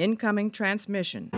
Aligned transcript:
Incoming 0.00 0.50
transmission. 0.50 1.30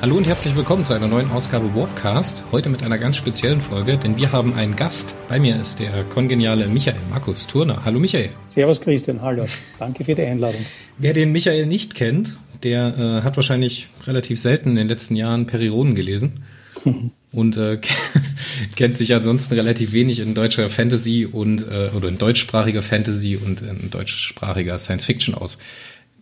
Hallo 0.00 0.16
und 0.16 0.28
herzlich 0.28 0.54
willkommen 0.54 0.84
zu 0.84 0.94
einer 0.94 1.08
neuen 1.08 1.28
Ausgabe 1.32 1.74
Warpcast. 1.74 2.44
Heute 2.52 2.68
mit 2.68 2.84
einer 2.84 2.98
ganz 2.98 3.16
speziellen 3.16 3.60
Folge, 3.60 3.98
denn 3.98 4.16
wir 4.16 4.30
haben 4.30 4.54
einen 4.54 4.76
Gast. 4.76 5.16
Bei 5.28 5.40
mir 5.40 5.60
ist 5.60 5.80
der 5.80 6.04
kongeniale 6.04 6.68
Michael 6.68 7.00
Markus 7.10 7.48
Turner. 7.48 7.84
Hallo 7.84 7.98
Michael. 7.98 8.30
Servus 8.46 8.80
Christian, 8.80 9.20
hallo. 9.20 9.46
Danke 9.80 10.04
für 10.04 10.14
die 10.14 10.22
Einladung. 10.22 10.64
Wer 10.98 11.14
den 11.14 11.32
Michael 11.32 11.66
nicht 11.66 11.96
kennt, 11.96 12.36
der 12.62 12.96
äh, 12.96 13.24
hat 13.24 13.34
wahrscheinlich 13.34 13.88
relativ 14.06 14.38
selten 14.38 14.70
in 14.70 14.76
den 14.76 14.88
letzten 14.88 15.16
Jahren 15.16 15.46
Perioden 15.46 15.96
gelesen. 15.96 16.44
und 17.32 17.56
äh, 17.56 17.80
kennt 18.76 18.96
sich 18.96 19.14
ansonsten 19.14 19.54
relativ 19.54 19.92
wenig 19.92 20.20
in 20.20 20.34
deutscher 20.34 20.70
Fantasy 20.70 21.26
und 21.30 21.66
äh, 21.68 21.90
oder 21.96 22.08
in 22.08 22.18
deutschsprachiger 22.18 22.82
Fantasy 22.82 23.36
und 23.36 23.62
in 23.62 23.90
deutschsprachiger 23.90 24.78
Science 24.78 25.04
Fiction 25.04 25.34
aus. 25.34 25.58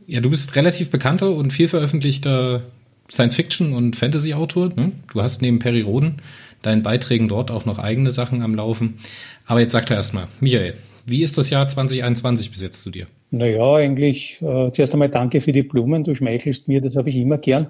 Ja, 0.07 0.21
du 0.21 0.31
bist 0.31 0.55
relativ 0.55 0.91
bekannter 0.91 1.33
und 1.33 1.53
viel 1.53 1.69
veröffentlichter 1.69 2.63
Science-Fiction- 3.11 3.73
und 3.73 3.97
Fantasy-Autor. 3.97 4.73
Ne? 4.77 4.93
Du 5.13 5.23
hast 5.23 5.43
neben 5.43 5.59
Perry 5.59 5.81
Roden 5.83 6.17
deinen 6.63 6.83
Beiträgen 6.83 7.29
dort 7.29 7.51
auch 7.51 7.65
noch 7.65 7.79
eigene 7.79 8.11
Sachen 8.11 8.43
am 8.43 8.55
Laufen. 8.55 8.99
Aber 9.47 9.61
jetzt 9.61 9.73
sag 9.73 9.87
doch 9.87 9.95
erstmal, 9.95 10.29
Michael, 10.41 10.75
wie 11.07 11.23
ist 11.23 11.39
das 11.39 11.51
Jahr 11.51 11.69
2021 11.69 12.51
bis 12.51 12.63
jetzt 12.63 12.83
zu 12.83 12.91
dir? 12.91 13.07
Naja, 13.31 13.75
eigentlich 13.75 14.41
äh, 14.43 14.71
zuerst 14.73 14.93
einmal 14.93 15.09
danke 15.09 15.41
für 15.41 15.53
die 15.53 15.63
Blumen. 15.63 16.05
Du 16.05 16.15
schmeichelst 16.15 16.69
mir, 16.69 16.81
das 16.81 16.97
habe 16.97 17.11
ich 17.11 17.17
immer 17.17 17.39
gern. 17.39 17.69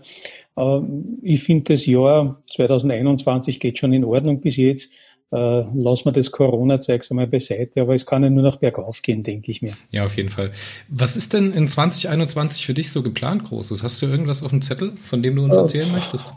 Äh, 0.56 0.80
ich 1.23 1.42
finde, 1.42 1.74
das 1.74 1.87
Jahr 1.87 2.42
2021 2.55 3.60
geht 3.60 3.78
schon 3.78 3.92
in 3.92 4.05
Ordnung 4.05 4.41
bis 4.41 4.56
jetzt 4.56 4.91
äh, 5.33 5.64
lassen 5.74 6.05
wir 6.05 6.12
das 6.12 6.30
Corona-Zeugs 6.30 7.10
einmal 7.10 7.27
beiseite, 7.27 7.80
aber 7.80 7.95
es 7.95 8.06
kann 8.06 8.23
ja 8.23 8.30
nur 8.30 8.45
noch 8.45 8.56
bergauf 8.56 9.02
gehen, 9.02 9.23
denke 9.23 9.50
ich 9.50 9.61
mir. 9.61 9.73
Ja, 9.91 10.05
auf 10.05 10.16
jeden 10.16 10.28
Fall. 10.28 10.52
Was 10.88 11.16
ist 11.16 11.34
denn 11.34 11.53
in 11.53 11.66
2021 11.66 12.64
für 12.64 12.75
dich 12.75 12.92
so 12.92 13.03
geplant 13.03 13.44
Großes? 13.44 13.83
Hast 13.83 14.00
du 14.00 14.06
irgendwas 14.06 14.42
auf 14.42 14.50
dem 14.50 14.62
Zettel, 14.62 14.92
von 15.03 15.22
dem 15.22 15.36
du 15.36 15.44
uns 15.44 15.56
erzählen 15.56 15.91
möchtest? 15.91 16.33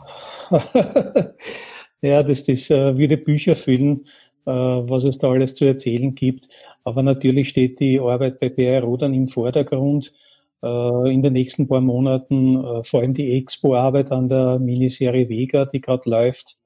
ja, 2.02 2.22
das, 2.22 2.42
das 2.42 2.70
äh, 2.70 2.98
würde 2.98 3.16
Bücher 3.16 3.54
füllen, 3.54 4.06
äh, 4.46 4.50
was 4.50 5.04
es 5.04 5.18
da 5.18 5.30
alles 5.30 5.54
zu 5.54 5.66
erzählen 5.66 6.14
gibt. 6.14 6.48
Aber 6.82 7.02
natürlich 7.02 7.48
steht 7.48 7.78
die 7.78 8.00
Arbeit 8.00 8.40
bei 8.40 8.48
BRO 8.48 8.96
dann 8.96 9.14
im 9.14 9.28
Vordergrund. 9.28 10.12
Äh, 10.62 11.12
in 11.12 11.22
den 11.22 11.32
nächsten 11.32 11.68
paar 11.68 11.80
Monaten 11.80 12.62
äh, 12.62 12.84
vor 12.84 13.00
allem 13.00 13.12
die 13.12 13.32
Expo-Arbeit 13.38 14.12
an 14.12 14.28
der 14.28 14.58
Miniserie 14.58 15.28
Vega, 15.28 15.64
die 15.64 15.80
gerade 15.80 16.08
läuft 16.08 16.58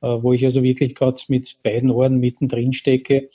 äh, 0.00 0.06
wo 0.06 0.32
ich 0.32 0.44
also 0.44 0.62
wirklich 0.62 0.94
gerade 0.94 1.20
mit 1.28 1.58
beiden 1.62 1.90
Ohren 1.90 2.18
mittendrin 2.18 2.72
stecke. 2.72 3.30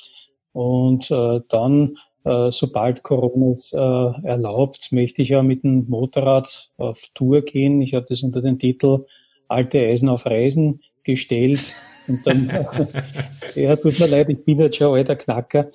Und 0.51 1.11
dann, 1.11 1.97
sobald 2.23 3.03
Corona 3.03 3.51
es 3.51 3.71
erlaubt, 3.71 4.91
möchte 4.91 5.21
ich 5.21 5.29
ja 5.29 5.43
mit 5.43 5.63
dem 5.63 5.87
Motorrad 5.87 6.71
auf 6.75 7.03
Tour 7.13 7.43
gehen. 7.43 7.81
Ich 7.81 7.93
habe 7.93 8.07
das 8.09 8.23
unter 8.23 8.41
den 8.41 8.57
Titel 8.57 9.05
Alte 9.47 9.79
Eisen 9.79 10.09
auf 10.09 10.25
Reisen 10.25 10.81
gestellt. 11.03 11.71
Und 12.07 12.25
dann, 12.25 12.47
ja, 13.55 13.75
tut 13.75 13.99
mir 13.99 14.07
leid, 14.07 14.29
ich 14.29 14.43
bin 14.43 14.59
jetzt 14.59 14.77
schon 14.77 14.97
alter 14.97 15.15
Knacker. 15.15 15.69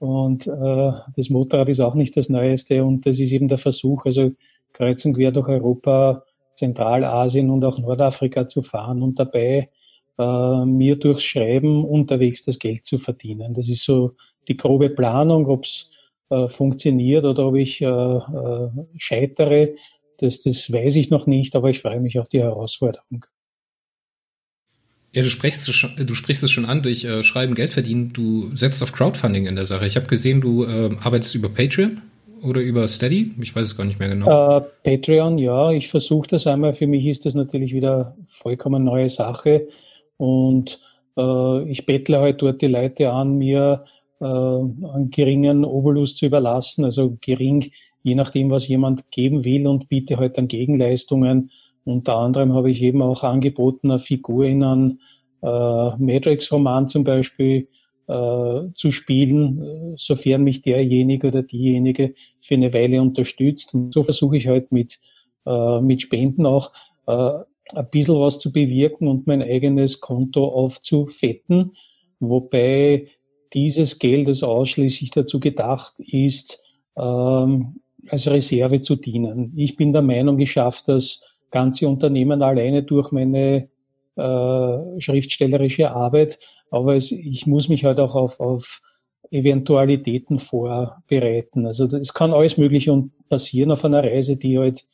Und 0.00 0.46
äh, 0.46 0.92
das 1.14 1.28
Motorrad 1.28 1.68
ist 1.68 1.80
auch 1.80 1.94
nicht 1.94 2.16
das 2.16 2.30
Neueste. 2.30 2.84
Und 2.84 3.04
das 3.04 3.20
ist 3.20 3.32
eben 3.32 3.48
der 3.48 3.58
Versuch, 3.58 4.06
also 4.06 4.32
kreuz 4.72 5.04
und 5.04 5.12
quer 5.12 5.30
durch 5.30 5.46
Europa, 5.48 6.24
Zentralasien 6.54 7.50
und 7.50 7.64
auch 7.64 7.78
Nordafrika 7.78 8.48
zu 8.48 8.62
fahren 8.62 9.02
und 9.02 9.18
dabei 9.18 9.68
äh, 10.18 10.64
mir 10.64 10.98
durchs 10.98 11.22
Schreiben 11.22 11.84
unterwegs 11.84 12.42
das 12.44 12.58
Geld 12.58 12.86
zu 12.86 12.96
verdienen. 12.96 13.52
Das 13.52 13.68
ist 13.68 13.84
so 13.84 14.14
die 14.48 14.56
grobe 14.56 14.88
Planung, 14.88 15.46
ob 15.46 15.64
es 15.64 15.90
äh, 16.30 16.48
funktioniert 16.48 17.24
oder 17.26 17.48
ob 17.48 17.56
ich 17.56 17.82
äh, 17.82 17.86
äh, 17.86 18.70
scheitere. 18.96 19.74
Das, 20.16 20.40
das 20.40 20.72
weiß 20.72 20.96
ich 20.96 21.10
noch 21.10 21.26
nicht, 21.26 21.54
aber 21.56 21.68
ich 21.68 21.80
freue 21.80 22.00
mich 22.00 22.18
auf 22.18 22.28
die 22.28 22.40
Herausforderung. 22.40 23.26
Ja, 25.12 25.22
du 25.22 25.28
sprichst, 25.28 25.66
du 25.66 26.14
sprichst 26.14 26.42
es 26.42 26.50
schon 26.50 26.66
an, 26.66 26.82
durch 26.82 27.04
äh, 27.04 27.22
Schreiben 27.24 27.54
Geld 27.54 27.70
verdienen. 27.72 28.12
Du 28.12 28.54
setzt 28.54 28.82
auf 28.82 28.92
Crowdfunding 28.92 29.46
in 29.46 29.56
der 29.56 29.66
Sache. 29.66 29.86
Ich 29.86 29.96
habe 29.96 30.06
gesehen, 30.06 30.40
du 30.40 30.64
äh, 30.64 30.90
arbeitest 31.02 31.34
über 31.34 31.48
Patreon 31.48 32.00
oder 32.42 32.60
über 32.60 32.86
Steady? 32.88 33.32
Ich 33.40 33.54
weiß 33.54 33.66
es 33.66 33.76
gar 33.76 33.84
nicht 33.84 33.98
mehr 33.98 34.08
genau. 34.08 34.58
Äh, 34.58 34.62
Patreon, 34.84 35.38
ja, 35.38 35.72
ich 35.72 35.88
versuche 35.88 36.28
das 36.28 36.46
einmal. 36.46 36.72
Für 36.72 36.86
mich 36.86 37.06
ist 37.06 37.26
das 37.26 37.34
natürlich 37.34 37.74
wieder 37.74 38.16
vollkommen 38.24 38.84
neue 38.84 39.08
Sache. 39.08 39.68
Und 40.16 40.80
äh, 41.16 41.70
ich 41.70 41.86
bettle 41.86 42.20
halt 42.20 42.40
dort 42.42 42.62
die 42.62 42.68
Leute 42.68 43.10
an, 43.10 43.36
mir 43.36 43.84
äh, 44.20 44.24
einen 44.24 45.10
geringen 45.10 45.64
Obolus 45.64 46.16
zu 46.16 46.26
überlassen, 46.26 46.84
also 46.84 47.16
gering, 47.20 47.70
je 48.02 48.14
nachdem, 48.14 48.50
was 48.50 48.68
jemand 48.68 49.10
geben 49.10 49.44
will 49.44 49.66
und 49.66 49.88
biete 49.88 50.16
halt 50.18 50.38
dann 50.38 50.48
Gegenleistungen. 50.48 51.50
Unter 51.84 52.16
anderem 52.16 52.52
habe 52.52 52.70
ich 52.70 52.82
eben 52.82 53.02
auch 53.02 53.22
angeboten, 53.22 53.90
eine 53.90 53.98
Figur 53.98 54.44
in 54.44 54.62
einem 54.62 54.98
äh, 55.42 55.96
Matrix-Roman 55.96 56.88
zum 56.88 57.04
Beispiel 57.04 57.68
äh, 58.06 58.72
zu 58.74 58.90
spielen, 58.90 59.94
sofern 59.96 60.42
mich 60.42 60.62
derjenige 60.62 61.28
oder 61.28 61.42
diejenige 61.42 62.14
für 62.40 62.54
eine 62.54 62.74
Weile 62.74 63.00
unterstützt. 63.00 63.74
Und 63.74 63.94
so 63.94 64.02
versuche 64.02 64.36
ich 64.36 64.48
halt 64.48 64.72
mit, 64.72 64.98
äh, 65.46 65.80
mit 65.80 66.02
Spenden 66.02 66.44
auch 66.44 66.72
äh, 67.06 67.40
ein 67.74 67.90
bisschen 67.90 68.16
was 68.16 68.38
zu 68.38 68.52
bewirken 68.52 69.08
und 69.08 69.26
mein 69.26 69.42
eigenes 69.42 70.00
Konto 70.00 70.44
aufzufetten, 70.44 71.72
wobei 72.18 73.08
dieses 73.52 73.98
Geld 73.98 74.28
das 74.28 74.42
ausschließlich 74.42 75.10
dazu 75.10 75.40
gedacht 75.40 75.94
ist, 75.98 76.62
ähm, 76.96 77.80
als 78.08 78.28
Reserve 78.28 78.80
zu 78.80 78.96
dienen. 78.96 79.52
Ich 79.56 79.76
bin 79.76 79.92
der 79.92 80.02
Meinung, 80.02 80.38
ich 80.38 80.52
schaffe 80.52 80.82
das 80.86 81.22
ganze 81.50 81.88
Unternehmen 81.88 82.42
alleine 82.42 82.82
durch 82.82 83.12
meine 83.12 83.68
äh, 84.16 85.00
schriftstellerische 85.00 85.90
Arbeit, 85.90 86.38
aber 86.70 86.96
es, 86.96 87.10
ich 87.12 87.46
muss 87.46 87.68
mich 87.68 87.84
halt 87.84 88.00
auch 88.00 88.14
auf, 88.14 88.40
auf 88.40 88.80
Eventualitäten 89.30 90.38
vorbereiten. 90.38 91.66
Also 91.66 91.86
es 91.86 92.14
kann 92.14 92.32
alles 92.32 92.56
Mögliche 92.56 93.08
passieren 93.28 93.70
auf 93.70 93.84
einer 93.84 94.02
Reise, 94.02 94.36
die 94.36 94.58
halt 94.58 94.86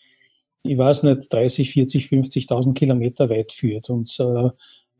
ich 0.69 0.79
weiß 0.79 1.05
nicht, 1.05 1.33
30, 1.33 1.71
40, 1.71 2.07
50.000 2.07 2.75
Kilometer 2.75 3.31
weit 3.31 3.53
führt. 3.53 3.91
Und 3.91 4.17
äh, 4.19 4.47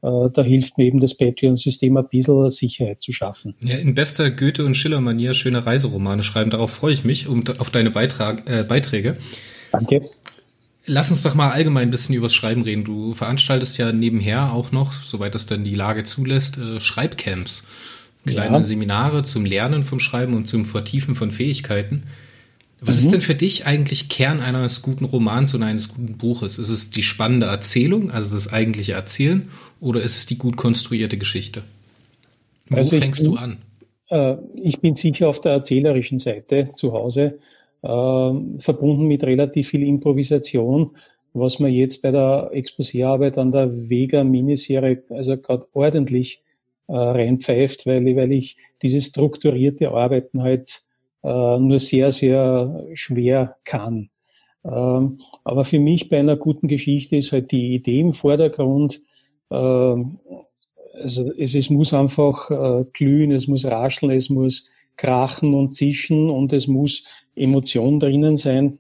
äh, 0.03 0.31
da 0.31 0.43
hilft 0.43 0.79
mir 0.79 0.85
eben 0.85 1.01
das 1.01 1.17
Patreon-System 1.17 1.97
ein 1.97 2.09
bisschen 2.09 2.51
Sicherheit 2.51 3.03
zu 3.03 3.13
schaffen. 3.13 3.55
Ja, 3.61 3.77
in 3.77 3.95
bester 3.95 4.31
Goethe- 4.31 4.65
und 4.65 4.75
Schiller-Manier 4.75 5.35
schöne 5.35 5.67
Reiseromane 5.67 6.23
schreiben. 6.23 6.51
Darauf 6.51 6.71
freue 6.71 6.93
ich 6.93 7.05
mich 7.05 7.29
um, 7.29 7.43
auf 7.59 7.71
deine 7.71 7.91
Beitrag, 7.91 8.49
äh, 8.49 8.63
Beiträge. 8.63 9.17
Danke. 9.73 10.03
Lass 10.87 11.11
uns 11.11 11.23
doch 11.23 11.35
mal 11.35 11.51
allgemein 11.51 11.89
ein 11.89 11.91
bisschen 11.91 12.15
übers 12.15 12.35
Schreiben 12.35 12.63
reden. 12.63 12.85
Du 12.85 13.13
veranstaltest 13.15 13.77
ja 13.79 13.93
nebenher 13.93 14.53
auch 14.53 14.73
noch, 14.73 15.03
soweit 15.03 15.35
das 15.35 15.47
dann 15.47 15.65
die 15.65 15.75
Lage 15.75 16.05
zulässt, 16.05 16.59
äh, 16.59 16.81
Schreibcamps. 16.81 17.67
Kleine 18.25 18.57
ja. 18.57 18.63
Seminare 18.63 19.23
zum 19.23 19.45
Lernen 19.45 19.83
vom 19.83 20.01
Schreiben 20.01 20.35
und 20.35 20.47
zum 20.47 20.65
Vertiefen 20.65 21.15
von 21.15 21.31
Fähigkeiten. 21.31 22.05
Was 22.81 22.99
mhm. 22.99 23.05
ist 23.05 23.13
denn 23.13 23.21
für 23.21 23.35
dich 23.35 23.67
eigentlich 23.67 24.09
Kern 24.09 24.41
eines 24.41 24.83
guten 24.83 25.05
Romans 25.05 25.55
und 25.55 25.63
eines 25.63 25.89
guten 25.89 26.19
Buches? 26.19 26.59
Ist 26.59 26.69
es 26.69 26.91
die 26.91 27.03
spannende 27.03 27.47
Erzählung, 27.47 28.11
also 28.11 28.35
das 28.35 28.53
eigentliche 28.53 28.93
Erzählen, 28.93 29.49
oder 29.81 30.03
ist 30.03 30.17
es 30.19 30.27
die 30.27 30.37
gut 30.37 30.57
konstruierte 30.57 31.17
Geschichte? 31.17 31.63
Wo 32.69 32.77
also 32.77 32.97
fängst 32.97 33.23
bin, 33.23 33.33
du 33.33 33.39
an? 33.39 33.59
Äh, 34.09 34.37
ich 34.63 34.81
bin 34.81 34.95
sicher 34.95 35.29
auf 35.29 35.41
der 35.41 35.53
erzählerischen 35.53 36.19
Seite 36.19 36.71
zu 36.75 36.93
Hause, 36.93 37.39
verbunden 37.83 39.07
mit 39.07 39.23
relativ 39.23 39.69
viel 39.69 39.83
Improvisation, 39.87 40.97
was 41.35 41.59
mir 41.59 41.69
jetzt 41.69 42.03
bei 42.03 42.11
der 42.11 42.51
Exposé-Arbeit 42.53 43.39
an 43.39 43.53
der 43.53 43.71
Vega-Miniserie 43.71 45.03
also 45.11 45.37
gerade 45.37 45.67
ordentlich 45.73 46.43
äh, 46.89 46.97
reinpfeift, 46.97 47.87
weil, 47.87 48.05
weil 48.17 48.33
ich 48.33 48.57
dieses 48.83 49.07
strukturierte 49.07 49.91
Arbeiten 49.91 50.43
halt 50.43 50.83
äh, 51.23 51.59
nur 51.59 51.81
sehr, 51.81 52.13
sehr 52.13 52.87
schwer 52.95 53.57
kann. 53.65 54.09
Ähm, 54.65 55.21
aber 55.45 55.65
für 55.65 55.79
mich 55.79 56.09
bei 56.09 56.19
einer 56.19 56.37
guten 56.37 56.69
Geschichte 56.69 57.17
ist 57.17 57.33
halt 57.33 57.51
die 57.51 57.75
Idee 57.75 58.01
im 58.01 58.13
Vordergrund. 58.13 59.03
Äh, 59.51 59.55
also 59.55 61.33
es, 61.37 61.55
es 61.55 61.71
muss 61.71 61.93
einfach 61.93 62.51
äh, 62.51 62.85
glühen, 62.93 63.33
es 63.33 63.47
muss 63.49 63.65
rascheln, 63.65 64.13
es 64.13 64.31
muss 64.31 64.71
krachen 64.97 65.55
und 65.55 65.75
zischen 65.75 66.31
und 66.31 66.53
es 66.53 66.67
muss 66.67 67.05
Emotion 67.35 68.01
drinnen 68.01 68.37
sein. 68.37 68.79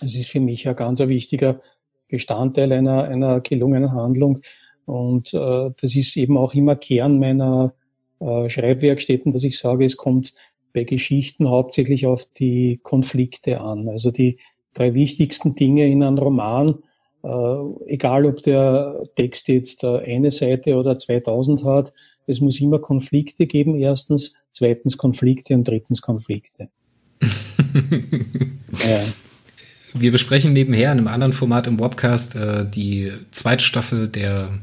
Es 0.00 0.14
ist 0.14 0.28
für 0.28 0.40
mich 0.40 0.68
ein 0.68 0.76
ganz 0.76 1.00
wichtiger 1.00 1.60
Bestandteil 2.08 2.72
einer, 2.72 3.04
einer 3.04 3.40
gelungenen 3.40 3.92
Handlung. 3.92 4.40
Und 4.84 5.32
äh, 5.34 5.70
das 5.80 5.96
ist 5.96 6.16
eben 6.16 6.36
auch 6.36 6.54
immer 6.54 6.76
Kern 6.76 7.18
meiner 7.18 7.74
äh, 8.20 8.48
Schreibwerkstätten, 8.48 9.32
dass 9.32 9.44
ich 9.44 9.58
sage, 9.58 9.84
es 9.84 9.96
kommt 9.96 10.34
bei 10.72 10.84
Geschichten 10.84 11.48
hauptsächlich 11.48 12.06
auf 12.06 12.26
die 12.38 12.80
Konflikte 12.82 13.60
an. 13.60 13.88
Also 13.88 14.10
die 14.10 14.38
drei 14.74 14.94
wichtigsten 14.94 15.54
Dinge 15.54 15.86
in 15.86 16.02
einem 16.02 16.18
Roman, 16.18 16.78
äh, 17.22 17.92
egal 17.92 18.26
ob 18.26 18.42
der 18.42 19.02
Text 19.16 19.48
jetzt 19.48 19.84
eine 19.84 20.30
Seite 20.30 20.76
oder 20.76 20.98
2000 20.98 21.64
hat, 21.64 21.92
es 22.26 22.40
muss 22.40 22.60
immer 22.60 22.78
Konflikte 22.78 23.46
geben, 23.46 23.74
erstens, 23.76 24.36
zweitens 24.52 24.96
Konflikte 24.96 25.54
und 25.54 25.66
drittens 25.66 26.00
Konflikte. 26.00 26.68
ja. 27.20 29.04
Wir 29.94 30.10
besprechen 30.10 30.52
nebenher 30.52 30.92
in 30.92 30.98
einem 30.98 31.08
anderen 31.08 31.32
Format 31.32 31.66
im 31.66 31.78
Webcast 31.78 32.36
äh, 32.36 32.68
die 32.68 33.12
zweite 33.30 33.64
Staffel 33.64 34.08
der 34.08 34.58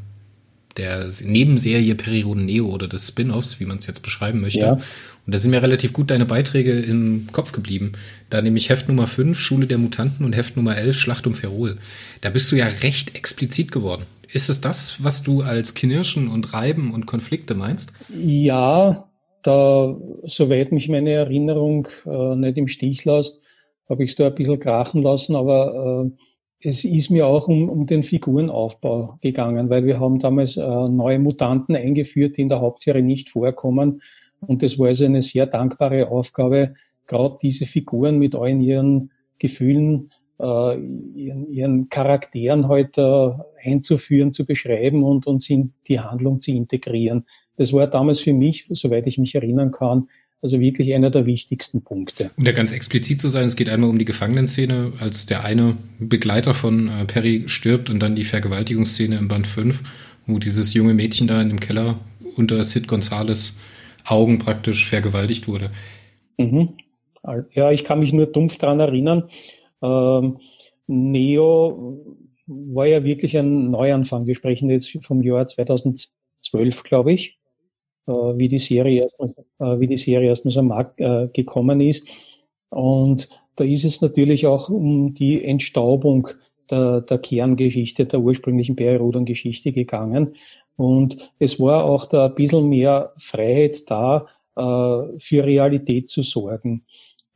der 0.78 1.10
Nebenserie 1.24 1.96
Perioden 1.96 2.46
Neo 2.46 2.68
oder 2.68 2.88
des 2.88 3.08
Spin-offs, 3.08 3.60
wie 3.60 3.66
man 3.66 3.78
es 3.78 3.88
jetzt 3.88 4.02
beschreiben 4.02 4.40
möchte. 4.40 4.60
Ja. 4.60 4.80
Und 5.26 5.36
da 5.36 5.38
sind 5.38 5.52
mir 5.52 5.62
relativ 5.62 5.94
gut 5.94 6.10
deine 6.10 6.26
Beiträge 6.26 6.72
im 6.72 7.28
Kopf 7.32 7.52
geblieben. 7.52 7.92
Da 8.30 8.42
nämlich 8.42 8.70
Heft 8.70 8.88
Nummer 8.88 9.06
5, 9.06 9.38
Schule 9.38 9.68
der 9.68 9.78
Mutanten 9.78 10.26
und 10.26 10.36
Heft 10.36 10.56
Nummer 10.56 10.78
11, 10.78 10.98
Schlacht 10.98 11.28
um 11.28 11.34
Ferrol. 11.34 11.78
Da 12.22 12.30
bist 12.30 12.52
du 12.52 12.56
ja 12.56 12.66
recht 12.66 13.16
explizit 13.16 13.72
geworden. 13.72 14.06
Ist 14.32 14.50
es 14.50 14.62
das, 14.62 15.04
was 15.04 15.24
du 15.24 15.42
als 15.42 15.74
Knirschen 15.74 16.28
und 16.28 16.54
Reiben 16.54 16.94
und 16.94 17.08
Konflikte 17.08 17.56
meinst? 17.56 17.92
Ja, 18.16 19.10
da, 19.42 19.98
soweit 20.24 20.72
mich 20.72 20.90
meine 20.90 21.12
Erinnerung 21.12 21.88
äh, 22.06 22.36
nicht 22.36 22.58
im 22.58 22.68
Stich 22.68 23.06
lässt, 23.06 23.42
habe 23.90 24.04
ich 24.04 24.12
es 24.12 24.16
da 24.16 24.28
ein 24.28 24.36
bisschen 24.36 24.60
krachen 24.60 25.02
lassen, 25.02 25.36
aber 25.36 26.06
äh, 26.06 26.68
es 26.68 26.84
ist 26.84 27.10
mir 27.10 27.26
auch 27.26 27.48
um, 27.48 27.70
um 27.70 27.86
den 27.86 28.04
Figurenaufbau 28.04 29.18
gegangen, 29.22 29.70
weil 29.70 29.86
wir 29.86 30.00
haben 30.00 30.20
damals 30.20 30.58
äh, 30.58 30.90
neue 30.90 31.20
Mutanten 31.20 31.76
eingeführt, 31.76 32.38
die 32.38 32.42
in 32.42 32.50
der 32.50 32.62
Hauptserie 32.62 33.02
nicht 33.02 33.30
vorkommen. 33.30 34.02
Und 34.42 34.62
das 34.62 34.78
war 34.78 34.88
also 34.88 35.06
eine 35.06 35.22
sehr 35.22 35.48
dankbare 35.48 36.10
Aufgabe, 36.10 36.76
gerade 37.08 37.38
diese 37.42 37.66
Figuren 37.66 38.20
mit 38.20 38.36
allen 38.36 38.62
ihren 38.62 39.12
Gefühlen, 39.40 40.12
ihren, 40.44 41.52
ihren 41.52 41.90
Charakteren 41.90 42.68
heute 42.68 43.38
äh, 43.62 43.70
einzuführen, 43.70 44.32
zu 44.32 44.46
beschreiben 44.46 45.04
und, 45.04 45.28
und 45.28 45.48
in 45.50 45.74
die 45.88 46.00
Handlung 46.00 46.40
zu 46.40 46.52
integrieren. 46.52 47.26
Das 47.58 47.74
war 47.74 47.88
damals 47.88 48.22
für 48.22 48.34
mich, 48.34 48.68
soweit 48.72 49.06
ich 49.08 49.18
mich 49.18 49.36
erinnern 49.36 49.72
kann, 49.72 50.08
also 50.42 50.62
wirklich 50.62 50.94
einer 50.94 51.10
der 51.10 51.26
wichtigsten 51.26 51.84
Punkte. 51.84 52.32
Um 52.38 52.46
da 52.46 52.54
ganz 52.54 52.72
explizit 52.72 53.20
zu 53.20 53.28
sein, 53.28 53.48
es 53.48 53.58
geht 53.58 53.68
einmal 53.68 53.90
um 53.90 54.00
die 54.00 54.06
Gefangenenszene, 54.06 54.94
als 55.00 55.26
der 55.26 55.44
eine 55.44 55.76
Begleiter 56.00 56.54
von 56.54 56.88
äh, 56.88 57.06
Perry 57.06 57.44
stirbt 57.48 57.90
und 57.90 58.00
dann 58.00 58.16
die 58.16 58.24
Vergewaltigungsszene 58.24 59.18
im 59.18 59.28
Band 59.28 59.46
5, 59.46 59.84
wo 60.26 60.40
dieses 60.40 60.74
junge 60.74 60.94
Mädchen 60.94 61.28
da 61.28 61.42
in 61.42 61.50
dem 61.50 61.60
Keller 61.60 62.00
unter 62.38 62.64
Sid 62.64 62.88
Gonzales 62.88 63.58
Augen 64.06 64.40
praktisch 64.40 64.88
vergewaltigt 64.88 65.50
wurde. 65.50 65.72
Mhm. 66.38 66.70
Ja, 67.52 67.72
ich 67.72 67.84
kann 67.84 68.00
mich 68.00 68.14
nur 68.14 68.28
dumpf 68.28 68.56
daran 68.56 68.80
erinnern. 68.80 69.24
Ähm, 69.82 70.38
Neo 70.88 72.18
war 72.48 72.88
ja 72.88 73.04
wirklich 73.04 73.38
ein 73.38 73.70
Neuanfang. 73.72 74.28
Wir 74.28 74.36
sprechen 74.36 74.70
jetzt 74.70 74.98
vom 75.06 75.22
Jahr 75.22 75.48
2012, 75.48 76.84
glaube 76.84 77.14
ich. 77.14 77.40
Äh, 78.10 78.40
wie 78.40 78.48
die 78.48 78.60
Serie 78.60 79.04
erstmal, 79.04 79.36
äh, 79.60 79.80
wie 79.80 79.88
die 79.88 79.98
Serie 79.98 80.30
erstmals 80.30 80.58
am 80.58 80.68
Markt 80.68 81.00
äh, 81.00 81.28
gekommen 81.32 81.80
ist. 81.80 82.08
Und 82.70 83.30
da 83.56 83.64
ist 83.64 83.86
es 83.86 84.02
natürlich 84.02 84.48
auch 84.48 84.70
um 84.70 85.14
die 85.14 85.44
Entstaubung 85.44 86.30
der, 86.72 87.02
der 87.02 87.20
Kerngeschichte, 87.20 88.06
der 88.06 88.20
ursprünglichen 88.20 88.76
Periroden-Geschichte 88.76 89.72
gegangen. 89.72 90.36
Und 90.76 91.32
es 91.40 91.60
war 91.60 91.84
auch 91.84 92.06
da 92.06 92.28
ein 92.28 92.36
bisschen 92.36 92.70
mehr 92.70 93.14
Freiheit 93.18 93.90
da, 93.92 94.28
äh, 94.56 95.18
für 95.18 95.44
Realität 95.44 96.10
zu 96.10 96.24
sorgen. 96.24 96.86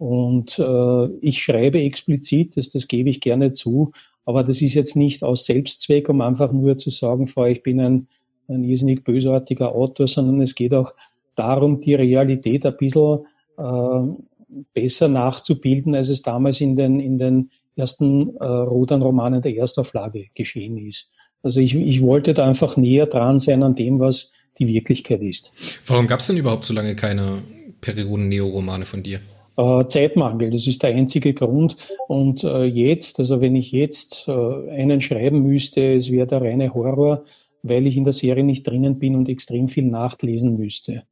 Und 0.04 0.60
äh, 0.60 1.08
ich 1.22 1.42
schreibe 1.42 1.82
explizit, 1.82 2.58
das, 2.58 2.70
das 2.70 2.88
gebe 2.88 3.10
ich 3.10 3.22
gerne 3.22 3.54
zu, 3.54 3.94
aber 4.26 4.44
das 4.44 4.62
ist 4.62 4.74
jetzt 4.74 4.96
nicht 4.96 5.24
aus 5.24 5.46
Selbstzweck, 5.46 6.10
um 6.10 6.22
einfach 6.22 6.52
nur 6.52 6.78
zu 6.78 6.90
sagen, 6.90 7.30
ich 7.48 7.64
bin 7.64 7.80
ein 7.80 8.08
ein 8.48 8.64
irrsinnig 8.64 9.04
bösartiger 9.04 9.74
Autor, 9.74 10.08
sondern 10.08 10.42
es 10.42 10.56
geht 10.56 10.74
auch 10.74 10.94
darum, 11.36 11.80
die 11.80 11.96
Realität 11.96 12.66
ein 12.66 12.78
bisschen 12.78 13.26
äh, 13.58 14.64
besser 14.74 15.08
nachzubilden, 15.08 15.96
als 15.96 16.10
es 16.10 16.22
damals 16.22 16.62
in 16.62 16.76
den, 16.76 17.00
in 17.00 17.18
den 17.18 17.52
ersten 17.76 18.36
äh, 18.38 18.46
Rodan-Romanen 18.46 19.42
der 19.42 19.56
Erstauflage 19.56 20.28
geschehen 20.36 20.78
ist. 20.78 21.12
Also 21.42 21.60
ich, 21.60 21.76
ich 21.76 22.02
wollte 22.02 22.34
da 22.34 22.48
einfach 22.48 22.78
näher 22.78 23.08
dran 23.08 23.40
sein 23.40 23.64
an 23.64 23.76
dem, 23.76 24.00
was 24.00 24.32
die 24.60 24.68
Wirklichkeit 24.68 25.22
ist. 25.22 25.52
Warum 25.86 26.08
gab 26.08 26.20
es 26.20 26.28
denn 26.28 26.38
überhaupt 26.38 26.66
so 26.66 26.74
lange 26.74 26.96
keine 26.96 27.42
Periroden-Neo-Romane 27.82 28.86
von 28.86 29.02
dir? 29.02 29.20
Äh, 29.56 29.86
Zeitmangel, 29.88 30.50
das 30.50 30.68
ist 30.68 30.82
der 30.84 30.96
einzige 30.96 31.34
Grund. 31.34 31.78
Und 32.08 32.44
äh, 32.44 32.64
jetzt, 32.64 33.20
also 33.20 33.42
wenn 33.42 33.56
ich 33.56 33.72
jetzt 33.72 34.28
äh, 34.28 34.32
einen 34.32 35.02
schreiben 35.02 35.44
müsste, 35.44 35.94
es 35.94 36.12
wäre 36.12 36.28
der 36.28 36.42
reine 36.42 36.74
Horror, 36.74 37.26
weil 37.62 37.88
ich 37.88 37.96
in 37.96 38.04
der 38.04 38.14
Serie 38.14 38.44
nicht 38.44 38.68
drinnen 38.68 39.00
bin 39.00 39.16
und 39.16 39.30
extrem 39.30 39.68
viel 39.68 39.86
nachlesen 39.86 40.58
müsste. 40.58 41.04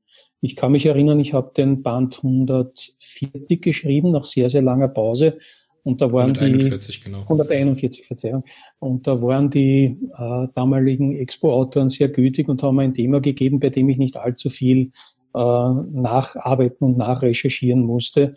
Ich 0.41 0.55
kann 0.55 0.71
mich 0.71 0.87
erinnern, 0.87 1.19
ich 1.19 1.33
habe 1.33 1.51
den 1.55 1.83
Band 1.83 2.17
140 2.17 3.61
geschrieben, 3.61 4.11
nach 4.11 4.25
sehr, 4.25 4.49
sehr 4.49 4.63
langer 4.63 4.87
Pause. 4.87 5.37
Und 5.83 6.01
da 6.01 6.11
waren 6.11 6.35
141, 6.35 6.99
die, 6.99 7.03
genau. 7.05 7.21
141, 7.21 8.05
Verzeihung. 8.05 8.43
Und 8.79 9.07
da 9.07 9.21
waren 9.21 9.49
die 9.49 9.97
äh, 10.15 10.47
damaligen 10.53 11.15
Expo-Autoren 11.15 11.89
sehr 11.89 12.09
gütig 12.09 12.49
und 12.49 12.61
haben 12.63 12.79
ein 12.79 12.93
Thema 12.93 13.19
gegeben, 13.19 13.59
bei 13.59 13.69
dem 13.69 13.89
ich 13.89 13.97
nicht 13.97 14.17
allzu 14.17 14.49
viel 14.49 14.91
äh, 15.33 15.39
nacharbeiten 15.39 16.85
und 16.85 16.97
nachrecherchieren 16.97 17.83
musste. 17.83 18.35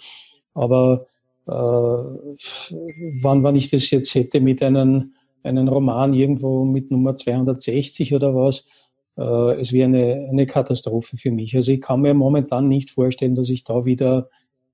Aber 0.55 1.07
äh, 1.47 1.51
wann, 1.51 3.43
wann 3.43 3.57
ich 3.57 3.71
das 3.71 3.91
jetzt 3.91 4.15
hätte 4.15 4.41
mit 4.41 4.63
einem 4.63 5.15
einen 5.45 5.69
Roman 5.69 6.15
irgendwo 6.15 6.65
mit 6.65 6.91
Nummer 6.91 7.17
260 7.17 8.15
oder 8.15 8.35
was. 8.35 8.65
Äh, 9.17 9.61
es 9.61 9.73
wäre 9.73 9.87
eine, 9.87 10.29
eine 10.31 10.47
Katastrophe 10.47 11.17
für 11.17 11.31
mich. 11.31 11.55
Also 11.55 11.73
ich 11.73 11.81
kann 11.81 12.01
mir 12.01 12.15
momentan 12.15 12.67
nicht 12.67 12.91
vorstellen, 12.91 13.35
dass 13.35 13.51
ich 13.51 13.63
da 13.65 13.85
wieder 13.85 14.31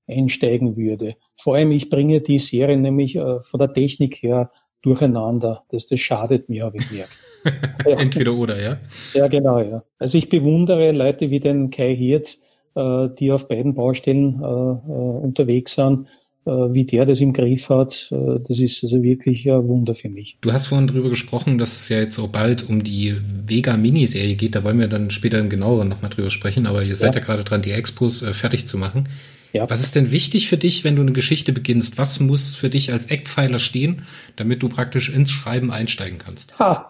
einsteigen 0.07 0.77
würde. 0.77 1.15
Vor 1.35 1.55
allem, 1.55 1.71
ich 1.71 1.89
bringe 1.89 2.21
die 2.21 2.39
Serie 2.39 2.77
nämlich 2.77 3.15
äh, 3.15 3.41
von 3.41 3.57
der 3.59 3.73
Technik 3.73 4.23
her 4.23 4.51
durcheinander. 4.81 5.63
Das, 5.69 5.85
das 5.85 5.99
schadet 5.99 6.49
mir, 6.49 6.65
habe 6.65 6.77
ich 6.77 6.89
gemerkt. 6.89 7.25
Entweder 7.85 8.33
oder, 8.33 8.61
ja? 8.61 8.77
Ja, 9.13 9.27
genau, 9.27 9.59
ja. 9.59 9.83
Also 9.99 10.17
ich 10.17 10.29
bewundere 10.29 10.91
Leute 10.91 11.29
wie 11.29 11.39
den 11.39 11.69
Kai 11.69 11.95
Hirt, 11.95 12.37
äh, 12.75 13.09
die 13.19 13.31
auf 13.31 13.47
beiden 13.47 13.73
Baustellen 13.73 14.41
äh, 14.41 14.45
äh 14.45 15.23
unterwegs 15.23 15.73
sind 15.73 16.07
äh, 16.43 16.73
wie 16.73 16.85
der 16.85 17.05
das 17.05 17.21
im 17.21 17.33
Griff 17.33 17.69
hat, 17.69 18.09
äh, 18.11 18.39
das 18.47 18.57
ist 18.57 18.83
also 18.83 19.03
wirklich 19.03 19.47
ein 19.47 19.69
Wunder 19.69 19.93
für 19.93 20.09
mich. 20.09 20.39
Du 20.41 20.51
hast 20.51 20.65
vorhin 20.67 20.87
darüber 20.87 21.09
gesprochen, 21.09 21.59
dass 21.59 21.81
es 21.81 21.89
ja 21.89 21.99
jetzt 21.99 22.17
auch 22.17 22.29
bald 22.29 22.67
um 22.67 22.83
die 22.83 23.15
Vega-Miniserie 23.45 24.35
geht. 24.35 24.55
Da 24.55 24.63
wollen 24.63 24.79
wir 24.79 24.87
dann 24.87 25.11
später 25.11 25.37
im 25.37 25.49
genaueren 25.49 25.87
nochmal 25.87 26.09
drüber 26.09 26.31
sprechen, 26.31 26.65
aber 26.65 26.81
ihr 26.81 26.95
seid 26.95 27.13
ja, 27.13 27.21
ja 27.21 27.25
gerade 27.27 27.43
dran, 27.43 27.61
die 27.61 27.71
Expos 27.71 28.25
fertig 28.31 28.67
zu 28.67 28.79
machen. 28.79 29.07
Ja. 29.53 29.69
Was 29.69 29.81
ist 29.81 29.95
denn 29.95 30.11
wichtig 30.11 30.47
für 30.47 30.57
dich, 30.57 30.83
wenn 30.83 30.95
du 30.95 31.01
eine 31.01 31.11
Geschichte 31.11 31.51
beginnst? 31.53 31.97
Was 31.97 32.19
muss 32.19 32.55
für 32.55 32.69
dich 32.69 32.91
als 32.91 33.07
Eckpfeiler 33.07 33.59
stehen, 33.59 34.03
damit 34.35 34.63
du 34.63 34.69
praktisch 34.69 35.09
ins 35.09 35.31
Schreiben 35.31 35.71
einsteigen 35.71 36.17
kannst? 36.17 36.57
Ha, 36.59 36.89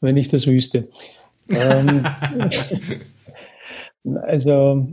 wenn 0.00 0.16
ich 0.16 0.28
das 0.28 0.46
wüsste. 0.46 0.88
ähm, 1.48 2.04
also 4.22 4.86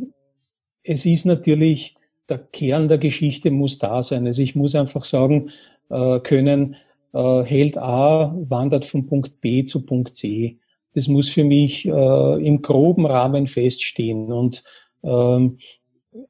es 0.84 1.06
ist 1.06 1.25
natürlich 1.25 1.96
der 2.30 2.39
Kern 2.39 2.88
der 2.88 2.98
Geschichte 2.98 3.51
muss 3.51 3.77
da 3.77 4.01
sein. 4.01 4.25
Also 4.25 4.41
ich 4.41 4.56
muss 4.56 4.75
einfach 4.75 5.06
sagen 5.06 5.51
äh, 5.89 6.20
können, 6.20 6.75
äh, 7.13 7.44
Held 7.44 7.77
A 7.77 8.36
wandert 8.36 8.86
von 8.86 9.06
Punkt 9.06 9.41
B 9.41 9.65
zu 9.65 9.86
Punkt 9.86 10.15
C. 10.18 10.58
Das 10.94 11.08
muss 11.08 11.30
für 11.30 11.44
mich 11.44 11.86
äh, 11.86 12.48
im 12.48 12.62
groben 12.62 13.06
Rahmen 13.06 13.48
feststehen. 13.48 14.32
Und 14.32 14.63
ähm, 15.03 15.60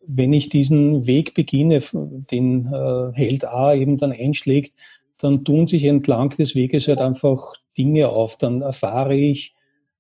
wenn 0.05 0.33
ich 0.33 0.49
diesen 0.49 1.05
Weg 1.07 1.33
beginne, 1.33 1.79
den 1.93 2.67
äh, 2.73 3.11
Held 3.13 3.45
A 3.45 3.73
eben 3.73 3.97
dann 3.97 4.11
einschlägt, 4.11 4.73
dann 5.17 5.45
tun 5.45 5.67
sich 5.67 5.85
entlang 5.85 6.29
des 6.29 6.55
Weges 6.55 6.87
halt 6.87 6.99
einfach 6.99 7.53
Dinge 7.77 8.09
auf. 8.09 8.37
Dann 8.37 8.61
erfahre 8.61 9.15
ich 9.15 9.55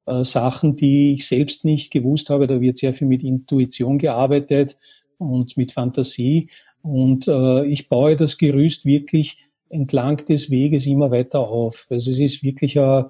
äh, 0.05 0.23
Sachen, 0.23 0.75
die 0.75 1.13
ich 1.13 1.27
selbst 1.27 1.65
nicht 1.65 1.91
gewusst 1.91 2.29
habe. 2.29 2.47
Da 2.47 2.61
wird 2.61 2.77
sehr 2.77 2.93
viel 2.93 3.07
mit 3.07 3.23
Intuition 3.23 3.97
gearbeitet 3.97 4.77
und 5.17 5.55
mit 5.57 5.71
Fantasie. 5.71 6.49
Und 6.81 7.27
äh, 7.27 7.65
ich 7.65 7.89
baue 7.89 8.15
das 8.15 8.37
Gerüst 8.37 8.85
wirklich 8.85 9.37
entlang 9.69 10.17
des 10.17 10.49
Weges 10.49 10.85
immer 10.85 11.11
weiter 11.11 11.39
auf. 11.39 11.87
Also 11.89 12.11
es 12.11 12.19
ist 12.19 12.43
wirklich 12.43 12.79
ein, 12.79 13.05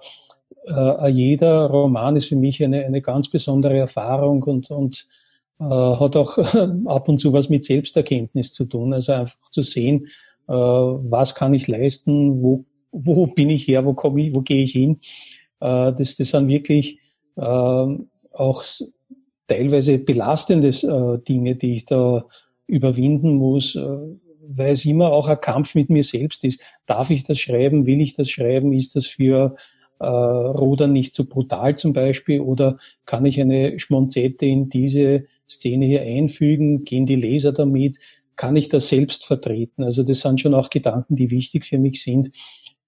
äh, 0.68 1.10
jeder 1.10 1.70
Roman 1.70 2.16
ist 2.16 2.28
für 2.28 2.36
mich 2.36 2.64
eine, 2.64 2.86
eine 2.86 3.02
ganz 3.02 3.30
besondere 3.30 3.78
Erfahrung 3.78 4.44
und, 4.44 4.72
und 4.72 5.08
hat 5.60 6.16
auch 6.16 6.38
ab 6.86 7.08
und 7.08 7.20
zu 7.20 7.34
was 7.34 7.50
mit 7.50 7.66
Selbsterkenntnis 7.66 8.52
zu 8.52 8.66
tun. 8.66 8.94
Also 8.94 9.14
einfach 9.14 9.50
zu 9.50 9.62
sehen, 9.62 10.08
äh, 10.48 10.54
was 10.54 11.36
kann 11.36 11.54
ich 11.54 11.68
leisten, 11.68 12.42
wo, 12.42 12.66
wo 12.92 13.28
bin 13.28 13.50
ich 13.50 13.68
her, 13.68 13.86
wo 13.86 13.94
komme 13.94 14.22
ich, 14.22 14.36
wo 14.36 14.42
gehe 14.42 14.64
ich 14.64 14.74
hin. 14.74 15.00
Äh, 15.60 15.94
das, 15.94 16.16
das 16.16 16.30
sind 16.30 16.48
wirklich 16.48 17.00
äh, 17.38 17.42
auch 17.42 18.64
teilweise 19.48 19.98
belastende 19.98 20.70
äh, 20.70 21.24
Dinge, 21.24 21.56
die 21.56 21.76
ich 21.76 21.86
da 21.86 22.26
überwinden 22.68 23.36
muss, 23.36 23.76
äh, 23.76 23.98
weil 24.48 24.72
es 24.72 24.86
immer 24.86 25.12
auch 25.12 25.28
ein 25.28 25.42
Kampf 25.42 25.76
mit 25.76 25.90
mir 25.90 26.04
selbst 26.04 26.44
ist. 26.46 26.62
Darf 26.86 27.10
ich 27.10 27.24
das 27.24 27.40
schreiben? 27.40 27.86
Will 27.86 28.02
ich 28.02 28.14
das 28.14 28.30
schreiben? 28.30 28.74
Ist 28.74 28.96
das 28.96 29.08
für 29.08 29.56
äh, 30.00 30.06
Rudern 30.06 30.92
nicht 30.92 31.16
zu 31.16 31.28
brutal 31.28 31.78
zum 31.78 31.94
Beispiel 31.94 32.42
oder 32.42 32.78
kann 33.06 33.26
ich 33.26 33.40
eine 33.40 33.80
Schmonzette 33.80 34.46
in 34.46 34.70
diese 34.70 35.26
Szene 35.50 35.86
hier 35.86 36.02
einfügen? 36.02 36.84
Gehen 36.84 37.06
die 37.06 37.16
Leser 37.16 37.52
damit? 37.52 38.00
Kann 38.36 38.56
ich 38.56 38.68
das 38.68 38.90
selbst 38.90 39.26
vertreten? 39.26 39.84
Also 39.84 40.04
das 40.04 40.22
sind 40.22 40.42
schon 40.42 40.54
auch 40.54 40.70
Gedanken, 40.70 41.16
die 41.16 41.32
wichtig 41.32 41.66
für 41.66 41.78
mich 41.78 42.04
sind. 42.04 42.32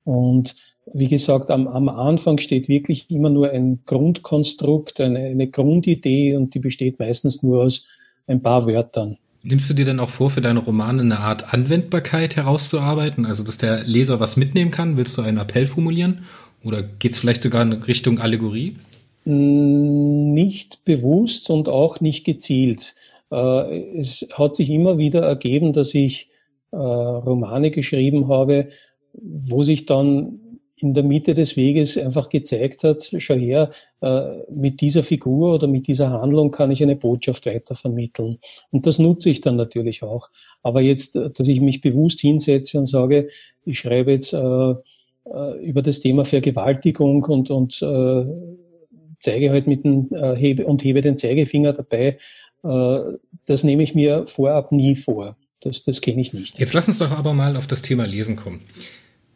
Und 0.03 0.55
wie 0.93 1.07
gesagt, 1.07 1.51
am, 1.51 1.67
am 1.67 1.89
Anfang 1.89 2.37
steht 2.37 2.69
wirklich 2.69 3.09
immer 3.09 3.29
nur 3.29 3.51
ein 3.51 3.79
Grundkonstrukt, 3.85 4.99
eine, 4.99 5.19
eine 5.19 5.47
Grundidee 5.49 6.35
und 6.35 6.53
die 6.53 6.59
besteht 6.59 6.99
meistens 6.99 7.43
nur 7.43 7.63
aus 7.63 7.85
ein 8.25 8.41
paar 8.41 8.67
Wörtern. 8.67 9.17
Nimmst 9.43 9.69
du 9.69 9.73
dir 9.73 9.85
dann 9.85 10.01
auch 10.01 10.09
vor, 10.09 10.29
für 10.29 10.41
deine 10.41 10.59
Romane 10.59 11.01
eine 11.01 11.19
Art 11.19 11.53
Anwendbarkeit 11.53 12.35
herauszuarbeiten, 12.35 13.25
also 13.25 13.43
dass 13.43 13.57
der 13.57 13.83
Leser 13.83 14.19
was 14.19 14.35
mitnehmen 14.35 14.71
kann? 14.71 14.97
Willst 14.97 15.17
du 15.17 15.21
einen 15.21 15.37
Appell 15.37 15.67
formulieren 15.67 16.25
oder 16.63 16.83
geht 16.83 17.13
es 17.13 17.19
vielleicht 17.19 17.43
sogar 17.43 17.61
in 17.61 17.73
Richtung 17.73 18.19
Allegorie? 18.19 18.75
Nicht 19.25 20.83
bewusst 20.85 21.49
und 21.49 21.69
auch 21.69 21.99
nicht 21.99 22.25
gezielt. 22.25 22.95
Äh, 23.31 23.97
es 23.97 24.27
hat 24.33 24.55
sich 24.55 24.69
immer 24.69 24.97
wieder 24.97 25.21
ergeben, 25.21 25.73
dass 25.73 25.93
ich 25.93 26.29
äh, 26.71 26.77
Romane 26.77 27.71
geschrieben 27.71 28.27
habe, 28.27 28.69
wo 29.13 29.63
sich 29.63 29.85
dann 29.85 30.39
in 30.79 30.93
der 30.93 31.03
Mitte 31.03 31.33
des 31.33 31.57
Weges 31.57 31.97
einfach 31.97 32.29
gezeigt 32.29 32.83
hat, 32.83 33.11
schau 33.17 33.33
her, 33.33 33.71
äh, 34.01 34.37
mit 34.51 34.79
dieser 34.79 35.01
Figur 35.01 35.55
oder 35.55 35.65
mit 35.65 35.87
dieser 35.87 36.11
Handlung 36.11 36.51
kann 36.51 36.69
ich 36.69 36.83
eine 36.83 36.95
Botschaft 36.95 37.47
weitervermitteln. 37.47 38.37
Und 38.71 38.85
das 38.85 38.99
nutze 38.99 39.31
ich 39.31 39.41
dann 39.41 39.55
natürlich 39.55 40.03
auch. 40.03 40.29
Aber 40.61 40.81
jetzt, 40.81 41.15
dass 41.15 41.47
ich 41.47 41.61
mich 41.61 41.81
bewusst 41.81 42.19
hinsetze 42.19 42.77
und 42.77 42.85
sage, 42.85 43.29
ich 43.65 43.79
schreibe 43.79 44.11
jetzt 44.11 44.35
äh, 45.33 45.65
über 45.65 45.81
das 45.81 45.99
Thema 45.99 46.25
Vergewaltigung 46.25 47.23
und, 47.23 47.49
und 47.49 47.81
äh, 47.81 48.25
zeige 49.19 49.51
halt 49.51 49.67
mit 49.67 49.83
dem 49.83 50.09
äh, 50.13 50.35
hebe 50.35 50.65
und 50.65 50.83
hebe 50.83 51.01
den 51.01 51.17
Zeigefinger 51.17 51.73
dabei. 51.73 52.17
Äh, 52.63 52.99
das 53.45 53.63
nehme 53.63 53.83
ich 53.83 53.95
mir 53.95 54.25
vorab 54.27 54.71
nie 54.71 54.95
vor. 54.95 55.37
Das, 55.61 55.83
das 55.83 56.01
kenne 56.01 56.21
ich 56.21 56.33
nicht. 56.33 56.59
Jetzt 56.59 56.73
lass 56.73 56.87
uns 56.87 56.99
doch 56.99 57.11
aber 57.11 57.33
mal 57.33 57.57
auf 57.57 57.67
das 57.67 57.81
Thema 57.81 58.05
Lesen 58.05 58.35
kommen. 58.35 58.61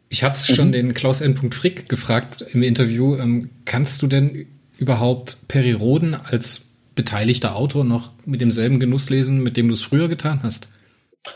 Ich 0.08 0.22
hatte 0.22 0.52
schon 0.52 0.68
mhm. 0.68 0.72
den 0.72 0.94
Klaus 0.94 1.20
N. 1.20 1.36
Frick 1.52 1.88
gefragt 1.88 2.44
im 2.52 2.62
Interview, 2.62 3.16
ähm, 3.16 3.50
kannst 3.64 4.02
du 4.02 4.06
denn 4.06 4.46
überhaupt 4.76 5.48
Peri 5.48 5.72
Roden 5.72 6.14
als 6.14 6.70
beteiligter 6.94 7.56
Autor 7.56 7.84
noch 7.84 8.10
mit 8.26 8.40
demselben 8.40 8.78
Genuss 8.78 9.08
lesen, 9.10 9.42
mit 9.42 9.56
dem 9.56 9.68
du 9.68 9.74
es 9.74 9.82
früher 9.82 10.08
getan 10.08 10.40
hast? 10.42 10.68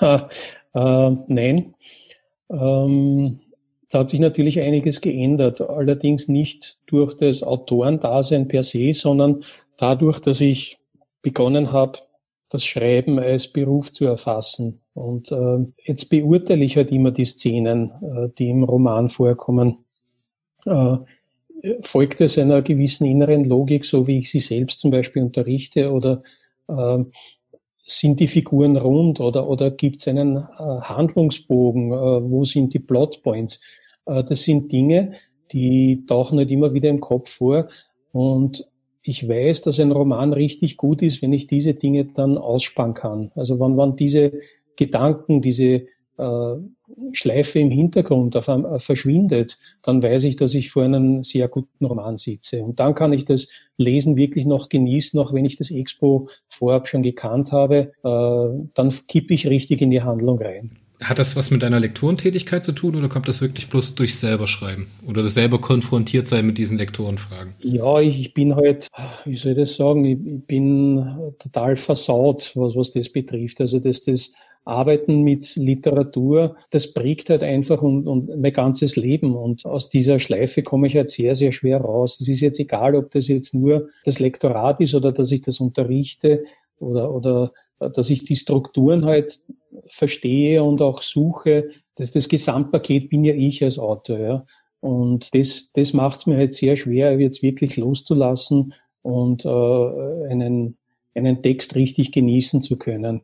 Ha, 0.00 0.28
äh, 0.74 1.10
nein. 1.28 1.74
Ähm, 2.50 3.40
da 3.96 4.00
hat 4.00 4.10
sich 4.10 4.20
natürlich 4.20 4.60
einiges 4.60 5.00
geändert, 5.00 5.62
allerdings 5.62 6.28
nicht 6.28 6.76
durch 6.84 7.14
das 7.14 7.42
Autorendasein 7.42 8.46
per 8.46 8.62
se, 8.62 8.92
sondern 8.92 9.42
dadurch, 9.78 10.20
dass 10.20 10.42
ich 10.42 10.76
begonnen 11.22 11.72
habe, 11.72 12.00
das 12.50 12.62
Schreiben 12.62 13.18
als 13.18 13.48
Beruf 13.48 13.90
zu 13.90 14.04
erfassen. 14.04 14.82
Und 14.92 15.32
äh, 15.32 15.66
jetzt 15.82 16.10
beurteile 16.10 16.62
ich 16.62 16.76
halt 16.76 16.92
immer 16.92 17.10
die 17.10 17.24
Szenen, 17.24 17.90
äh, 18.02 18.28
die 18.36 18.50
im 18.50 18.64
Roman 18.64 19.08
vorkommen. 19.08 19.78
Äh, 20.66 20.98
folgt 21.80 22.20
es 22.20 22.36
einer 22.36 22.60
gewissen 22.60 23.06
inneren 23.06 23.44
Logik, 23.44 23.86
so 23.86 24.06
wie 24.06 24.18
ich 24.18 24.30
sie 24.30 24.40
selbst 24.40 24.80
zum 24.80 24.90
Beispiel 24.90 25.22
unterrichte, 25.22 25.90
oder 25.90 26.22
äh, 26.68 27.02
sind 27.86 28.20
die 28.20 28.28
Figuren 28.28 28.76
rund 28.76 29.20
oder, 29.20 29.48
oder 29.48 29.70
gibt 29.70 30.00
es 30.00 30.08
einen 30.08 30.36
äh, 30.36 30.42
Handlungsbogen? 30.82 31.92
Äh, 31.92 32.30
wo 32.30 32.44
sind 32.44 32.74
die 32.74 32.78
Plotpoints? 32.78 33.62
Äh, 34.06 34.24
das 34.24 34.44
sind 34.44 34.72
Dinge, 34.72 35.12
die 35.52 36.04
tauchen 36.06 36.36
nicht 36.36 36.50
immer 36.50 36.74
wieder 36.74 36.88
im 36.88 37.00
Kopf 37.00 37.30
vor. 37.30 37.68
Und 38.12 38.66
ich 39.02 39.28
weiß, 39.28 39.62
dass 39.62 39.78
ein 39.78 39.92
Roman 39.92 40.32
richtig 40.32 40.76
gut 40.76 41.02
ist, 41.02 41.22
wenn 41.22 41.32
ich 41.32 41.46
diese 41.46 41.74
Dinge 41.74 42.06
dann 42.06 42.38
ausspannen 42.38 42.94
kann. 42.94 43.30
Also 43.34 43.60
wenn, 43.60 43.76
wenn 43.76 43.94
diese 43.96 44.32
Gedanken, 44.76 45.42
diese 45.42 45.86
äh, 46.18 46.56
Schleife 47.12 47.58
im 47.58 47.70
Hintergrund 47.70 48.36
auf, 48.36 48.48
äh, 48.48 48.78
verschwindet, 48.78 49.58
dann 49.82 50.02
weiß 50.02 50.24
ich, 50.24 50.36
dass 50.36 50.54
ich 50.54 50.70
vor 50.70 50.82
einem 50.82 51.22
sehr 51.22 51.48
guten 51.48 51.84
Roman 51.84 52.16
sitze. 52.16 52.64
Und 52.64 52.80
dann 52.80 52.94
kann 52.94 53.12
ich 53.12 53.24
das 53.24 53.48
Lesen 53.76 54.16
wirklich 54.16 54.46
noch 54.46 54.68
genießen, 54.68 55.20
auch 55.20 55.32
wenn 55.32 55.44
ich 55.44 55.56
das 55.56 55.70
Expo 55.70 56.28
vorab 56.48 56.88
schon 56.88 57.02
gekannt 57.02 57.52
habe, 57.52 57.92
äh, 58.02 58.68
dann 58.74 58.94
kippe 59.08 59.34
ich 59.34 59.46
richtig 59.46 59.82
in 59.82 59.90
die 59.90 60.02
Handlung 60.02 60.38
rein. 60.38 60.78
Hat 61.02 61.18
das 61.18 61.36
was 61.36 61.50
mit 61.50 61.62
deiner 61.62 61.78
Lektorentätigkeit 61.78 62.64
zu 62.64 62.72
tun 62.72 62.96
oder 62.96 63.08
kommt 63.08 63.28
das 63.28 63.42
wirklich 63.42 63.68
bloß 63.68 63.94
durch 63.96 64.18
selber 64.18 64.46
schreiben 64.46 64.88
oder 65.06 65.22
das 65.22 65.34
selber 65.34 65.60
konfrontiert 65.60 66.26
sein 66.26 66.46
mit 66.46 66.56
diesen 66.56 66.78
Lektorenfragen? 66.78 67.54
Ja, 67.60 68.00
ich 68.00 68.32
bin 68.32 68.56
halt, 68.56 68.88
wie 69.24 69.36
soll 69.36 69.52
ich 69.52 69.58
das 69.58 69.76
sagen, 69.76 70.04
ich 70.04 70.18
bin 70.46 71.34
total 71.38 71.76
versaut, 71.76 72.52
was, 72.54 72.74
was 72.74 72.90
das 72.92 73.10
betrifft. 73.10 73.60
Also 73.60 73.78
das, 73.78 74.02
das 74.02 74.32
Arbeiten 74.66 75.22
mit 75.22 75.54
Literatur, 75.54 76.56
das 76.70 76.92
prägt 76.92 77.30
halt 77.30 77.44
einfach 77.44 77.82
und, 77.82 78.08
und 78.08 78.40
mein 78.40 78.52
ganzes 78.52 78.96
Leben. 78.96 79.36
Und 79.36 79.64
aus 79.64 79.88
dieser 79.88 80.18
Schleife 80.18 80.62
komme 80.62 80.88
ich 80.88 80.96
halt 80.96 81.08
sehr, 81.10 81.36
sehr 81.36 81.52
schwer 81.52 81.80
raus. 81.80 82.18
Es 82.20 82.28
ist 82.28 82.40
jetzt 82.40 82.58
egal, 82.58 82.96
ob 82.96 83.12
das 83.12 83.28
jetzt 83.28 83.54
nur 83.54 83.88
das 84.04 84.18
Lektorat 84.18 84.80
ist 84.80 84.94
oder 84.94 85.12
dass 85.12 85.30
ich 85.30 85.42
das 85.42 85.60
unterrichte 85.60 86.44
oder, 86.80 87.14
oder 87.14 87.52
dass 87.78 88.10
ich 88.10 88.24
die 88.24 88.36
Strukturen 88.36 89.04
halt 89.04 89.40
verstehe 89.86 90.62
und 90.62 90.80
auch 90.82 91.02
suche. 91.02 91.70
Das, 91.96 92.10
das 92.10 92.28
Gesamtpaket 92.28 93.10
bin 93.10 93.24
ja 93.24 93.34
ich 93.34 93.62
als 93.62 93.78
Autor. 93.78 94.18
Ja. 94.18 94.46
Und 94.80 95.34
das, 95.34 95.72
das 95.72 95.92
macht 95.92 96.18
es 96.18 96.26
mir 96.26 96.36
halt 96.36 96.54
sehr 96.54 96.76
schwer, 96.76 97.18
jetzt 97.18 97.42
wirklich 97.42 97.76
loszulassen 97.76 98.74
und 99.02 99.44
äh, 99.44 99.48
einen, 99.48 100.76
einen 101.14 101.40
Text 101.40 101.74
richtig 101.74 102.12
genießen 102.12 102.62
zu 102.62 102.76
können. 102.76 103.22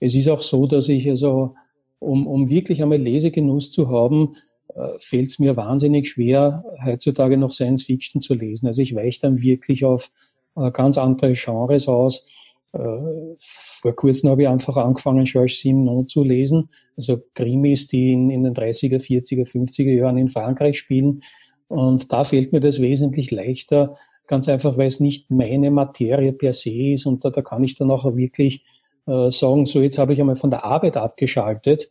Es 0.00 0.14
ist 0.14 0.28
auch 0.28 0.42
so, 0.42 0.66
dass 0.66 0.88
ich 0.88 1.08
also, 1.08 1.54
um, 1.98 2.26
um 2.26 2.50
wirklich 2.50 2.82
einmal 2.82 2.98
Lesegenuss 2.98 3.70
zu 3.70 3.88
haben, 3.88 4.36
äh, 4.74 4.98
fällt 4.98 5.30
es 5.30 5.38
mir 5.38 5.56
wahnsinnig 5.56 6.08
schwer, 6.08 6.64
heutzutage 6.84 7.36
noch 7.36 7.52
Science 7.52 7.84
Fiction 7.84 8.20
zu 8.20 8.34
lesen. 8.34 8.66
Also 8.66 8.82
ich 8.82 8.94
weiche 8.94 9.20
dann 9.20 9.42
wirklich 9.42 9.84
auf 9.84 10.10
äh, 10.56 10.70
ganz 10.70 10.98
andere 10.98 11.34
Genres 11.34 11.88
aus. 11.88 12.26
Äh, 12.72 13.34
vor 13.38 13.94
kurzem 13.94 14.30
habe 14.30 14.42
ich 14.42 14.48
einfach 14.48 14.76
angefangen, 14.76 15.24
Georges 15.24 15.60
Simenon 15.60 16.08
zu 16.08 16.22
lesen, 16.22 16.70
also 16.96 17.22
Krimis, 17.34 17.86
die 17.86 18.12
in, 18.12 18.30
in 18.30 18.44
den 18.44 18.54
30er, 18.54 18.98
40er, 18.98 19.46
50er 19.46 19.92
Jahren 19.92 20.18
in 20.18 20.28
Frankreich 20.28 20.78
spielen. 20.78 21.22
Und 21.68 22.12
da 22.12 22.24
fällt 22.24 22.52
mir 22.52 22.60
das 22.60 22.80
wesentlich 22.80 23.30
leichter, 23.30 23.96
ganz 24.26 24.48
einfach, 24.48 24.76
weil 24.76 24.88
es 24.88 25.00
nicht 25.00 25.30
meine 25.30 25.70
Materie 25.70 26.32
per 26.32 26.52
se 26.52 26.92
ist. 26.92 27.06
Und 27.06 27.24
da, 27.24 27.30
da 27.30 27.42
kann 27.42 27.64
ich 27.64 27.76
dann 27.76 27.90
auch 27.90 28.16
wirklich 28.16 28.64
äh, 29.06 29.30
sagen, 29.30 29.66
so 29.66 29.80
jetzt 29.80 29.98
habe 29.98 30.12
ich 30.12 30.20
einmal 30.20 30.36
von 30.36 30.50
der 30.50 30.64
Arbeit 30.64 30.96
abgeschaltet 30.96 31.90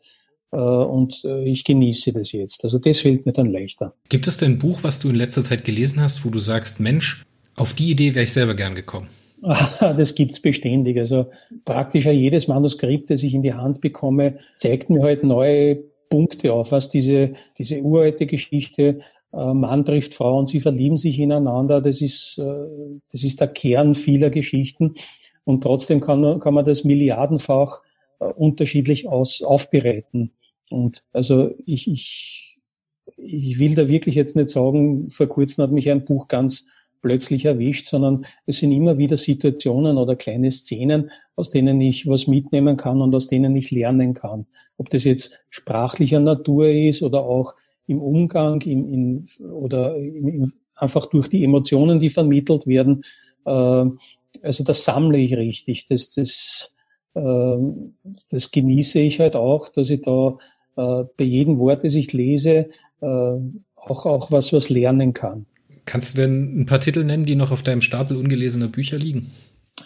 äh, 0.51 0.57
und 0.57 1.23
äh, 1.25 1.43
ich 1.43 1.63
genieße 1.63 2.13
das 2.13 2.31
jetzt. 2.31 2.63
Also 2.63 2.79
das 2.79 2.99
fällt 2.99 3.25
mir 3.25 3.33
dann 3.33 3.47
leichter. 3.47 3.93
Gibt 4.09 4.27
es 4.27 4.37
denn 4.37 4.53
ein 4.53 4.59
Buch, 4.59 4.83
was 4.83 4.99
du 4.99 5.09
in 5.09 5.15
letzter 5.15 5.43
Zeit 5.43 5.63
gelesen 5.63 6.01
hast, 6.01 6.25
wo 6.25 6.29
du 6.29 6.39
sagst, 6.39 6.79
Mensch, 6.79 7.23
auf 7.55 7.73
die 7.73 7.91
Idee 7.91 8.15
wäre 8.15 8.23
ich 8.23 8.33
selber 8.33 8.55
gern 8.55 8.75
gekommen? 8.75 9.07
Das 9.79 10.15
gibt's 10.15 10.39
beständig. 10.39 10.97
Also 10.97 11.27
praktisch 11.65 12.05
jedes 12.05 12.47
Manuskript, 12.47 13.09
das 13.09 13.23
ich 13.23 13.33
in 13.33 13.41
die 13.41 13.53
Hand 13.53 13.81
bekomme, 13.81 14.39
zeigt 14.55 14.89
mir 14.89 15.01
halt 15.01 15.23
neue 15.23 15.83
Punkte 16.09 16.53
auf, 16.53 16.71
was 16.71 16.89
diese, 16.89 17.33
diese 17.57 17.81
uralte 17.81 18.25
Geschichte, 18.25 18.99
äh, 19.33 19.53
Mann 19.53 19.85
trifft 19.85 20.13
Frau 20.13 20.37
und 20.37 20.49
sie 20.49 20.59
verlieben 20.59 20.97
sich 20.97 21.19
ineinander, 21.19 21.81
das 21.81 22.01
ist, 22.01 22.37
äh, 22.37 22.99
das 23.11 23.23
ist 23.23 23.39
der 23.39 23.47
Kern 23.47 23.95
vieler 23.95 24.29
Geschichten. 24.29 24.95
Und 25.43 25.63
trotzdem 25.63 26.01
kann, 26.01 26.21
man, 26.21 26.39
kann 26.39 26.53
man 26.53 26.65
das 26.65 26.83
milliardenfach 26.83 27.81
äh, 28.19 28.25
unterschiedlich 28.25 29.07
aus, 29.07 29.41
aufbereiten. 29.41 30.31
Und 30.69 31.03
also 31.13 31.51
ich, 31.65 31.89
ich, 31.89 32.59
ich 33.17 33.59
will 33.59 33.75
da 33.75 33.87
wirklich 33.87 34.15
jetzt 34.15 34.35
nicht 34.35 34.49
sagen, 34.49 35.09
vor 35.09 35.27
kurzem 35.27 35.63
hat 35.63 35.71
mich 35.71 35.89
ein 35.89 36.05
Buch 36.05 36.27
ganz 36.27 36.67
plötzlich 37.01 37.45
erwischt, 37.45 37.87
sondern 37.87 38.25
es 38.45 38.57
sind 38.57 38.71
immer 38.71 38.97
wieder 38.97 39.17
Situationen 39.17 39.97
oder 39.97 40.15
kleine 40.15 40.51
Szenen, 40.51 41.11
aus 41.35 41.49
denen 41.49 41.81
ich 41.81 42.07
was 42.07 42.27
mitnehmen 42.27 42.77
kann 42.77 43.01
und 43.01 43.13
aus 43.15 43.27
denen 43.27 43.55
ich 43.55 43.71
lernen 43.71 44.13
kann. 44.13 44.45
Ob 44.77 44.89
das 44.89 45.03
jetzt 45.03 45.41
sprachlicher 45.49 46.19
Natur 46.19 46.67
ist 46.67 47.01
oder 47.01 47.23
auch 47.23 47.55
im 47.87 48.01
Umgang 48.01 48.61
im, 48.61 48.93
im, 48.93 49.23
oder 49.51 49.97
im, 49.97 50.51
einfach 50.75 51.07
durch 51.07 51.27
die 51.27 51.43
Emotionen, 51.43 51.99
die 51.99 52.09
vermittelt 52.09 52.67
werden. 52.67 53.03
Äh, 53.45 53.85
also 54.41 54.63
das 54.63 54.83
sammle 54.83 55.17
ich 55.17 55.35
richtig. 55.35 55.87
Das, 55.87 56.09
das, 56.11 56.71
äh, 57.15 57.57
das 58.29 58.51
genieße 58.51 58.99
ich 58.99 59.19
halt 59.19 59.35
auch, 59.35 59.69
dass 59.69 59.89
ich 59.89 60.01
da 60.01 60.37
äh, 60.77 61.03
bei 61.17 61.23
jedem 61.23 61.59
Wort, 61.59 61.83
das 61.83 61.95
ich 61.95 62.13
lese, 62.13 62.69
äh, 63.01 63.35
auch, 63.75 64.05
auch 64.05 64.31
was, 64.31 64.53
was 64.53 64.69
lernen 64.69 65.13
kann. 65.13 65.45
Kannst 65.91 66.17
du 66.17 66.21
denn 66.21 66.61
ein 66.61 66.65
paar 66.65 66.79
Titel 66.79 67.03
nennen, 67.03 67.25
die 67.25 67.35
noch 67.35 67.51
auf 67.51 67.63
deinem 67.63 67.81
Stapel 67.81 68.15
ungelesener 68.15 68.69
Bücher 68.69 68.97
liegen? 68.97 69.29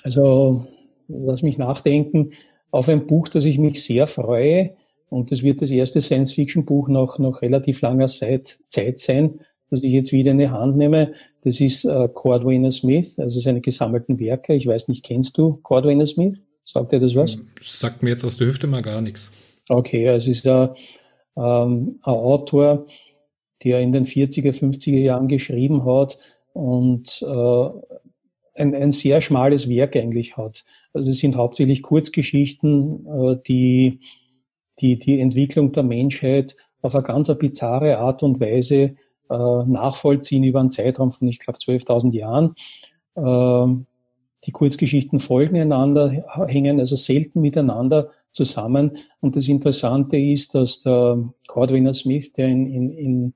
Also, 0.03 0.67
lass 1.07 1.41
mich 1.41 1.57
nachdenken, 1.57 2.33
auf 2.69 2.87
ein 2.89 3.07
Buch, 3.07 3.27
das 3.27 3.43
ich 3.43 3.57
mich 3.57 3.83
sehr 3.83 4.05
freue. 4.05 4.75
Und 5.09 5.31
das 5.31 5.41
wird 5.41 5.63
das 5.63 5.71
erste 5.71 6.01
Science-Fiction-Buch 6.01 6.89
nach, 6.89 7.17
nach 7.17 7.41
relativ 7.41 7.81
langer 7.81 8.05
Zeit, 8.05 8.59
Zeit 8.69 8.99
sein. 8.99 9.39
das 9.71 9.81
ich 9.81 9.93
jetzt 9.93 10.11
wieder 10.11 10.29
in 10.29 10.37
die 10.37 10.49
Hand 10.49 10.77
nehme, 10.77 11.13
das 11.41 11.59
ist 11.59 11.85
äh, 11.85 12.07
Cordwainer 12.13 12.69
Smith, 12.69 13.17
also 13.17 13.39
seine 13.39 13.61
gesammelten 13.61 14.19
Werke. 14.19 14.53
Ich 14.53 14.67
weiß 14.67 14.89
nicht, 14.89 15.03
kennst 15.03 15.39
du 15.39 15.55
Cordwainer 15.63 16.05
Smith? 16.05 16.45
Sagt 16.65 16.91
dir 16.91 16.99
das 16.99 17.15
was? 17.15 17.39
Sagt 17.63 18.03
mir 18.03 18.11
jetzt 18.11 18.23
aus 18.23 18.37
der 18.37 18.45
Hüfte 18.45 18.67
mal 18.67 18.83
gar 18.83 19.01
nichts. 19.01 19.31
Okay, 19.69 20.07
also 20.07 20.29
es 20.29 20.37
ist 20.37 20.47
ein, 20.47 20.69
ähm, 21.35 21.99
ein 22.03 22.13
Autor, 22.13 22.85
der 23.65 23.81
in 23.81 23.91
den 23.91 24.05
40er, 24.05 24.53
50er 24.53 24.99
Jahren 24.99 25.27
geschrieben 25.27 25.85
hat 25.85 26.19
und 26.53 27.21
äh, 27.21 27.69
ein, 28.53 28.73
ein 28.73 28.91
sehr 28.91 29.19
schmales 29.19 29.67
Werk 29.67 29.95
eigentlich 29.95 30.37
hat. 30.37 30.63
Also 30.93 31.09
es 31.09 31.17
sind 31.17 31.35
hauptsächlich 31.35 31.81
Kurzgeschichten, 31.81 33.05
äh, 33.07 33.37
die, 33.45 33.99
die 34.79 34.97
die 34.99 35.19
Entwicklung 35.19 35.71
der 35.71 35.83
Menschheit 35.83 36.55
auf 36.81 36.95
eine 36.95 37.03
ganz 37.03 37.33
bizarre 37.37 37.97
Art 37.97 38.21
und 38.21 38.39
Weise 38.39 38.95
äh, 39.29 39.65
nachvollziehen 39.65 40.43
über 40.43 40.59
einen 40.59 40.71
Zeitraum 40.71 41.11
von, 41.11 41.27
ich 41.27 41.39
glaube, 41.39 41.57
12.000 41.57 42.13
Jahren. 42.13 42.55
Äh, 43.15 43.83
die 44.45 44.51
Kurzgeschichten 44.51 45.19
folgen 45.19 45.59
einander, 45.59 46.23
hängen 46.47 46.79
also 46.79 46.95
selten 46.95 47.41
miteinander 47.41 48.11
zusammen. 48.31 48.97
Und 49.19 49.35
das 49.35 49.47
Interessante 49.47 50.17
ist, 50.17 50.53
dass 50.53 50.81
der 50.81 51.33
Cordwainer 51.47 51.95
Smith, 51.95 52.33
der 52.33 52.47
in, 52.47 52.67
in, 52.67 52.91
in 52.91 53.33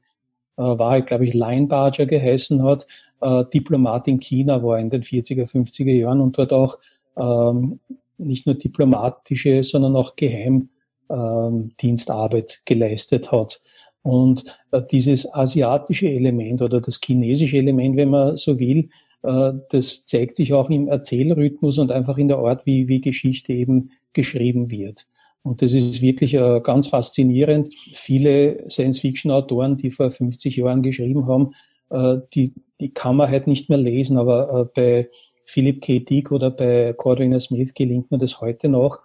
äh, 0.59 0.77
Wahrheit, 0.77 1.07
glaube 1.07 1.25
ich, 1.25 1.33
Line 1.33 1.65
Barger 1.67 2.05
geheißen 2.05 2.61
hat, 2.63 2.85
äh, 3.21 3.45
Diplomat 3.45 4.09
in 4.09 4.19
China 4.19 4.61
war 4.61 4.77
in 4.77 4.89
den 4.89 5.03
40er, 5.03 5.49
50er 5.49 5.93
Jahren 5.93 6.19
und 6.19 6.37
dort 6.37 6.51
auch 6.51 6.79
ähm, 7.17 7.79
nicht 8.17 8.45
nur 8.45 8.55
diplomatische, 8.55 9.63
sondern 9.63 9.95
auch 9.95 10.17
Geheimdienstarbeit 10.17 12.51
ähm, 12.51 12.57
geleistet 12.65 13.31
hat. 13.31 13.61
Und 14.01 14.57
äh, 14.71 14.81
dieses 14.81 15.33
asiatische 15.33 16.09
Element 16.09 16.61
oder 16.61 16.81
das 16.81 16.99
chinesische 17.03 17.57
Element, 17.57 17.95
wenn 17.95 18.09
man 18.09 18.35
so 18.37 18.59
will, 18.59 18.89
das 19.21 20.05
zeigt 20.05 20.37
sich 20.37 20.53
auch 20.53 20.69
im 20.69 20.87
Erzählrhythmus 20.87 21.77
und 21.77 21.91
einfach 21.91 22.17
in 22.17 22.29
der 22.29 22.37
Art, 22.37 22.65
wie, 22.65 22.87
wie 22.87 23.01
Geschichte 23.01 23.51
eben 23.51 23.91
geschrieben 24.13 24.71
wird. 24.71 25.09
Und 25.41 25.61
das 25.61 25.73
ist 25.73 26.01
wirklich 26.01 26.33
äh, 26.33 26.59
ganz 26.61 26.87
faszinierend. 26.87 27.69
Viele 27.73 28.69
Science-Fiction-Autoren, 28.69 29.77
die 29.77 29.91
vor 29.91 30.11
50 30.11 30.57
Jahren 30.57 30.81
geschrieben 30.81 31.27
haben, 31.27 31.53
äh, 31.89 32.17
die, 32.33 32.53
die 32.79 32.93
kann 32.93 33.15
man 33.15 33.29
halt 33.29 33.47
nicht 33.47 33.69
mehr 33.69 33.77
lesen, 33.77 34.17
aber 34.17 34.61
äh, 34.61 34.65
bei 34.75 35.09
Philip 35.45 35.81
K. 35.81 35.99
Dick 35.99 36.31
oder 36.31 36.51
bei 36.51 36.93
Cordwainer 36.93 37.39
Smith 37.39 37.73
gelingt 37.73 38.11
mir 38.11 38.19
das 38.19 38.41
heute 38.41 38.69
noch. 38.69 38.99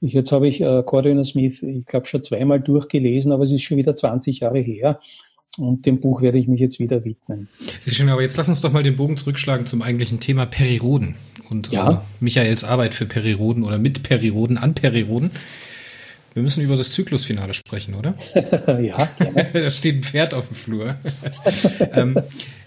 Ich, 0.00 0.12
jetzt 0.12 0.32
habe 0.32 0.48
ich 0.48 0.60
äh, 0.60 0.82
Cordwainer 0.84 1.24
Smith, 1.24 1.62
ich 1.62 1.86
glaube, 1.86 2.06
schon 2.06 2.22
zweimal 2.22 2.60
durchgelesen, 2.60 3.32
aber 3.32 3.44
es 3.44 3.52
ist 3.52 3.62
schon 3.62 3.78
wieder 3.78 3.94
20 3.94 4.40
Jahre 4.40 4.58
her. 4.58 4.98
Und 5.58 5.86
dem 5.86 6.00
Buch 6.00 6.20
werde 6.20 6.38
ich 6.38 6.48
mich 6.48 6.60
jetzt 6.60 6.78
wieder 6.78 7.04
widmen. 7.04 7.48
Sehr 7.80 7.94
schön, 7.94 8.08
aber 8.08 8.22
jetzt 8.22 8.36
lass 8.36 8.48
uns 8.48 8.60
doch 8.60 8.72
mal 8.72 8.82
den 8.82 8.96
Bogen 8.96 9.16
zurückschlagen 9.16 9.66
zum 9.66 9.80
eigentlichen 9.80 10.20
Thema 10.20 10.44
Periroden 10.44 11.16
und 11.48 11.72
ja. 11.72 11.92
äh, 11.92 11.98
Michaels 12.20 12.64
Arbeit 12.64 12.94
für 12.94 13.06
Periroden 13.06 13.64
oder 13.64 13.78
mit 13.78 14.02
Periroden 14.02 14.58
an 14.58 14.74
Periroden. 14.74 15.30
Wir 16.34 16.42
müssen 16.42 16.62
über 16.62 16.76
das 16.76 16.92
Zyklusfinale 16.92 17.54
sprechen, 17.54 17.94
oder? 17.94 18.14
ja. 18.82 19.08
da 19.54 19.70
steht 19.70 19.96
ein 19.96 20.02
Pferd 20.02 20.34
auf 20.34 20.48
dem 20.48 20.54
Flur. 20.54 20.96
ähm, 21.94 22.18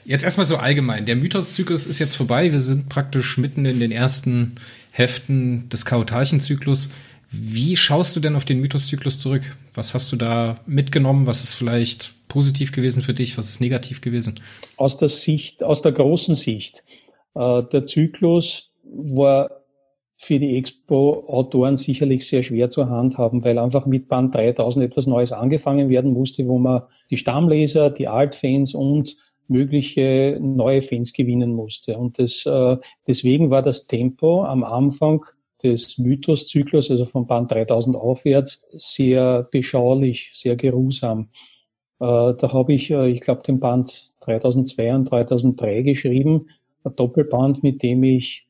jetzt 0.05 0.23
erstmal 0.23 0.47
so 0.47 0.57
allgemein. 0.57 1.05
Der 1.05 1.15
Mythoszyklus 1.15 1.85
ist 1.85 1.99
jetzt 1.99 2.15
vorbei. 2.15 2.51
Wir 2.51 2.59
sind 2.59 2.89
praktisch 2.89 3.37
mitten 3.37 3.65
in 3.65 3.79
den 3.79 3.91
ersten 3.91 4.55
Heften 4.89 5.69
des 5.69 5.85
Kautarchenzyklus. 5.85 6.89
Wie 7.31 7.75
schaust 7.75 8.15
du 8.15 8.19
denn 8.19 8.35
auf 8.35 8.45
den 8.45 8.59
Mythoszyklus 8.59 9.19
zurück? 9.19 9.55
Was 9.75 9.93
hast 9.93 10.11
du 10.11 10.15
da 10.15 10.55
mitgenommen? 10.65 11.27
Was 11.27 11.43
ist 11.43 11.53
vielleicht 11.53 12.13
positiv 12.27 12.71
gewesen 12.71 13.03
für 13.03 13.13
dich? 13.13 13.37
Was 13.37 13.49
ist 13.49 13.61
negativ 13.61 14.01
gewesen? 14.01 14.39
Aus 14.77 14.97
der 14.97 15.09
Sicht, 15.09 15.63
aus 15.63 15.81
der 15.81 15.91
großen 15.91 16.33
Sicht. 16.35 16.83
Äh, 17.35 17.63
der 17.71 17.85
Zyklus 17.85 18.71
war 18.83 19.51
für 20.17 20.39
die 20.39 20.57
Expo-Autoren 20.57 21.77
sicherlich 21.77 22.27
sehr 22.27 22.43
schwer 22.43 22.69
zu 22.69 22.89
handhaben, 22.89 23.43
weil 23.43 23.57
einfach 23.57 23.85
mit 23.85 24.09
Band 24.09 24.33
3000 24.35 24.85
etwas 24.85 25.07
Neues 25.07 25.31
angefangen 25.31 25.89
werden 25.89 26.11
musste, 26.11 26.45
wo 26.47 26.57
man 26.57 26.81
die 27.09 27.17
Stammleser, 27.17 27.89
die 27.89 28.07
Altfans 28.07 28.73
und 28.73 29.15
mögliche 29.47 30.37
neue 30.41 30.81
Fans 30.81 31.13
gewinnen 31.13 31.53
musste. 31.53 31.97
Und 31.97 32.19
das, 32.19 32.45
äh, 32.45 32.77
deswegen 33.07 33.49
war 33.49 33.61
das 33.61 33.87
Tempo 33.87 34.43
am 34.43 34.63
Anfang 34.63 35.25
des 35.63 35.97
Mythoszyklus, 35.97 36.89
also 36.89 37.05
von 37.05 37.27
Band 37.27 37.51
3000 37.51 37.95
aufwärts, 37.95 38.65
sehr 38.71 39.43
beschaulich, 39.51 40.31
sehr 40.33 40.55
geruhsam. 40.55 41.29
Äh, 41.99 42.33
da 42.33 42.53
habe 42.53 42.73
ich, 42.73 42.91
äh, 42.91 43.09
ich 43.09 43.21
glaube, 43.21 43.43
den 43.43 43.59
Band 43.59 44.13
3002 44.21 44.95
und 44.95 45.11
3003 45.11 45.81
geschrieben, 45.81 46.47
ein 46.83 46.95
Doppelband, 46.95 47.61
mit 47.61 47.83
dem 47.83 48.03
ich 48.03 48.47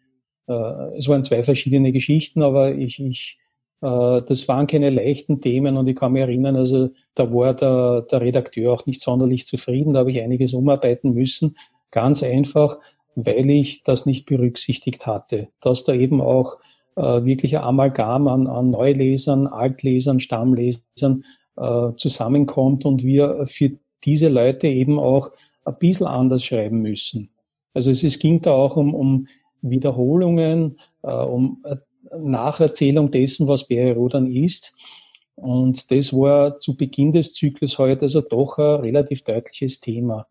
äh, 0.48 0.98
es 0.98 1.08
waren 1.08 1.24
zwei 1.24 1.44
verschiedene 1.44 1.92
Geschichten, 1.92 2.42
aber 2.42 2.76
ich, 2.76 3.00
ich 3.00 3.38
das 3.82 4.46
waren 4.50 4.68
keine 4.68 4.90
leichten 4.90 5.40
Themen 5.40 5.78
und 5.78 5.88
ich 5.88 5.96
kann 5.96 6.12
mich 6.12 6.22
erinnern, 6.22 6.58
also 6.58 6.90
da 7.16 7.32
war 7.32 7.54
der, 7.54 8.02
der 8.02 8.20
Redakteur 8.20 8.74
auch 8.74 8.86
nicht 8.86 9.02
sonderlich 9.02 9.48
zufrieden, 9.48 9.94
da 9.94 10.02
habe 10.02 10.12
ich 10.12 10.22
einiges 10.22 10.54
umarbeiten 10.54 11.14
müssen. 11.14 11.56
Ganz 11.90 12.22
einfach, 12.22 12.78
weil 13.16 13.50
ich 13.50 13.84
das 13.84 14.06
nicht 14.06 14.26
berücksichtigt 14.26 15.08
hatte, 15.08 15.48
dass 15.62 15.86
da 15.86 15.94
eben 15.94 16.20
auch 16.20 16.58
äh, 17.00 17.24
wirklich 17.24 17.58
ein 17.58 17.64
Amalgam 17.64 18.28
an, 18.28 18.48
an 18.48 18.72
Neulesern, 18.72 19.48
Altlesern, 19.48 20.20
Stammlesern 20.20 21.24
äh, 21.56 21.92
zusammenkommt 21.96 22.86
und 22.86 23.04
wir 23.04 23.46
für 23.46 23.72
diese 24.04 24.28
Leute 24.28 24.68
eben 24.68 25.00
auch 25.00 25.32
ein 25.64 25.78
bisschen 25.80 26.08
anders 26.08 26.44
schreiben 26.44 26.82
müssen. 26.82 27.30
Also 27.74 27.92
es, 27.92 28.04
es 28.04 28.20
ging 28.20 28.42
da 28.42 28.52
auch 28.52 28.76
um, 28.76 28.94
um 28.94 29.28
Wiederholungen, 29.62 30.78
äh, 31.04 31.12
um 31.12 31.64
äh, 31.64 31.78
Nacherzählung 32.18 33.12
dessen, 33.12 33.48
was 33.48 33.68
Perirodan 33.68 34.28
ist. 34.28 34.76
Und 35.36 35.92
das 35.92 36.12
war 36.12 36.60
zu 36.60 36.76
Beginn 36.76 37.14
des 37.14 37.32
Zyklus 37.32 37.78
heute 37.78 38.04
also 38.04 38.20
doch 38.20 38.58
ein 38.58 38.82
relativ 38.82 39.24
deutliches 39.24 39.80
Thema. 39.80 40.28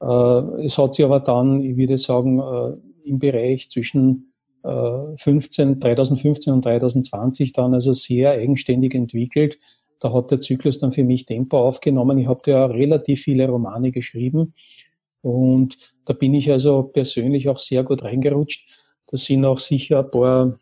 Äh, 0.00 0.64
es 0.64 0.78
hat 0.78 0.94
sich 0.94 1.04
aber 1.04 1.18
dann, 1.18 1.60
ich 1.60 1.76
würde 1.76 1.98
sagen, 1.98 2.38
äh, 2.38 3.08
im 3.08 3.18
Bereich 3.18 3.68
zwischen 3.68 4.33
15, 4.64 5.80
2015 5.80 6.52
und 6.52 6.62
2020 6.62 7.52
dann 7.52 7.74
also 7.74 7.92
sehr 7.92 8.30
eigenständig 8.30 8.94
entwickelt. 8.94 9.58
Da 10.00 10.12
hat 10.12 10.30
der 10.30 10.40
Zyklus 10.40 10.78
dann 10.78 10.90
für 10.90 11.04
mich 11.04 11.26
Tempo 11.26 11.58
aufgenommen. 11.58 12.18
Ich 12.18 12.26
habe 12.26 12.50
ja 12.50 12.66
relativ 12.66 13.22
viele 13.22 13.48
Romane 13.48 13.92
geschrieben 13.92 14.54
und 15.20 15.78
da 16.06 16.14
bin 16.14 16.34
ich 16.34 16.50
also 16.50 16.82
persönlich 16.82 17.48
auch 17.48 17.58
sehr 17.58 17.84
gut 17.84 18.02
reingerutscht. 18.02 18.68
Da 19.06 19.16
sind 19.16 19.44
auch 19.44 19.58
sicher 19.58 20.00
ein 20.00 20.10
paar 20.10 20.56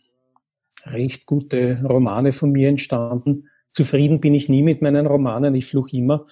recht 0.85 1.27
gute 1.27 1.81
Romane 1.85 2.33
von 2.33 2.51
mir 2.51 2.69
entstanden. 2.69 3.49
Zufrieden 3.71 4.21
bin 4.21 4.35
ich 4.35 4.49
nie 4.49 4.63
mit 4.63 4.83
meinen 4.83 5.07
Romanen, 5.07 5.55
ich 5.55 5.67
fluche 5.67 5.97
immer, 5.97 6.27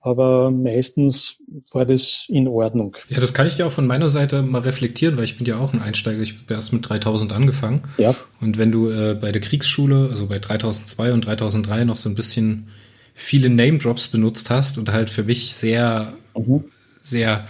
aber 0.00 0.50
meistens 0.50 1.36
war 1.72 1.84
das 1.84 2.24
in 2.28 2.48
Ordnung. 2.48 2.96
Ja, 3.08 3.20
das 3.20 3.34
kann 3.34 3.46
ich 3.46 3.56
dir 3.56 3.66
auch 3.66 3.72
von 3.72 3.86
meiner 3.86 4.08
Seite 4.08 4.42
mal 4.42 4.62
reflektieren, 4.62 5.16
weil 5.16 5.24
ich 5.24 5.36
bin 5.36 5.46
ja 5.46 5.58
auch 5.58 5.74
ein 5.74 5.82
Einsteiger. 5.82 6.22
Ich 6.22 6.38
habe 6.38 6.54
erst 6.54 6.72
mit 6.72 6.88
3000 6.88 7.32
angefangen. 7.32 7.82
Ja. 7.98 8.14
Und 8.40 8.56
wenn 8.56 8.72
du 8.72 8.88
äh, 8.88 9.14
bei 9.20 9.30
der 9.30 9.42
Kriegsschule, 9.42 10.08
also 10.10 10.26
bei 10.26 10.38
3002 10.38 11.12
und 11.12 11.26
3003 11.26 11.84
noch 11.84 11.96
so 11.96 12.08
ein 12.08 12.14
bisschen 12.14 12.68
viele 13.14 13.50
Name 13.50 13.78
Drops 13.78 14.08
benutzt 14.08 14.48
hast 14.48 14.78
und 14.78 14.90
halt 14.90 15.10
für 15.10 15.24
mich 15.24 15.54
sehr, 15.54 16.12
mhm. 16.34 16.64
sehr 17.02 17.46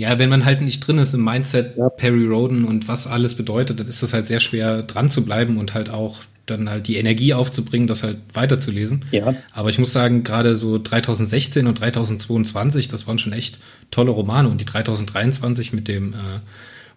ja, 0.00 0.18
wenn 0.18 0.30
man 0.30 0.46
halt 0.46 0.62
nicht 0.62 0.80
drin 0.80 0.96
ist 0.96 1.12
im 1.12 1.22
Mindset 1.24 1.76
ja. 1.76 1.90
Perry 1.90 2.26
Roden 2.26 2.64
und 2.64 2.88
was 2.88 3.06
alles 3.06 3.34
bedeutet, 3.34 3.80
dann 3.80 3.86
ist 3.86 4.02
es 4.02 4.14
halt 4.14 4.24
sehr 4.24 4.40
schwer 4.40 4.82
dran 4.82 5.10
zu 5.10 5.24
bleiben 5.24 5.58
und 5.58 5.74
halt 5.74 5.90
auch 5.90 6.20
dann 6.46 6.70
halt 6.70 6.88
die 6.88 6.96
Energie 6.96 7.34
aufzubringen, 7.34 7.86
das 7.86 8.02
halt 8.02 8.16
weiterzulesen. 8.32 9.04
Ja. 9.10 9.34
Aber 9.52 9.68
ich 9.68 9.78
muss 9.78 9.92
sagen, 9.92 10.24
gerade 10.24 10.56
so 10.56 10.78
3016 10.78 11.66
und 11.66 11.78
3022, 11.78 12.88
das 12.88 13.06
waren 13.06 13.18
schon 13.18 13.34
echt 13.34 13.60
tolle 13.90 14.10
Romane 14.10 14.48
und 14.48 14.60
die 14.60 14.64
3023 14.64 15.74
mit 15.74 15.86
dem 15.86 16.14
äh, 16.14 16.16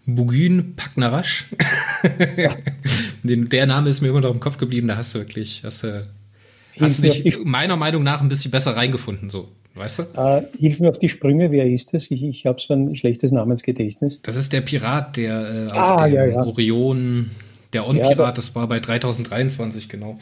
Bugün 0.06 0.76
Paknarash, 0.76 1.48
ja. 2.38 2.56
der 3.24 3.66
Name 3.66 3.90
ist 3.90 4.02
mir 4.02 4.10
immer 4.10 4.22
noch 4.22 4.32
im 4.32 4.40
Kopf 4.40 4.58
geblieben, 4.58 4.88
da 4.88 4.96
hast 4.96 5.14
du 5.14 5.20
wirklich, 5.20 5.62
hast 5.66 5.84
du, 5.84 6.08
hast 6.80 7.00
du 7.00 7.04
dich 7.04 7.38
meiner 7.44 7.76
Meinung 7.76 8.04
nach 8.04 8.22
ein 8.22 8.30
bisschen 8.30 8.52
besser 8.52 8.76
reingefunden, 8.76 9.30
so. 9.30 9.52
Weißt 9.76 10.00
du? 10.00 10.04
Äh, 10.16 10.44
hilf 10.60 10.80
mir 10.80 10.90
auf 10.90 11.00
die 11.00 11.10
Sprünge, 11.10 11.52
wer 11.52 11.66
ist 11.66 11.94
das? 11.94 12.12
Ich, 12.12 12.24
ich 12.24 12.46
habe 12.46 12.62
so 12.62 12.74
ein 12.74 12.96
schlechtes 12.96 13.32
Namensgedächtnis. 13.32 14.22
Das 14.22 14.36
ist 14.36 14.54
der 14.54 14.62
Pirat, 14.62 15.18
der 15.18 15.68
äh, 15.68 15.72
auf 15.72 15.78
ah, 15.78 16.06
dem 16.06 16.14
ja, 16.14 16.26
ja. 16.26 16.44
Orion, 16.44 17.32
der 17.74 17.88
On-Pirat, 17.88 18.18
ja, 18.18 18.32
das, 18.32 18.56
war 18.56 18.68
bei 18.68 18.80
3023, 18.80 19.90
genau. 19.90 20.20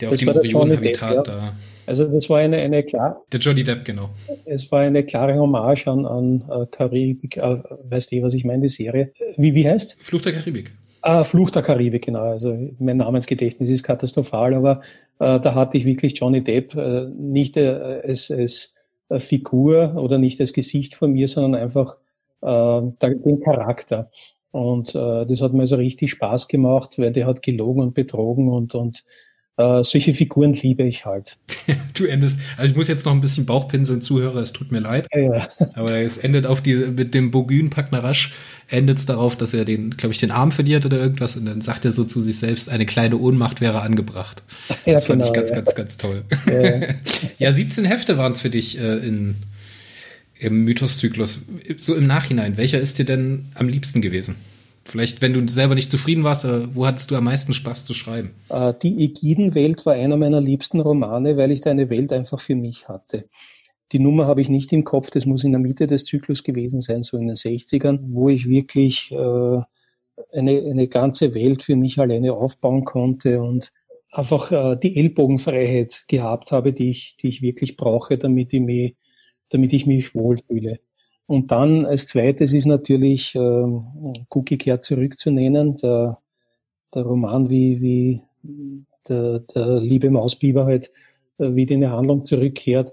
Der 0.00 0.08
auf 0.08 0.16
dem 0.16 0.28
Orion-Habitat 0.28 1.28
da. 1.28 1.52
Also 1.86 2.06
das 2.06 2.30
war 2.30 2.38
eine, 2.38 2.56
eine 2.56 2.82
klar. 2.82 3.22
Der 3.30 3.40
Johnny 3.40 3.62
Depp, 3.62 3.84
genau. 3.84 4.10
Es 4.46 4.72
war 4.72 4.80
eine 4.80 5.04
klare 5.04 5.34
Hommage 5.34 5.86
an, 5.86 6.06
an 6.06 6.42
uh, 6.48 6.66
Karibik, 6.66 7.36
uh, 7.36 7.58
weißt 7.90 8.10
du, 8.10 8.22
was 8.22 8.32
ich 8.32 8.44
meine, 8.44 8.62
die 8.62 8.68
Serie. 8.70 9.12
Wie, 9.36 9.54
wie 9.54 9.68
heißt? 9.68 9.98
Fluch 10.02 10.22
der 10.22 10.32
Karibik. 10.32 10.72
Ah, 11.02 11.22
Fluch 11.22 11.50
der 11.50 11.60
Karibik, 11.60 12.06
genau. 12.06 12.22
Also 12.22 12.56
mein 12.78 12.96
Namensgedächtnis 12.96 13.68
ist 13.68 13.82
katastrophal, 13.82 14.54
aber 14.54 14.80
äh, 15.18 15.38
da 15.38 15.54
hatte 15.54 15.76
ich 15.76 15.84
wirklich 15.84 16.18
Johnny 16.18 16.42
Depp 16.42 16.74
äh, 16.74 17.04
nicht 17.14 17.58
äh, 17.58 18.00
als 18.02 18.30
äh, 18.30 18.48
Figur 19.18 19.96
oder 19.96 20.18
nicht 20.18 20.40
als 20.40 20.52
Gesicht 20.52 20.94
von 20.94 21.12
mir, 21.12 21.28
sondern 21.28 21.60
einfach 21.60 21.96
äh, 22.40 22.82
den 23.02 23.40
Charakter. 23.40 24.10
Und 24.50 24.94
äh, 24.94 25.26
das 25.26 25.40
hat 25.40 25.52
mir 25.52 25.60
also 25.60 25.76
richtig 25.76 26.12
Spaß 26.12 26.48
gemacht, 26.48 26.98
weil 26.98 27.12
der 27.12 27.26
hat 27.26 27.42
gelogen 27.42 27.82
und 27.82 27.94
betrogen 27.94 28.48
und, 28.48 28.74
und 28.74 29.04
äh, 29.56 29.84
solche 29.84 30.12
Figuren 30.12 30.52
liebe 30.52 30.82
ich 30.82 31.04
halt. 31.04 31.36
du 31.94 32.06
endest, 32.06 32.40
also 32.56 32.70
ich 32.70 32.76
muss 32.76 32.88
jetzt 32.88 33.06
noch 33.06 33.12
ein 33.12 33.20
bisschen 33.20 33.46
Bauchpinseln, 33.46 34.00
Zuhörer, 34.00 34.40
es 34.40 34.52
tut 34.52 34.72
mir 34.72 34.80
leid. 34.80 35.06
Ja, 35.14 35.20
ja. 35.20 35.48
Aber 35.74 35.92
es 35.98 36.18
endet 36.18 36.46
auf 36.46 36.60
diese, 36.60 36.88
mit 36.88 37.14
dem 37.14 37.30
Bogün 37.30 37.70
Pagnarasch 37.70 38.34
endet 38.68 38.98
es 38.98 39.06
darauf, 39.06 39.36
dass 39.36 39.54
er 39.54 39.64
den, 39.64 39.90
glaube 39.90 40.12
ich, 40.12 40.18
den 40.18 40.32
Arm 40.32 40.50
verliert 40.50 40.86
oder 40.86 40.98
irgendwas 40.98 41.36
und 41.36 41.46
dann 41.46 41.60
sagt 41.60 41.84
er 41.84 41.92
so 41.92 42.04
zu 42.04 42.20
sich 42.20 42.38
selbst, 42.38 42.68
eine 42.68 42.86
kleine 42.86 43.16
Ohnmacht 43.16 43.60
wäre 43.60 43.82
angebracht. 43.82 44.42
Ja, 44.86 44.94
das 44.94 45.04
fand 45.04 45.20
genau, 45.20 45.30
ich 45.30 45.36
ganz, 45.36 45.50
ja. 45.50 45.56
ganz, 45.56 45.74
ganz 45.74 45.96
toll. 45.98 46.24
Ja, 46.50 46.88
ja 47.38 47.52
17 47.52 47.84
Hefte 47.84 48.18
waren 48.18 48.32
es 48.32 48.40
für 48.40 48.50
dich 48.50 48.80
äh, 48.80 48.96
in, 49.06 49.36
im 50.40 50.64
Mythoszyklus. 50.64 51.42
So 51.76 51.94
im 51.94 52.06
Nachhinein, 52.06 52.56
welcher 52.56 52.80
ist 52.80 52.98
dir 52.98 53.04
denn 53.04 53.46
am 53.54 53.68
liebsten 53.68 54.02
gewesen? 54.02 54.36
Vielleicht, 54.84 55.22
wenn 55.22 55.32
du 55.32 55.46
selber 55.48 55.74
nicht 55.74 55.90
zufrieden 55.90 56.24
warst, 56.24 56.44
äh, 56.44 56.74
wo 56.74 56.86
hattest 56.86 57.10
du 57.10 57.16
am 57.16 57.24
meisten 57.24 57.52
Spaß 57.52 57.84
zu 57.84 57.94
schreiben? 57.94 58.34
Äh, 58.50 58.74
die 58.82 59.02
Ägidenwelt 59.02 59.86
war 59.86 59.94
einer 59.94 60.16
meiner 60.16 60.40
liebsten 60.40 60.80
Romane, 60.80 61.36
weil 61.36 61.50
ich 61.50 61.62
da 61.62 61.70
eine 61.70 61.90
Welt 61.90 62.12
einfach 62.12 62.40
für 62.40 62.54
mich 62.54 62.88
hatte. 62.88 63.28
Die 63.92 63.98
Nummer 63.98 64.26
habe 64.26 64.40
ich 64.40 64.50
nicht 64.50 64.72
im 64.72 64.84
Kopf, 64.84 65.10
das 65.10 65.24
muss 65.26 65.44
in 65.44 65.52
der 65.52 65.60
Mitte 65.60 65.86
des 65.86 66.04
Zyklus 66.04 66.42
gewesen 66.42 66.80
sein, 66.80 67.02
so 67.02 67.16
in 67.16 67.26
den 67.26 67.36
60ern, 67.36 67.98
wo 68.08 68.28
ich 68.28 68.48
wirklich 68.48 69.10
äh, 69.12 69.16
eine, 69.16 69.66
eine 70.32 70.88
ganze 70.88 71.34
Welt 71.34 71.62
für 71.62 71.76
mich 71.76 71.98
alleine 71.98 72.32
aufbauen 72.34 72.84
konnte 72.84 73.42
und 73.42 73.72
einfach 74.10 74.78
die 74.78 74.96
Ellbogenfreiheit 74.96 76.04
gehabt 76.06 76.52
habe, 76.52 76.72
die 76.72 76.90
ich, 76.90 77.16
die 77.16 77.28
ich 77.28 77.42
wirklich 77.42 77.76
brauche, 77.76 78.16
damit 78.16 78.52
ich 78.52 78.60
mich, 78.60 78.94
damit 79.48 79.72
ich 79.72 79.86
mich 79.86 80.14
wohlfühle. 80.14 80.78
Und 81.26 81.50
dann 81.50 81.86
als 81.86 82.06
zweites 82.06 82.52
ist 82.52 82.66
natürlich 82.66 83.34
ähm, 83.34 83.84
Cookie 84.30 84.58
kehrt 84.58 84.84
zurück 84.84 85.16
der, 85.24 86.18
der 86.94 87.02
Roman, 87.02 87.48
wie, 87.48 87.80
wie 87.80 88.20
der, 89.08 89.40
der 89.40 89.80
liebe 89.80 90.10
Mausbiber 90.10 90.66
halt 90.66 90.90
äh, 91.38 91.54
wieder 91.54 91.74
in 91.74 91.80
die 91.80 91.88
Handlung 91.88 92.24
zurückkehrt. 92.24 92.92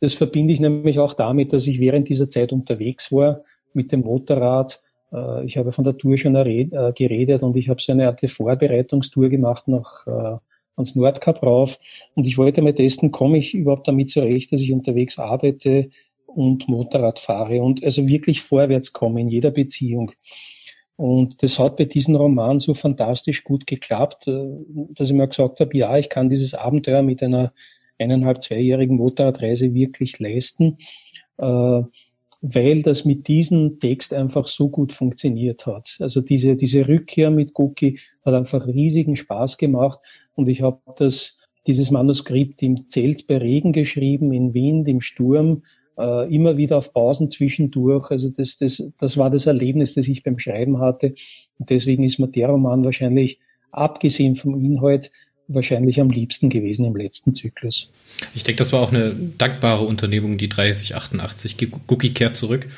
Das 0.00 0.14
verbinde 0.14 0.52
ich 0.52 0.60
nämlich 0.60 0.98
auch 0.98 1.14
damit, 1.14 1.52
dass 1.52 1.66
ich 1.66 1.80
während 1.80 2.08
dieser 2.08 2.30
Zeit 2.30 2.52
unterwegs 2.52 3.12
war 3.12 3.42
mit 3.74 3.92
dem 3.92 4.00
Motorrad. 4.00 4.80
Äh, 5.12 5.44
ich 5.44 5.58
habe 5.58 5.72
von 5.72 5.84
der 5.84 5.98
Tour 5.98 6.16
schon 6.16 6.36
äh, 6.36 6.92
geredet 6.94 7.42
und 7.42 7.56
ich 7.56 7.68
habe 7.68 7.82
so 7.82 7.92
eine 7.92 8.06
Art 8.06 8.20
Vorbereitungstour 8.28 9.28
gemacht 9.28 9.68
nach 9.68 10.06
äh, 10.06 10.38
ans 10.76 10.94
Nordkap 10.94 11.42
rauf. 11.42 11.78
Und 12.14 12.26
ich 12.26 12.38
wollte 12.38 12.62
mal 12.62 12.72
testen, 12.72 13.10
komme 13.10 13.38
ich 13.38 13.54
überhaupt 13.54 13.88
damit 13.88 14.10
zurecht, 14.10 14.52
dass 14.52 14.60
ich 14.60 14.72
unterwegs 14.72 15.18
arbeite, 15.18 15.90
und 16.34 16.68
Motorrad 16.68 17.18
fahre 17.18 17.62
und 17.62 17.82
also 17.84 18.06
wirklich 18.08 18.42
vorwärts 18.42 18.92
komme 18.92 19.20
in 19.20 19.28
jeder 19.28 19.50
Beziehung. 19.50 20.12
Und 20.96 21.42
das 21.42 21.58
hat 21.58 21.76
bei 21.76 21.84
diesem 21.84 22.16
Roman 22.16 22.60
so 22.60 22.74
fantastisch 22.74 23.44
gut 23.44 23.66
geklappt, 23.66 24.28
äh, 24.28 24.46
dass 24.90 25.08
ich 25.08 25.16
mir 25.16 25.28
gesagt 25.28 25.60
habe, 25.60 25.76
ja, 25.76 25.96
ich 25.98 26.08
kann 26.08 26.28
dieses 26.28 26.54
Abenteuer 26.54 27.02
mit 27.02 27.22
einer 27.22 27.52
eineinhalb, 27.98 28.42
zweijährigen 28.42 28.96
Motorradreise 28.96 29.74
wirklich 29.74 30.18
leisten, 30.18 30.78
äh, 31.38 31.82
weil 32.42 32.82
das 32.82 33.04
mit 33.04 33.28
diesem 33.28 33.78
Text 33.78 34.12
einfach 34.12 34.48
so 34.48 34.68
gut 34.68 34.92
funktioniert 34.92 35.66
hat. 35.66 35.96
Also 36.00 36.20
diese, 36.20 36.56
diese 36.56 36.88
Rückkehr 36.88 37.30
mit 37.30 37.52
Cookie 37.54 38.00
hat 38.24 38.34
einfach 38.34 38.66
riesigen 38.66 39.16
Spaß 39.16 39.58
gemacht 39.58 40.00
und 40.34 40.48
ich 40.48 40.62
habe 40.62 40.80
das, 40.96 41.38
dieses 41.68 41.92
Manuskript 41.92 42.62
im 42.62 42.88
Zelt 42.88 43.28
bei 43.28 43.38
Regen 43.38 43.72
geschrieben, 43.72 44.32
in 44.32 44.54
Wind, 44.54 44.88
im 44.88 45.00
Sturm, 45.00 45.62
äh, 45.98 46.34
immer 46.34 46.56
wieder 46.56 46.78
auf 46.78 46.92
Pausen 46.92 47.30
zwischendurch. 47.30 48.10
Also 48.10 48.30
das, 48.30 48.56
das, 48.56 48.82
das 48.98 49.16
war 49.16 49.30
das 49.30 49.46
Erlebnis, 49.46 49.94
das 49.94 50.08
ich 50.08 50.22
beim 50.22 50.38
Schreiben 50.38 50.78
hatte. 50.78 51.14
Und 51.58 51.70
deswegen 51.70 52.04
ist 52.04 52.18
mir 52.18 52.28
der 52.28 52.48
Roman 52.48 52.84
wahrscheinlich, 52.84 53.38
abgesehen 53.70 54.34
vom 54.34 54.62
Inhalt, 54.64 55.10
wahrscheinlich 55.48 56.00
am 56.00 56.10
liebsten 56.10 56.50
gewesen 56.50 56.84
im 56.84 56.96
letzten 56.96 57.34
Zyklus. 57.34 57.90
Ich 58.34 58.44
denke, 58.44 58.58
das 58.58 58.72
war 58.72 58.80
auch 58.80 58.92
eine 58.92 59.14
dankbare 59.38 59.84
Unternehmung, 59.84 60.38
die 60.38 60.48
3088. 60.48 61.56
Cookie 61.88 62.14
kehrt 62.14 62.34
zurück. 62.34 62.68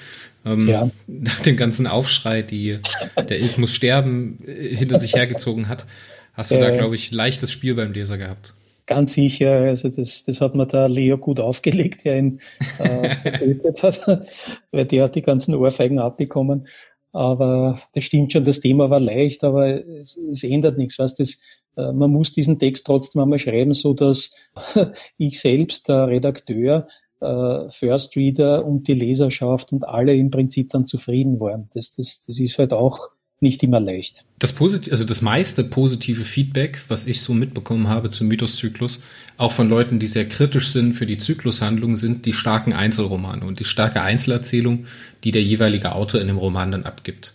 Ähm, 0.44 0.68
ja. 0.68 0.90
Nach 1.06 1.40
dem 1.40 1.56
ganzen 1.56 1.86
Aufschrei, 1.86 2.42
die 2.42 2.78
der 3.16 3.40
Ilk 3.40 3.58
muss 3.58 3.74
sterben 3.74 4.38
äh, 4.46 4.74
hinter 4.74 4.98
sich 4.98 5.14
hergezogen 5.14 5.68
hat, 5.68 5.86
hast 6.32 6.50
du 6.50 6.56
äh, 6.56 6.60
da, 6.60 6.70
glaube 6.70 6.94
ich, 6.94 7.12
leichtes 7.12 7.52
Spiel 7.52 7.74
beim 7.74 7.92
Leser 7.92 8.18
gehabt. 8.18 8.54
Ganz 8.86 9.14
sicher, 9.14 9.50
also 9.50 9.88
das, 9.88 10.24
das 10.24 10.40
hat 10.42 10.54
mir 10.54 10.66
der 10.66 10.90
Leo 10.90 11.16
gut 11.16 11.40
aufgelegt, 11.40 12.04
der 12.04 12.18
ihn 12.18 12.40
äh, 12.78 13.14
vertötet 13.16 13.82
hat, 13.82 14.26
weil 14.72 14.84
der 14.84 15.04
hat 15.04 15.14
die 15.14 15.22
ganzen 15.22 15.54
Ohrfeigen 15.54 15.98
abbekommen. 15.98 16.66
Aber 17.12 17.78
das 17.94 18.04
stimmt 18.04 18.32
schon, 18.32 18.44
das 18.44 18.60
Thema 18.60 18.90
war 18.90 19.00
leicht, 19.00 19.44
aber 19.44 19.86
es, 19.86 20.16
es 20.16 20.42
ändert 20.42 20.76
nichts. 20.76 20.98
Was 20.98 21.14
das, 21.14 21.38
äh, 21.76 21.92
man 21.92 22.10
muss 22.10 22.32
diesen 22.32 22.58
Text 22.58 22.84
trotzdem 22.86 23.22
einmal 23.22 23.38
schreiben, 23.38 23.72
so 23.72 23.94
dass 23.94 24.34
ich 25.16 25.40
selbst, 25.40 25.88
der 25.88 26.08
Redakteur, 26.08 26.88
äh, 27.20 27.70
First 27.70 28.16
Reader 28.16 28.64
und 28.66 28.88
die 28.88 28.94
Leserschaft 28.94 29.72
und 29.72 29.88
alle 29.88 30.14
im 30.14 30.30
Prinzip 30.30 30.70
dann 30.70 30.86
zufrieden 30.86 31.40
waren. 31.40 31.70
Das, 31.72 31.92
das, 31.92 32.24
das 32.26 32.38
ist 32.38 32.58
halt 32.58 32.72
auch 32.72 33.10
nicht 33.44 33.62
immer 33.62 33.78
leicht. 33.78 34.24
Das 34.40 34.52
positive, 34.52 34.90
also 34.90 35.04
das 35.04 35.22
meiste 35.22 35.62
positive 35.62 36.24
Feedback, 36.24 36.80
was 36.88 37.06
ich 37.06 37.22
so 37.22 37.32
mitbekommen 37.32 37.86
habe 37.86 38.10
zum 38.10 38.26
Mythoszyklus, 38.26 39.00
auch 39.36 39.52
von 39.52 39.68
Leuten, 39.68 40.00
die 40.00 40.08
sehr 40.08 40.28
kritisch 40.28 40.72
sind 40.72 40.94
für 40.94 41.06
die 41.06 41.18
Zyklushandlung, 41.18 41.94
sind 41.94 42.26
die 42.26 42.32
starken 42.32 42.72
Einzelromane 42.72 43.44
und 43.44 43.60
die 43.60 43.64
starke 43.64 44.02
Einzelerzählung, 44.02 44.86
die 45.22 45.30
der 45.30 45.44
jeweilige 45.44 45.92
Autor 45.92 46.20
in 46.20 46.26
dem 46.26 46.38
Roman 46.38 46.72
dann 46.72 46.82
abgibt. 46.82 47.34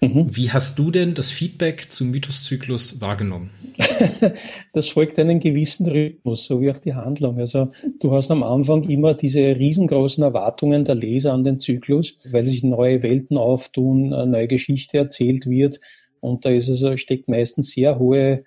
Mhm. 0.00 0.28
Wie 0.34 0.50
hast 0.50 0.78
du 0.78 0.90
denn 0.90 1.14
das 1.14 1.30
Feedback 1.30 1.90
zum 1.90 2.10
Mythoszyklus 2.10 3.00
wahrgenommen? 3.02 3.50
das 4.72 4.88
folgt 4.88 5.18
einem 5.18 5.40
gewissen 5.40 5.86
Rhythmus, 5.86 6.46
so 6.46 6.60
wie 6.60 6.70
auch 6.70 6.78
die 6.78 6.94
Handlung. 6.94 7.38
Also 7.38 7.72
du 8.00 8.12
hast 8.12 8.30
am 8.30 8.42
Anfang 8.42 8.88
immer 8.88 9.12
diese 9.12 9.40
riesengroßen 9.40 10.24
Erwartungen 10.24 10.84
der 10.84 10.94
Leser 10.94 11.34
an 11.34 11.44
den 11.44 11.60
Zyklus, 11.60 12.16
weil 12.30 12.46
sich 12.46 12.62
neue 12.62 13.02
Welten 13.02 13.36
auftun, 13.36 14.14
eine 14.14 14.30
neue 14.30 14.48
Geschichte 14.48 14.96
erzählt 14.96 15.46
wird. 15.46 15.80
Und 16.20 16.44
da 16.44 16.50
ist 16.50 16.68
also, 16.68 16.96
steckt 16.96 17.28
meistens 17.28 17.72
sehr 17.72 17.98
hohe 17.98 18.44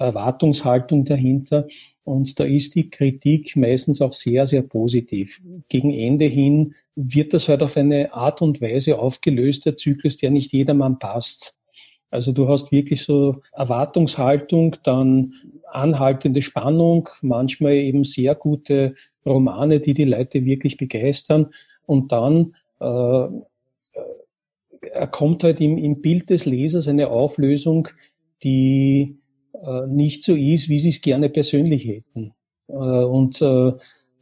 Erwartungshaltung 0.00 1.04
dahinter. 1.04 1.66
Und 2.04 2.40
da 2.40 2.44
ist 2.44 2.74
die 2.74 2.90
Kritik 2.90 3.56
meistens 3.56 4.00
auch 4.00 4.12
sehr, 4.12 4.46
sehr 4.46 4.62
positiv. 4.62 5.40
Gegen 5.68 5.92
Ende 5.92 6.26
hin 6.26 6.74
wird 6.96 7.34
das 7.34 7.48
halt 7.48 7.62
auf 7.62 7.76
eine 7.76 8.12
Art 8.12 8.42
und 8.42 8.60
Weise 8.60 8.98
aufgelöst, 8.98 9.66
der 9.66 9.76
Zyklus, 9.76 10.16
der 10.16 10.30
nicht 10.30 10.52
jedermann 10.52 10.98
passt. 10.98 11.56
Also 12.10 12.32
du 12.32 12.48
hast 12.48 12.72
wirklich 12.72 13.02
so 13.02 13.42
Erwartungshaltung, 13.52 14.76
dann 14.82 15.34
anhaltende 15.70 16.42
Spannung, 16.42 17.08
manchmal 17.22 17.74
eben 17.74 18.02
sehr 18.02 18.34
gute 18.34 18.96
Romane, 19.24 19.78
die 19.78 19.94
die 19.94 20.04
Leute 20.04 20.44
wirklich 20.44 20.76
begeistern. 20.76 21.50
Und 21.86 22.10
dann 22.10 22.56
äh, 22.80 23.28
er 24.92 25.06
kommt 25.06 25.44
halt 25.44 25.60
im, 25.60 25.78
im 25.78 26.00
Bild 26.00 26.30
des 26.30 26.46
Lesers 26.46 26.88
eine 26.88 27.08
Auflösung, 27.08 27.88
die 28.42 29.02
äh, 29.02 29.19
nicht 29.88 30.24
so 30.24 30.34
ist, 30.34 30.68
wie 30.68 30.78
sie 30.78 30.90
es 30.90 31.00
gerne 31.00 31.28
persönlich 31.28 31.84
hätten. 31.86 32.32
Äh, 32.70 33.04
und 33.04 33.40
äh, 33.42 33.72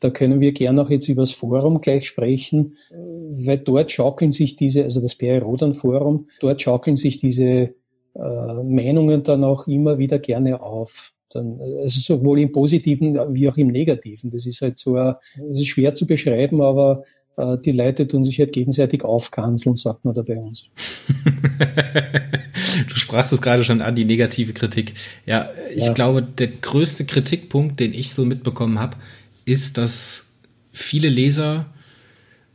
da 0.00 0.10
können 0.10 0.40
wir 0.40 0.52
gerne 0.52 0.82
auch 0.82 0.90
jetzt 0.90 1.08
über 1.08 1.22
das 1.22 1.32
Forum 1.32 1.80
gleich 1.80 2.06
sprechen, 2.06 2.76
weil 2.90 3.58
dort 3.58 3.90
schaukeln 3.90 4.30
sich 4.30 4.54
diese, 4.54 4.84
also 4.84 5.00
das 5.00 5.16
Peri 5.16 5.38
Rodan 5.38 5.74
Forum, 5.74 6.28
dort 6.40 6.62
schaukeln 6.62 6.94
sich 6.94 7.18
diese 7.18 7.44
äh, 7.44 7.72
Meinungen 8.14 9.24
dann 9.24 9.42
auch 9.42 9.66
immer 9.66 9.98
wieder 9.98 10.20
gerne 10.20 10.62
auf. 10.62 11.14
Dann, 11.30 11.60
also 11.60 12.00
sowohl 12.00 12.38
im 12.38 12.52
Positiven 12.52 13.18
wie 13.34 13.48
auch 13.48 13.56
im 13.56 13.68
Negativen. 13.68 14.30
Das 14.30 14.46
ist 14.46 14.62
halt 14.62 14.78
so, 14.78 14.94
das 14.94 15.18
ist 15.36 15.66
schwer 15.66 15.94
zu 15.94 16.06
beschreiben, 16.06 16.62
aber 16.62 17.02
äh, 17.02 17.17
die 17.38 17.72
Leute 17.72 18.08
tun 18.08 18.24
sich 18.24 18.38
halt 18.40 18.52
gegenseitig 18.52 19.04
aufkanzeln, 19.04 19.76
sagt 19.76 20.04
man 20.04 20.14
da 20.14 20.22
bei 20.22 20.36
uns. 20.36 20.64
du 22.88 22.94
sprachst 22.94 23.32
es 23.32 23.40
gerade 23.40 23.64
schon 23.64 23.80
an, 23.80 23.94
die 23.94 24.04
negative 24.04 24.52
Kritik. 24.52 24.94
Ja, 25.24 25.48
ich 25.74 25.86
ja. 25.86 25.92
glaube, 25.92 26.22
der 26.22 26.48
größte 26.48 27.04
Kritikpunkt, 27.04 27.78
den 27.80 27.92
ich 27.92 28.12
so 28.12 28.24
mitbekommen 28.24 28.78
habe, 28.80 28.96
ist, 29.44 29.78
dass 29.78 30.32
viele 30.72 31.08
Leser 31.08 31.66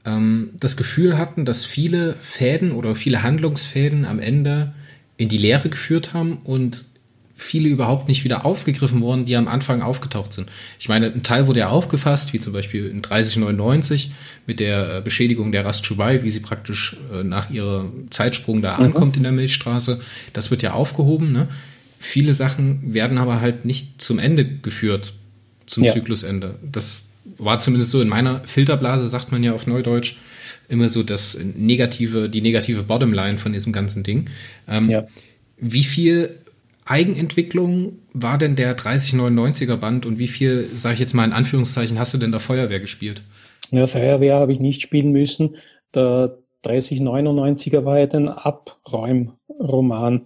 ähm, 0.05 0.51
das 0.59 0.77
Gefühl 0.77 1.17
hatten, 1.17 1.45
dass 1.45 1.65
viele 1.65 2.15
Fäden 2.15 2.71
oder 2.71 2.95
viele 2.95 3.23
Handlungsfäden 3.23 4.05
am 4.05 4.19
Ende 4.19 4.73
in 5.17 5.29
die 5.29 5.37
Leere 5.37 5.69
geführt 5.69 6.13
haben 6.13 6.39
und 6.43 6.85
viele 7.35 7.69
überhaupt 7.69 8.07
nicht 8.07 8.23
wieder 8.23 8.45
aufgegriffen 8.45 9.01
worden, 9.01 9.25
die 9.25 9.35
am 9.35 9.47
Anfang 9.47 9.81
aufgetaucht 9.81 10.33
sind. 10.33 10.49
Ich 10.79 10.87
meine, 10.87 11.07
ein 11.07 11.23
Teil 11.23 11.47
wurde 11.47 11.61
ja 11.61 11.69
aufgefasst, 11.69 12.33
wie 12.33 12.39
zum 12.39 12.53
Beispiel 12.53 12.87
in 12.87 13.01
3099 13.01 14.11
mit 14.45 14.59
der 14.59 14.97
äh, 14.97 15.01
Beschädigung 15.01 15.51
der 15.51 15.65
Rastschubai, 15.65 16.23
wie 16.23 16.29
sie 16.29 16.41
praktisch 16.41 16.97
äh, 17.11 17.23
nach 17.23 17.49
ihrem 17.49 18.11
Zeitsprung 18.11 18.61
da 18.61 18.77
mhm. 18.77 18.85
ankommt 18.85 19.17
in 19.17 19.23
der 19.23 19.31
Milchstraße. 19.31 19.99
Das 20.33 20.51
wird 20.51 20.61
ja 20.61 20.73
aufgehoben. 20.73 21.31
Ne? 21.31 21.47
Viele 21.99 22.33
Sachen 22.33 22.93
werden 22.93 23.17
aber 23.17 23.41
halt 23.41 23.65
nicht 23.65 24.01
zum 24.01 24.19
Ende 24.19 24.45
geführt, 24.45 25.13
zum 25.65 25.83
ja. 25.83 25.91
Zyklusende. 25.91 26.55
Das 26.71 27.07
war 27.37 27.59
zumindest 27.59 27.91
so 27.91 28.01
in 28.01 28.09
meiner 28.09 28.43
Filterblase, 28.45 29.07
sagt 29.07 29.31
man 29.31 29.41
ja 29.43 29.53
auf 29.53 29.65
Neudeutsch, 29.65 30.17
immer 30.69 30.87
so 30.87 31.01
das 31.01 31.37
negative, 31.55 32.29
die 32.29 32.41
negative 32.41 32.83
Bottomline 32.83 33.37
von 33.37 33.53
diesem 33.53 33.73
ganzen 33.73 34.03
Ding. 34.03 34.29
Ähm, 34.67 34.89
ja. 34.89 35.07
Wie 35.57 35.83
viel 35.83 36.37
Eigenentwicklung 36.85 37.99
war 38.13 38.37
denn 38.37 38.55
der 38.55 38.77
3099er 38.77 39.77
Band 39.77 40.05
und 40.05 40.19
wie 40.19 40.27
viel, 40.27 40.67
sage 40.75 40.93
ich 40.93 40.99
jetzt 40.99 41.13
mal 41.13 41.25
in 41.25 41.33
Anführungszeichen, 41.33 41.97
hast 41.99 42.13
du 42.13 42.17
denn 42.17 42.31
da 42.31 42.39
Feuerwehr 42.39 42.79
gespielt? 42.79 43.23
Ja, 43.71 43.87
Feuerwehr 43.87 44.35
habe 44.35 44.53
ich 44.53 44.59
nicht 44.59 44.81
spielen 44.81 45.11
müssen. 45.11 45.57
Der 45.93 46.37
3099er 46.65 47.85
war 47.85 47.99
ja 47.99 48.07
ein 48.07 48.27
Abräumroman. 48.27 50.25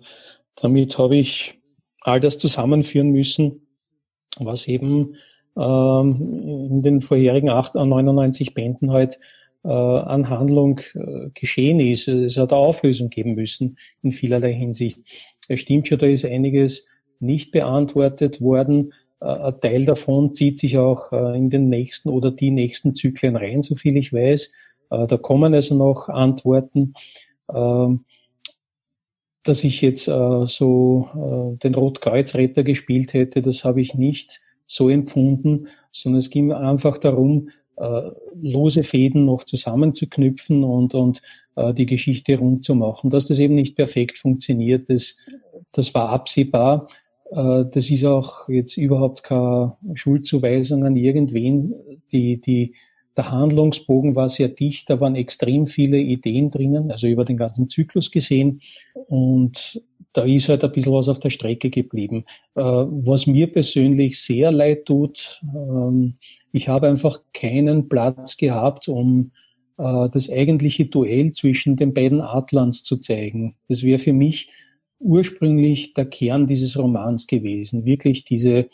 Damit 0.55 0.97
habe 0.97 1.17
ich 1.17 1.59
all 2.01 2.19
das 2.19 2.37
zusammenführen 2.37 3.11
müssen, 3.11 3.67
was 4.39 4.67
eben 4.67 5.15
ähm, 5.57 6.69
in 6.71 6.81
den 6.81 7.01
vorherigen 7.01 7.49
8, 7.49 7.75
99 7.75 8.53
Bänden 8.53 8.91
halt 8.91 9.19
äh, 9.63 9.69
an 9.69 10.29
Handlung 10.29 10.79
äh, 10.93 11.29
geschehen 11.33 11.79
ist. 11.79 12.07
Es 12.07 12.37
hat 12.37 12.53
eine 12.53 12.61
Auflösung 12.61 13.09
geben 13.09 13.35
müssen 13.35 13.77
in 14.01 14.11
vielerlei 14.11 14.53
Hinsicht. 14.53 14.99
Es 15.47 15.59
stimmt 15.59 15.87
schon, 15.87 15.99
da 15.99 16.07
ist 16.07 16.25
einiges 16.25 16.87
nicht 17.19 17.51
beantwortet 17.51 18.41
worden. 18.41 18.93
Äh, 19.19 19.25
ein 19.25 19.59
Teil 19.61 19.85
davon 19.85 20.33
zieht 20.33 20.59
sich 20.59 20.77
auch 20.77 21.11
äh, 21.11 21.37
in 21.37 21.49
den 21.49 21.69
nächsten 21.69 22.09
oder 22.09 22.31
die 22.31 22.51
nächsten 22.51 22.95
Zyklen 22.95 23.35
rein, 23.35 23.61
so 23.61 23.75
viel 23.75 23.97
ich 23.97 24.13
weiß. 24.13 24.51
Äh, 24.91 25.07
da 25.07 25.17
kommen 25.17 25.53
also 25.53 25.75
noch 25.75 26.09
Antworten. 26.09 26.93
Ähm, 27.53 28.05
dass 29.43 29.63
ich 29.63 29.79
jetzt 29.79 30.03
so 30.03 31.07
den 31.63 31.73
Rotkreuzretter 31.73 32.63
gespielt 32.63 33.13
hätte, 33.13 33.41
das 33.41 33.63
habe 33.63 33.79
ich 33.79 33.95
nicht 33.95 34.41
so 34.65 34.89
empfunden, 34.89 35.69
sondern 35.93 36.17
es 36.17 36.29
ging 36.29 36.51
einfach 36.51 36.97
darum, 36.97 37.47
lose 38.41 38.83
Fäden 38.83 39.25
noch 39.25 39.43
zusammenzuknüpfen 39.43 40.63
und, 40.63 40.95
und 40.95 41.21
die 41.55 41.85
Geschichte 41.85 42.37
rund 42.37 42.63
zu 42.63 42.75
machen. 42.75 43.09
Dass 43.09 43.27
das 43.27 43.39
eben 43.39 43.55
nicht 43.55 43.75
perfekt 43.75 44.17
funktioniert, 44.17 44.89
das, 44.89 45.17
das 45.71 45.93
war 45.93 46.09
absehbar. 46.09 46.87
Äh, 47.31 47.65
das 47.71 47.89
ist 47.89 48.05
auch 48.05 48.49
jetzt 48.49 48.77
überhaupt 48.77 49.23
keine 49.23 49.75
Schuldzuweisung 49.93 50.83
an 50.83 50.95
irgendwen. 50.95 51.73
Die, 52.11 52.39
die, 52.39 52.75
der 53.17 53.31
Handlungsbogen 53.31 54.15
war 54.15 54.29
sehr 54.29 54.47
dicht, 54.47 54.89
da 54.89 55.01
waren 55.01 55.15
extrem 55.15 55.65
viele 55.65 55.97
Ideen 55.97 56.51
drinnen, 56.51 56.91
also 56.91 57.07
über 57.07 57.25
den 57.25 57.37
ganzen 57.37 57.67
Zyklus 57.67 58.11
gesehen. 58.11 58.61
Und 58.93 59.81
da 60.13 60.23
ist 60.23 60.49
halt 60.49 60.63
ein 60.63 60.71
bisschen 60.71 60.93
was 60.93 61.09
auf 61.09 61.19
der 61.19 61.31
Strecke 61.31 61.69
geblieben. 61.69 62.25
Äh, 62.55 62.61
was 62.61 63.27
mir 63.27 63.51
persönlich 63.51 64.21
sehr 64.21 64.51
leid 64.51 64.85
tut, 64.85 65.41
ähm, 65.53 66.15
ich 66.51 66.69
habe 66.69 66.87
einfach 66.87 67.19
keinen 67.33 67.89
Platz 67.89 68.37
gehabt, 68.37 68.87
um 68.87 69.31
äh, 69.77 70.09
das 70.09 70.29
eigentliche 70.29 70.85
Duell 70.85 71.31
zwischen 71.31 71.75
den 71.75 71.93
beiden 71.93 72.21
Adlans 72.21 72.83
zu 72.83 72.97
zeigen. 72.97 73.55
Das 73.67 73.83
wäre 73.83 73.99
für 73.99 74.13
mich 74.13 74.47
ursprünglich 74.99 75.93
der 75.93 76.05
Kern 76.05 76.47
dieses 76.47 76.77
Romans 76.77 77.27
gewesen. 77.27 77.85
Wirklich 77.85 78.23
diese, 78.25 78.69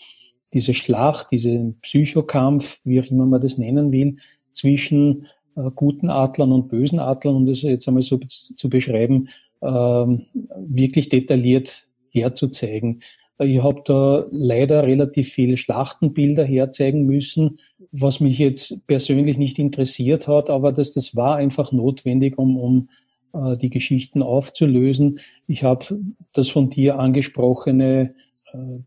diese 0.53 0.73
Schlacht, 0.73 1.27
diese 1.31 1.73
Psychokampf, 1.81 2.81
wie 2.83 2.99
auch 2.99 3.09
immer 3.09 3.25
man 3.25 3.41
das 3.41 3.57
nennen 3.57 3.91
will, 3.91 4.17
zwischen 4.51 5.27
äh, 5.55 5.69
guten 5.75 6.09
Adlern 6.09 6.51
und 6.51 6.69
bösen 6.69 6.99
Adlern, 6.99 7.35
um 7.35 7.45
das 7.45 7.61
jetzt 7.61 7.87
einmal 7.87 8.03
so 8.03 8.19
zu 8.19 8.69
beschreiben, 8.69 9.29
äh, 9.61 9.67
wirklich 9.67 11.09
detailliert 11.09 11.87
herzuzeigen. 12.09 13.01
Ich 13.39 13.61
habe 13.63 13.81
da 13.83 14.25
leider 14.31 14.83
relativ 14.83 15.29
viele 15.29 15.57
Schlachtenbilder 15.57 16.45
herzeigen 16.45 17.05
müssen, 17.05 17.57
was 17.91 18.19
mich 18.19 18.37
jetzt 18.37 18.85
persönlich 18.87 19.37
nicht 19.37 19.59
interessiert 19.59 20.27
hat, 20.27 20.49
aber 20.49 20.71
das, 20.71 20.93
das 20.93 21.15
war 21.15 21.35
einfach 21.35 21.71
notwendig, 21.71 22.37
um, 22.37 22.57
um 22.57 22.89
äh, 23.33 23.57
die 23.57 23.69
Geschichten 23.69 24.21
aufzulösen. 24.21 25.19
Ich 25.47 25.63
habe 25.63 25.99
das 26.31 26.49
von 26.49 26.69
dir 26.69 26.99
angesprochene, 26.99 28.13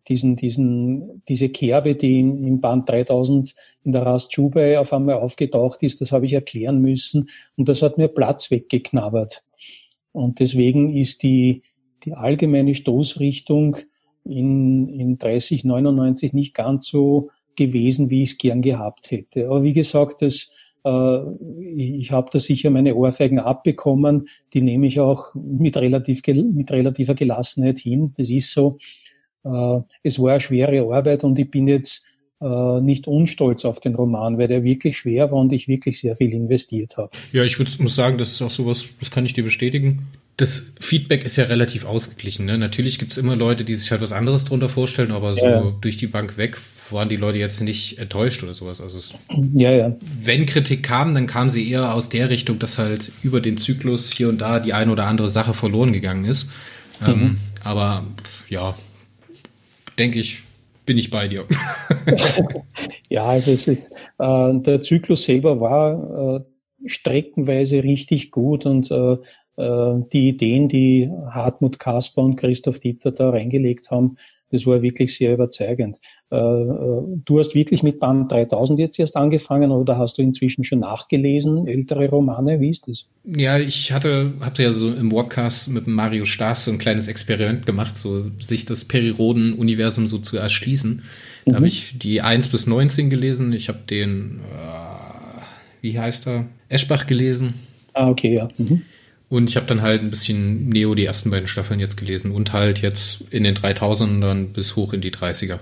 diesen, 0.08 0.36
diesen, 0.36 1.22
diese 1.28 1.48
Kerbe, 1.48 1.94
die 1.94 2.20
in, 2.20 2.44
im 2.46 2.60
Band 2.60 2.88
3000 2.88 3.54
in 3.84 3.92
der 3.92 4.02
Rast 4.02 4.30
Chubai 4.30 4.78
auf 4.78 4.92
einmal 4.92 5.16
aufgetaucht 5.16 5.82
ist, 5.82 6.00
das 6.00 6.12
habe 6.12 6.26
ich 6.26 6.32
erklären 6.32 6.80
müssen 6.80 7.28
und 7.56 7.68
das 7.68 7.82
hat 7.82 7.98
mir 7.98 8.08
Platz 8.08 8.50
weggeknabbert. 8.50 9.44
Und 10.12 10.40
deswegen 10.40 10.96
ist 10.96 11.22
die, 11.22 11.62
die 12.04 12.14
allgemeine 12.14 12.74
Stoßrichtung 12.74 13.78
in, 14.24 14.88
in 14.88 15.18
3099 15.18 16.32
nicht 16.32 16.54
ganz 16.54 16.86
so 16.86 17.30
gewesen, 17.56 18.10
wie 18.10 18.22
ich 18.22 18.32
es 18.32 18.38
gern 18.38 18.62
gehabt 18.62 19.10
hätte. 19.10 19.46
Aber 19.46 19.62
wie 19.62 19.72
gesagt, 19.72 20.22
das 20.22 20.50
äh, 20.86 21.22
ich 21.74 22.12
habe 22.12 22.30
da 22.32 22.38
sicher 22.38 22.70
meine 22.70 22.94
Ohrfeigen 22.94 23.40
abbekommen. 23.40 24.28
Die 24.54 24.62
nehme 24.62 24.86
ich 24.86 25.00
auch 25.00 25.34
mit, 25.34 25.76
relativ, 25.76 26.22
mit 26.26 26.70
relativer 26.70 27.14
Gelassenheit 27.14 27.80
hin. 27.80 28.14
Das 28.16 28.30
ist 28.30 28.52
so. 28.52 28.78
Äh, 29.46 29.82
es 30.02 30.18
war 30.18 30.32
eine 30.32 30.40
schwere 30.40 30.94
Arbeit 30.94 31.24
und 31.24 31.38
ich 31.38 31.50
bin 31.50 31.68
jetzt 31.68 32.06
äh, 32.40 32.80
nicht 32.80 33.06
unstolz 33.06 33.64
auf 33.64 33.80
den 33.80 33.94
Roman, 33.94 34.38
weil 34.38 34.48
der 34.48 34.64
wirklich 34.64 34.98
schwer 34.98 35.30
war 35.30 35.38
und 35.38 35.52
ich 35.52 35.68
wirklich 35.68 36.00
sehr 36.00 36.16
viel 36.16 36.32
investiert 36.32 36.96
habe. 36.96 37.10
Ja, 37.32 37.44
ich 37.44 37.58
würd, 37.58 37.78
muss 37.80 37.94
sagen, 37.94 38.18
das 38.18 38.32
ist 38.32 38.42
auch 38.42 38.50
sowas, 38.50 38.84
das 39.00 39.10
kann 39.10 39.24
ich 39.24 39.32
dir 39.32 39.44
bestätigen. 39.44 40.08
Das 40.36 40.74
Feedback 40.80 41.24
ist 41.24 41.36
ja 41.36 41.44
relativ 41.44 41.86
ausgeglichen. 41.86 42.44
Ne? 42.44 42.58
Natürlich 42.58 42.98
gibt 42.98 43.12
es 43.12 43.18
immer 43.18 43.36
Leute, 43.36 43.64
die 43.64 43.74
sich 43.74 43.90
halt 43.90 44.02
was 44.02 44.12
anderes 44.12 44.44
drunter 44.44 44.68
vorstellen, 44.68 45.12
aber 45.12 45.34
so 45.34 45.46
ja. 45.46 45.72
durch 45.80 45.96
die 45.96 46.08
Bank 46.08 46.36
weg 46.36 46.58
waren 46.90 47.08
die 47.08 47.16
Leute 47.16 47.38
jetzt 47.38 47.60
nicht 47.62 47.98
enttäuscht 47.98 48.42
oder 48.42 48.52
sowas. 48.52 48.82
Also 48.82 48.98
es, 48.98 49.14
ja, 49.54 49.72
ja. 49.72 49.96
wenn 50.22 50.44
Kritik 50.44 50.82
kam, 50.82 51.14
dann 51.14 51.26
kam 51.26 51.48
sie 51.48 51.68
eher 51.68 51.94
aus 51.94 52.10
der 52.10 52.28
Richtung, 52.28 52.58
dass 52.58 52.76
halt 52.78 53.10
über 53.22 53.40
den 53.40 53.56
Zyklus 53.56 54.12
hier 54.12 54.28
und 54.28 54.42
da 54.42 54.60
die 54.60 54.74
eine 54.74 54.92
oder 54.92 55.06
andere 55.06 55.30
Sache 55.30 55.54
verloren 55.54 55.94
gegangen 55.94 56.24
ist. 56.24 56.50
Ähm, 57.04 57.16
mhm. 57.16 57.22
Ähm, 57.22 57.36
aber 57.64 58.04
ja, 58.48 58.76
denke 59.98 60.18
ich, 60.18 60.42
bin 60.84 60.98
ich 60.98 61.10
bei 61.10 61.28
dir. 61.28 61.46
ja, 63.08 63.24
also 63.24 63.50
ist, 63.50 63.68
äh, 63.68 63.78
der 64.18 64.82
Zyklus 64.82 65.24
selber 65.24 65.60
war 65.60 66.36
äh, 66.36 66.88
streckenweise 66.88 67.82
richtig 67.82 68.30
gut 68.30 68.66
und 68.66 68.90
äh, 68.90 69.16
äh 69.56 70.02
die 70.12 70.28
Ideen, 70.28 70.68
die 70.68 71.10
Hartmut 71.30 71.78
Kasper 71.78 72.22
und 72.22 72.36
Christoph 72.36 72.80
Dieter 72.80 73.10
da 73.10 73.30
reingelegt 73.30 73.90
haben, 73.90 74.16
das 74.50 74.66
war 74.66 74.82
wirklich 74.82 75.16
sehr 75.16 75.34
überzeugend. 75.34 75.98
Äh, 76.30 76.36
äh, 76.36 77.02
du 77.24 77.38
hast 77.38 77.54
wirklich 77.54 77.82
mit 77.82 77.98
Band 77.98 78.30
3000 78.30 78.78
jetzt 78.78 78.98
erst 78.98 79.16
angefangen 79.16 79.70
oder 79.70 79.98
hast 79.98 80.18
du 80.18 80.22
inzwischen 80.22 80.64
schon 80.64 80.80
nachgelesen, 80.80 81.66
ältere 81.66 82.08
Romane? 82.08 82.60
Wie 82.60 82.70
ist 82.70 82.88
das? 82.88 83.06
Ja, 83.24 83.58
ich 83.58 83.92
hatte, 83.92 84.32
hatte 84.40 84.62
ja 84.62 84.72
so 84.72 84.92
im 84.92 85.10
Warpcast 85.12 85.70
mit 85.70 85.86
Mario 85.86 86.24
Staas 86.24 86.64
so 86.64 86.70
ein 86.70 86.78
kleines 86.78 87.08
Experiment 87.08 87.66
gemacht, 87.66 87.96
so 87.96 88.30
sich 88.38 88.64
das 88.64 88.84
Periroden-Universum 88.84 90.06
so 90.06 90.18
zu 90.18 90.36
erschließen. 90.36 91.02
Da 91.44 91.52
mhm. 91.52 91.56
habe 91.56 91.66
ich 91.66 91.98
die 91.98 92.22
1 92.22 92.48
bis 92.48 92.66
19 92.66 93.10
gelesen. 93.10 93.52
Ich 93.52 93.68
habe 93.68 93.80
den, 93.88 94.40
äh, 94.52 95.42
wie 95.80 95.98
heißt 95.98 96.28
er? 96.28 96.46
Eschbach 96.68 97.06
gelesen. 97.06 97.54
Ah, 97.94 98.10
okay, 98.10 98.34
ja. 98.34 98.48
Mhm. 98.58 98.82
Und 99.28 99.50
ich 99.50 99.56
habe 99.56 99.66
dann 99.66 99.82
halt 99.82 100.02
ein 100.02 100.10
bisschen 100.10 100.68
Neo 100.68 100.94
die 100.94 101.04
ersten 101.04 101.30
beiden 101.30 101.48
Staffeln 101.48 101.80
jetzt 101.80 101.96
gelesen 101.96 102.30
und 102.30 102.52
halt 102.52 102.80
jetzt 102.80 103.22
in 103.30 103.42
den 103.42 103.56
3000ern 103.56 104.52
bis 104.52 104.76
hoch 104.76 104.92
in 104.92 105.00
die 105.00 105.10
30er. 105.10 105.58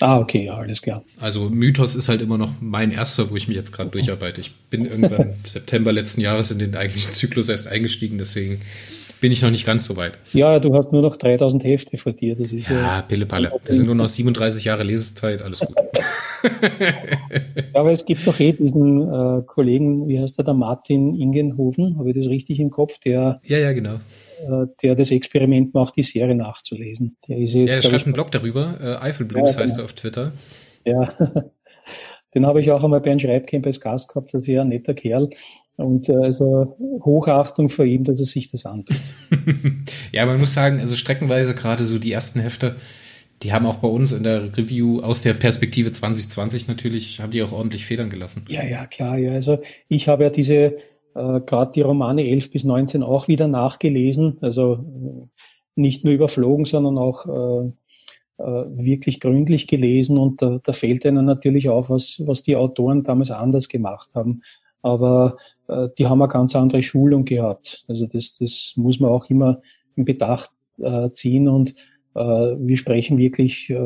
Ah, 0.00 0.18
okay, 0.18 0.46
ja, 0.46 0.54
alles 0.56 0.80
klar. 0.80 1.04
Also 1.18 1.50
Mythos 1.50 1.94
ist 1.94 2.08
halt 2.08 2.22
immer 2.22 2.38
noch 2.38 2.52
mein 2.60 2.90
erster, 2.90 3.30
wo 3.30 3.36
ich 3.36 3.48
mich 3.48 3.56
jetzt 3.56 3.72
gerade 3.72 3.90
durcharbeite. 3.90 4.40
Ich 4.40 4.52
bin 4.70 4.86
irgendwann 4.86 5.34
September 5.44 5.92
letzten 5.92 6.22
Jahres 6.22 6.50
in 6.50 6.58
den 6.58 6.74
eigentlichen 6.74 7.12
Zyklus 7.12 7.48
erst 7.50 7.68
eingestiegen, 7.68 8.16
deswegen 8.16 8.62
bin 9.20 9.32
ich 9.32 9.42
noch 9.42 9.50
nicht 9.50 9.66
ganz 9.66 9.84
so 9.84 9.96
weit. 9.96 10.18
Ja, 10.32 10.58
du 10.58 10.74
hast 10.74 10.92
nur 10.92 11.02
noch 11.02 11.16
3000 11.16 11.64
Hefte 11.64 11.96
vor 11.96 12.12
dir. 12.12 12.36
Das 12.36 12.52
ist 12.52 12.68
ja, 12.68 12.80
ja 12.80 13.02
Pillepalle. 13.02 13.52
Das 13.64 13.76
sind 13.76 13.86
nur 13.86 13.94
noch 13.94 14.08
37 14.08 14.64
Jahre 14.64 14.82
Lesezeit, 14.82 15.42
alles 15.42 15.60
gut. 15.60 15.76
ja, 16.80 16.94
aber 17.74 17.92
es 17.92 18.04
gibt 18.04 18.26
noch 18.26 18.38
eh 18.40 18.52
diesen 18.52 19.02
äh, 19.02 19.42
Kollegen, 19.46 20.08
wie 20.08 20.18
heißt 20.18 20.38
der, 20.38 20.44
der 20.44 20.54
Martin 20.54 21.14
Ingenhofen, 21.14 21.98
habe 21.98 22.10
ich 22.10 22.16
das 22.16 22.26
richtig 22.26 22.60
im 22.60 22.70
Kopf, 22.70 22.98
der, 22.98 23.40
ja, 23.44 23.58
ja, 23.58 23.72
genau. 23.72 23.96
Äh, 24.40 24.66
der 24.82 24.94
das 24.94 25.10
Experiment 25.10 25.74
macht, 25.74 25.96
die 25.96 26.02
Serie 26.02 26.34
nachzulesen. 26.34 27.16
Der 27.28 27.38
ist 27.38 27.54
jetzt, 27.54 27.70
ja, 27.70 27.76
er 27.76 27.82
schreibt 27.82 28.06
einen 28.06 28.14
Blog 28.14 28.30
darüber, 28.30 28.78
äh, 28.80 29.04
Eifelblues 29.04 29.54
ja, 29.54 29.60
heißt 29.60 29.74
genau. 29.74 29.82
er 29.82 29.84
auf 29.84 29.92
Twitter. 29.92 30.32
Ja, 30.86 31.12
den 32.34 32.46
habe 32.46 32.60
ich 32.60 32.70
auch 32.70 32.82
einmal 32.82 33.00
bei 33.00 33.10
einem 33.10 33.18
Schreibcamp 33.18 33.66
als 33.66 33.80
Gast 33.80 34.08
gehabt, 34.08 34.32
das 34.32 34.42
ist 34.42 34.48
ja 34.48 34.62
ein 34.62 34.68
netter 34.68 34.94
Kerl. 34.94 35.28
Und 35.76 36.08
äh, 36.08 36.16
also 36.16 36.76
Hochachtung 37.04 37.68
vor 37.68 37.84
ihm, 37.84 38.04
dass 38.04 38.20
er 38.20 38.26
sich 38.26 38.50
das 38.50 38.66
antut. 38.66 39.00
ja, 40.12 40.26
man 40.26 40.38
muss 40.38 40.52
sagen, 40.52 40.78
also 40.80 40.94
streckenweise 40.96 41.54
gerade 41.54 41.84
so 41.84 41.98
die 41.98 42.12
ersten 42.12 42.40
Hefte, 42.40 42.76
die 43.42 43.52
haben 43.52 43.64
auch 43.64 43.76
bei 43.76 43.88
uns 43.88 44.12
in 44.12 44.22
der 44.22 44.56
Review 44.56 45.00
aus 45.00 45.22
der 45.22 45.32
Perspektive 45.32 45.90
2020 45.90 46.68
natürlich, 46.68 47.20
haben 47.20 47.30
die 47.30 47.42
auch 47.42 47.52
ordentlich 47.52 47.86
Federn 47.86 48.10
gelassen. 48.10 48.44
Ja, 48.48 48.62
ja, 48.62 48.86
klar. 48.86 49.16
Ja. 49.16 49.32
Also 49.32 49.58
ich 49.88 50.08
habe 50.08 50.24
ja 50.24 50.30
diese, 50.30 50.54
äh, 50.54 50.76
gerade 51.14 51.72
die 51.74 51.80
Romane 51.80 52.28
11 52.28 52.50
bis 52.50 52.64
19 52.64 53.02
auch 53.02 53.28
wieder 53.28 53.48
nachgelesen. 53.48 54.36
Also 54.42 54.74
äh, 54.74 55.40
nicht 55.76 56.04
nur 56.04 56.12
überflogen, 56.12 56.66
sondern 56.66 56.98
auch 56.98 57.26
äh, 57.26 57.72
äh, 58.38 58.64
wirklich 58.68 59.20
gründlich 59.20 59.66
gelesen 59.66 60.18
und 60.18 60.40
da, 60.40 60.58
da 60.62 60.72
fällt 60.72 61.04
einem 61.06 61.24
natürlich 61.24 61.68
auf, 61.68 61.90
was, 61.90 62.22
was 62.24 62.42
die 62.42 62.56
Autoren 62.56 63.02
damals 63.02 63.30
anders 63.30 63.68
gemacht 63.68 64.14
haben. 64.14 64.42
Aber 64.82 65.36
äh, 65.68 65.88
die 65.98 66.06
haben 66.06 66.22
eine 66.22 66.32
ganz 66.32 66.56
andere 66.56 66.82
Schulung 66.82 67.24
gehabt. 67.24 67.84
Also 67.88 68.06
das, 68.06 68.34
das 68.34 68.72
muss 68.76 69.00
man 69.00 69.10
auch 69.10 69.28
immer 69.28 69.60
in 69.96 70.04
Bedacht 70.04 70.50
äh, 70.78 71.10
ziehen 71.12 71.48
und 71.48 71.74
äh, 72.14 72.20
wir 72.20 72.76
sprechen 72.76 73.18
wirklich 73.18 73.70
äh, 73.70 73.76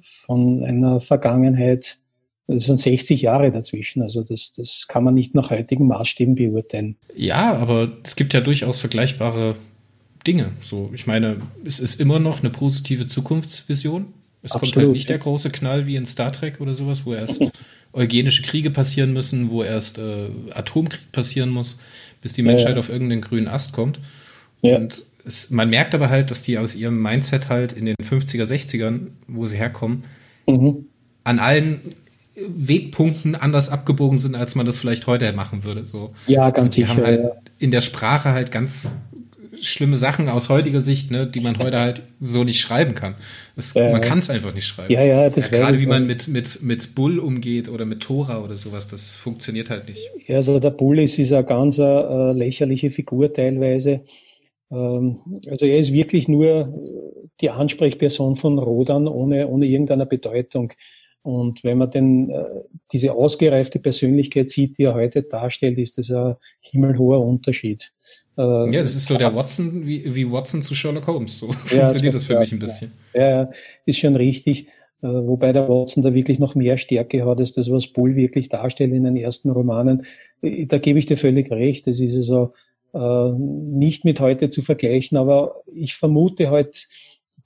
von 0.00 0.64
einer 0.64 1.00
Vergangenheit, 1.00 1.98
das 2.46 2.64
sind 2.64 2.78
60 2.78 3.22
Jahre 3.22 3.50
dazwischen. 3.52 4.02
Also 4.02 4.22
das, 4.22 4.52
das 4.56 4.86
kann 4.88 5.04
man 5.04 5.14
nicht 5.14 5.34
nach 5.34 5.50
heutigen 5.50 5.86
Maßstäben 5.86 6.34
beurteilen. 6.34 6.96
Ja, 7.14 7.54
aber 7.56 7.88
es 8.02 8.16
gibt 8.16 8.34
ja 8.34 8.40
durchaus 8.40 8.80
vergleichbare 8.80 9.54
Dinge. 10.26 10.52
So, 10.62 10.90
ich 10.92 11.06
meine, 11.06 11.36
es 11.64 11.80
ist 11.80 12.00
immer 12.00 12.18
noch 12.18 12.40
eine 12.40 12.50
positive 12.50 13.06
Zukunftsvision. 13.06 14.12
Es 14.42 14.52
Absolut. 14.52 14.74
kommt 14.74 14.84
halt 14.84 14.92
nicht 14.94 15.08
der 15.08 15.18
große 15.18 15.50
Knall 15.50 15.86
wie 15.86 15.96
in 15.96 16.06
Star 16.06 16.32
Trek 16.32 16.60
oder 16.60 16.74
sowas, 16.74 17.04
wo 17.04 17.14
erst 17.14 17.50
eugenische 17.92 18.42
Kriege 18.42 18.70
passieren 18.70 19.12
müssen, 19.12 19.50
wo 19.50 19.62
erst 19.62 19.98
äh, 19.98 20.28
Atomkrieg 20.50 21.12
passieren 21.12 21.50
muss, 21.50 21.78
bis 22.22 22.32
die 22.32 22.42
Menschheit 22.42 22.74
ja. 22.74 22.78
auf 22.78 22.88
irgendeinen 22.88 23.20
grünen 23.20 23.48
Ast 23.48 23.72
kommt. 23.72 24.00
Ja. 24.62 24.76
Und 24.76 25.04
es, 25.24 25.50
man 25.50 25.68
merkt 25.68 25.94
aber 25.94 26.08
halt, 26.08 26.30
dass 26.30 26.42
die 26.42 26.58
aus 26.58 26.76
ihrem 26.76 27.00
Mindset 27.00 27.48
halt 27.48 27.72
in 27.72 27.86
den 27.86 27.96
50er, 27.96 28.44
60ern, 28.44 29.08
wo 29.26 29.46
sie 29.46 29.56
herkommen, 29.56 30.04
mhm. 30.46 30.86
an 31.24 31.38
allen 31.38 31.80
Wegpunkten 32.36 33.34
anders 33.34 33.68
abgebogen 33.68 34.18
sind, 34.18 34.34
als 34.34 34.54
man 34.54 34.64
das 34.64 34.78
vielleicht 34.78 35.06
heute 35.06 35.32
machen 35.32 35.64
würde. 35.64 35.84
So. 35.84 36.14
Ja, 36.26 36.50
ganz 36.50 36.74
sicher. 36.74 36.86
Die 36.86 36.92
haben 36.92 37.04
halt 37.04 37.22
ja. 37.22 37.30
in 37.58 37.70
der 37.70 37.80
Sprache 37.80 38.30
halt 38.30 38.50
ganz 38.50 38.96
schlimme 39.62 39.96
Sachen 39.96 40.28
aus 40.28 40.48
heutiger 40.48 40.80
Sicht, 40.80 41.10
ne, 41.10 41.26
die 41.26 41.40
man 41.40 41.58
heute 41.58 41.78
halt 41.78 42.02
so 42.20 42.44
nicht 42.44 42.60
schreiben 42.60 42.94
kann. 42.94 43.14
Es, 43.56 43.74
äh, 43.76 43.92
man 43.92 44.00
kann 44.00 44.18
es 44.18 44.30
einfach 44.30 44.54
nicht 44.54 44.66
schreiben. 44.66 44.92
Ja, 44.92 45.02
ja, 45.02 45.30
das 45.30 45.50
ja, 45.50 45.58
Gerade 45.58 45.80
wie 45.80 45.86
man 45.86 46.06
mit, 46.06 46.28
mit, 46.28 46.62
mit 46.62 46.94
Bull 46.94 47.18
umgeht 47.18 47.68
oder 47.68 47.84
mit 47.84 48.00
Tora 48.00 48.42
oder 48.42 48.56
sowas, 48.56 48.88
das 48.88 49.16
funktioniert 49.16 49.70
halt 49.70 49.88
nicht. 49.88 50.10
Ja, 50.26 50.36
also 50.36 50.58
der 50.58 50.70
Bull 50.70 50.98
ist, 50.98 51.18
ist 51.18 51.32
eine 51.32 51.44
ganz 51.44 51.78
äh, 51.78 52.32
lächerliche 52.32 52.90
Figur 52.90 53.32
teilweise. 53.32 54.02
Ähm, 54.70 55.18
also 55.48 55.66
er 55.66 55.78
ist 55.78 55.92
wirklich 55.92 56.28
nur 56.28 56.74
die 57.40 57.50
Ansprechperson 57.50 58.36
von 58.36 58.58
Rodan 58.58 59.08
ohne, 59.08 59.48
ohne 59.48 59.66
irgendeine 59.66 60.06
Bedeutung. 60.06 60.72
Und 61.22 61.64
wenn 61.64 61.78
man 61.78 61.90
denn 61.90 62.30
äh, 62.30 62.44
diese 62.92 63.12
ausgereifte 63.12 63.78
Persönlichkeit 63.78 64.50
sieht, 64.50 64.78
die 64.78 64.84
er 64.84 64.94
heute 64.94 65.22
darstellt, 65.22 65.78
ist 65.78 65.98
das 65.98 66.10
ein 66.10 66.36
himmelhoher 66.60 67.20
Unterschied. 67.20 67.92
Äh, 68.40 68.72
ja, 68.72 68.80
das 68.80 68.96
ist 68.96 69.06
so 69.06 69.18
der 69.18 69.34
Watson, 69.34 69.86
wie, 69.86 70.14
wie 70.14 70.30
Watson 70.30 70.62
zu 70.62 70.74
Sherlock 70.74 71.06
Holmes. 71.06 71.38
So 71.38 71.46
ja, 71.70 71.80
funktioniert 71.80 72.14
das 72.14 72.24
für 72.24 72.38
mich 72.38 72.52
ein 72.52 72.58
bisschen. 72.58 72.92
Ja, 73.12 73.50
ist 73.84 73.98
schon 73.98 74.16
richtig. 74.16 74.68
Äh, 75.02 75.08
wobei 75.08 75.52
der 75.52 75.68
Watson 75.68 76.02
da 76.02 76.14
wirklich 76.14 76.38
noch 76.38 76.54
mehr 76.54 76.78
Stärke 76.78 77.26
hat, 77.26 77.38
als 77.38 77.52
das, 77.52 77.70
was 77.70 77.88
Bull 77.88 78.16
wirklich 78.16 78.48
darstellt 78.48 78.92
in 78.92 79.04
den 79.04 79.16
ersten 79.16 79.50
Romanen. 79.50 80.06
Äh, 80.42 80.66
da 80.66 80.78
gebe 80.78 80.98
ich 80.98 81.06
dir 81.06 81.18
völlig 81.18 81.50
recht. 81.50 81.86
Das 81.86 82.00
ist 82.00 82.14
also 82.16 82.54
äh, 82.94 83.38
nicht 83.38 84.04
mit 84.04 84.20
heute 84.20 84.48
zu 84.48 84.62
vergleichen, 84.62 85.18
aber 85.18 85.62
ich 85.74 85.94
vermute 85.94 86.50
halt, 86.50 86.88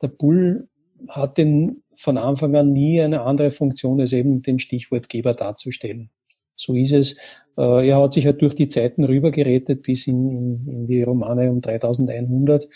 der 0.00 0.09
Bull 0.09 0.68
hat 1.09 1.38
den 1.38 1.83
von 1.96 2.18
Anfang 2.18 2.54
an 2.57 2.72
nie 2.72 3.00
eine 3.00 3.22
andere 3.22 3.50
Funktion 3.50 4.00
als 4.00 4.12
eben 4.12 4.42
den 4.42 4.59
Stichwortgeber 4.59 5.35
darzustellen. 5.35 6.11
So 6.56 6.74
ist 6.74 6.92
es. 6.92 7.12
Äh, 7.56 7.88
er 7.88 8.00
hat 8.00 8.12
sich 8.12 8.26
halt 8.26 8.42
durch 8.42 8.54
die 8.54 8.68
Zeiten 8.68 9.04
rübergerettet 9.04 9.82
bis 9.82 10.06
in, 10.06 10.30
in, 10.30 10.68
in 10.68 10.86
die 10.86 11.02
Romane 11.02 11.50
um 11.50 11.60
3100 11.60 12.66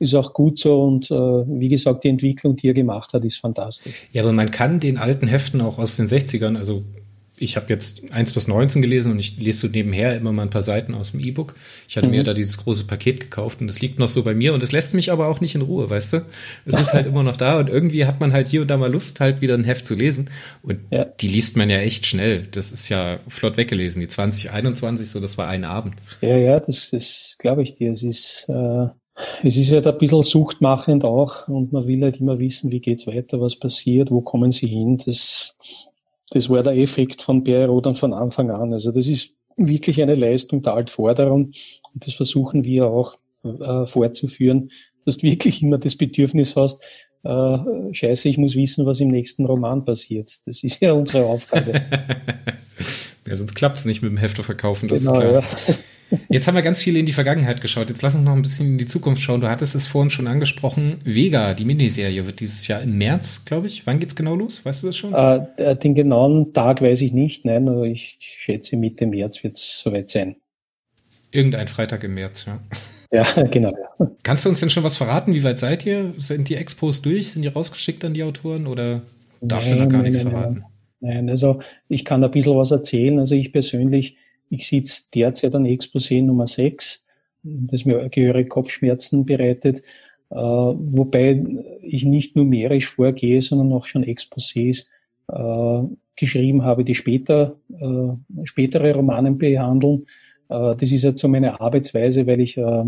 ist 0.00 0.14
auch 0.14 0.32
gut 0.32 0.58
so 0.58 0.82
und 0.82 1.10
äh, 1.10 1.14
wie 1.14 1.68
gesagt, 1.68 2.04
die 2.04 2.08
Entwicklung, 2.08 2.54
die 2.54 2.68
er 2.68 2.74
gemacht 2.74 3.12
hat, 3.12 3.24
ist 3.24 3.38
fantastisch. 3.38 4.06
Ja, 4.12 4.22
aber 4.22 4.32
man 4.32 4.50
kann 4.50 4.80
den 4.80 4.96
alten 4.96 5.26
Heften 5.26 5.60
auch 5.60 5.78
aus 5.78 5.96
den 5.96 6.06
60ern, 6.06 6.56
also 6.56 6.84
ich 7.40 7.56
habe 7.56 7.66
jetzt 7.68 8.12
1 8.12 8.32
bis 8.32 8.48
19 8.48 8.82
gelesen 8.82 9.12
und 9.12 9.18
ich 9.18 9.38
lese 9.38 9.60
so 9.60 9.68
nebenher 9.68 10.16
immer 10.16 10.32
mal 10.32 10.42
ein 10.42 10.50
paar 10.50 10.62
Seiten 10.62 10.94
aus 10.94 11.12
dem 11.12 11.20
E-Book. 11.20 11.54
Ich 11.88 11.96
hatte 11.96 12.08
mhm. 12.08 12.14
mir 12.14 12.22
da 12.22 12.34
dieses 12.34 12.58
große 12.58 12.86
Paket 12.86 13.20
gekauft 13.20 13.60
und 13.60 13.66
das 13.68 13.80
liegt 13.80 13.98
noch 13.98 14.08
so 14.08 14.22
bei 14.22 14.34
mir 14.34 14.54
und 14.54 14.62
es 14.62 14.72
lässt 14.72 14.94
mich 14.94 15.12
aber 15.12 15.28
auch 15.28 15.40
nicht 15.40 15.54
in 15.54 15.62
Ruhe, 15.62 15.88
weißt 15.88 16.14
du? 16.14 16.26
Es 16.64 16.78
ist 16.78 16.92
halt 16.92 17.06
immer 17.08 17.22
noch 17.22 17.36
da 17.36 17.58
und 17.58 17.68
irgendwie 17.68 18.06
hat 18.06 18.20
man 18.20 18.32
halt 18.32 18.48
hier 18.48 18.62
und 18.62 18.68
da 18.68 18.76
mal 18.76 18.90
Lust, 18.90 19.20
halt 19.20 19.40
wieder 19.40 19.54
ein 19.54 19.64
Heft 19.64 19.86
zu 19.86 19.94
lesen. 19.94 20.30
Und 20.62 20.80
ja. 20.90 21.04
die 21.04 21.28
liest 21.28 21.56
man 21.56 21.70
ja 21.70 21.78
echt 21.78 22.06
schnell. 22.06 22.46
Das 22.50 22.72
ist 22.72 22.88
ja 22.88 23.20
flott 23.28 23.56
weggelesen. 23.56 24.00
Die 24.00 24.08
2021, 24.08 25.10
so, 25.10 25.20
das 25.20 25.38
war 25.38 25.48
ein 25.48 25.64
Abend. 25.64 25.96
Ja, 26.20 26.36
ja, 26.36 26.60
das, 26.60 26.90
das 26.90 27.36
glaube 27.38 27.62
ich 27.62 27.74
dir. 27.74 27.92
Es 27.92 28.02
ist, 28.02 28.46
äh, 28.48 28.86
es 29.42 29.56
ist 29.56 29.72
halt 29.72 29.86
ein 29.86 29.98
bisschen 29.98 30.22
suchtmachend 30.22 31.04
auch 31.04 31.48
und 31.48 31.72
man 31.72 31.86
will 31.86 32.02
halt 32.02 32.20
immer 32.20 32.38
wissen, 32.38 32.70
wie 32.70 32.80
geht's 32.80 33.06
weiter, 33.06 33.40
was 33.40 33.56
passiert, 33.56 34.10
wo 34.10 34.20
kommen 34.20 34.50
sie 34.50 34.66
hin. 34.66 35.00
Das 35.04 35.56
das 36.30 36.50
war 36.50 36.62
der 36.62 36.76
Effekt 36.76 37.22
von 37.22 37.42
BRO 37.42 37.80
dann 37.80 37.94
von 37.94 38.12
Anfang 38.12 38.50
an. 38.50 38.72
Also 38.72 38.92
das 38.92 39.06
ist 39.06 39.30
wirklich 39.56 40.02
eine 40.02 40.14
Leistung 40.14 40.62
der 40.62 40.74
Altforderung 40.74 41.52
und 41.92 42.06
das 42.06 42.14
versuchen 42.14 42.64
wir 42.64 42.86
auch 42.86 43.16
äh, 43.44 43.86
fortzuführen, 43.86 44.70
dass 45.04 45.18
du 45.18 45.22
wirklich 45.26 45.62
immer 45.62 45.78
das 45.78 45.96
Bedürfnis 45.96 46.56
hast, 46.56 46.82
äh, 47.24 47.58
scheiße, 47.92 48.28
ich 48.28 48.38
muss 48.38 48.54
wissen, 48.54 48.86
was 48.86 49.00
im 49.00 49.08
nächsten 49.08 49.44
Roman 49.44 49.84
passiert. 49.84 50.30
Das 50.46 50.62
ist 50.62 50.80
ja 50.80 50.92
unsere 50.92 51.26
Aufgabe. 51.26 51.72
ja, 53.26 53.36
sonst 53.36 53.54
klappt 53.54 53.78
es 53.78 53.84
nicht 53.84 54.02
mit 54.02 54.10
dem 54.10 54.18
Hefte 54.18 54.42
verkaufen, 54.42 54.88
das 54.88 55.04
genau, 55.04 55.20
ist 55.20 55.20
klar. 55.20 55.44
Ja. 55.66 55.74
Jetzt 56.28 56.46
haben 56.46 56.54
wir 56.54 56.62
ganz 56.62 56.80
viel 56.80 56.96
in 56.96 57.06
die 57.06 57.12
Vergangenheit 57.12 57.60
geschaut. 57.60 57.88
Jetzt 57.88 58.02
lass 58.02 58.14
uns 58.14 58.24
noch 58.24 58.32
ein 58.32 58.42
bisschen 58.42 58.66
in 58.68 58.78
die 58.78 58.86
Zukunft 58.86 59.22
schauen. 59.22 59.40
Du 59.40 59.48
hattest 59.48 59.74
es 59.74 59.86
vorhin 59.86 60.10
schon 60.10 60.26
angesprochen. 60.26 60.98
Vega, 61.04 61.54
die 61.54 61.64
Miniserie, 61.64 62.26
wird 62.26 62.40
dieses 62.40 62.66
Jahr 62.66 62.82
im 62.82 62.96
März, 62.98 63.44
glaube 63.44 63.66
ich. 63.66 63.86
Wann 63.86 63.98
geht's 63.98 64.16
genau 64.16 64.34
los? 64.34 64.64
Weißt 64.64 64.82
du 64.82 64.86
das 64.88 64.96
schon? 64.96 65.14
Äh, 65.14 65.76
den 65.76 65.94
genauen 65.94 66.52
Tag 66.52 66.80
weiß 66.80 67.00
ich 67.02 67.12
nicht. 67.12 67.44
Nein, 67.44 67.68
aber 67.68 67.84
ich 67.84 68.16
schätze, 68.20 68.76
Mitte 68.76 69.06
März 69.06 69.42
wird 69.44 69.56
es 69.56 69.80
soweit 69.80 70.10
sein. 70.10 70.36
Irgendein 71.30 71.68
Freitag 71.68 72.04
im 72.04 72.14
März, 72.14 72.46
ja. 72.46 72.60
Ja, 73.12 73.42
genau. 73.50 73.72
Ja. 73.98 74.08
Kannst 74.22 74.44
du 74.44 74.48
uns 74.48 74.60
denn 74.60 74.70
schon 74.70 74.84
was 74.84 74.96
verraten? 74.96 75.34
Wie 75.34 75.44
weit 75.44 75.58
seid 75.58 75.84
ihr? 75.86 76.14
Sind 76.16 76.48
die 76.48 76.56
Expos 76.56 77.02
durch? 77.02 77.32
Sind 77.32 77.42
die 77.42 77.48
rausgeschickt 77.48 78.04
an 78.04 78.14
die 78.14 78.22
Autoren 78.22 78.66
oder 78.66 79.02
darfst 79.40 79.70
nein, 79.70 79.78
du 79.78 79.84
noch 79.84 79.90
gar 79.90 80.02
nein, 80.02 80.10
nichts 80.10 80.24
nein, 80.24 80.32
verraten? 80.32 80.64
Nein, 81.00 81.30
also 81.30 81.60
ich 81.88 82.04
kann 82.04 82.24
ein 82.24 82.30
bisschen 82.30 82.56
was 82.56 82.70
erzählen. 82.70 83.18
Also 83.18 83.34
ich 83.34 83.52
persönlich 83.52 84.16
ich 84.50 84.68
sitze 84.68 85.04
derzeit 85.14 85.54
an 85.54 85.64
Exposé 85.64 86.22
Nummer 86.22 86.46
6, 86.46 87.04
das 87.42 87.84
mir 87.84 88.08
gehörige 88.08 88.48
Kopfschmerzen 88.48 89.24
bereitet, 89.24 89.82
äh, 90.30 90.36
wobei 90.36 91.44
ich 91.82 92.04
nicht 92.04 92.36
numerisch 92.36 92.88
vorgehe, 92.88 93.40
sondern 93.40 93.72
auch 93.72 93.86
schon 93.86 94.04
Exposés 94.04 94.86
äh, 95.28 95.82
geschrieben 96.16 96.64
habe, 96.64 96.84
die 96.84 96.94
später, 96.94 97.56
äh, 97.80 98.44
spätere 98.44 98.94
Romanen 98.94 99.38
behandeln. 99.38 100.06
Äh, 100.48 100.74
das 100.76 100.92
ist 100.92 101.04
jetzt 101.04 101.20
so 101.20 101.28
meine 101.28 101.60
Arbeitsweise, 101.60 102.26
weil 102.26 102.40
ich, 102.40 102.58
äh, 102.58 102.62
äh, 102.62 102.84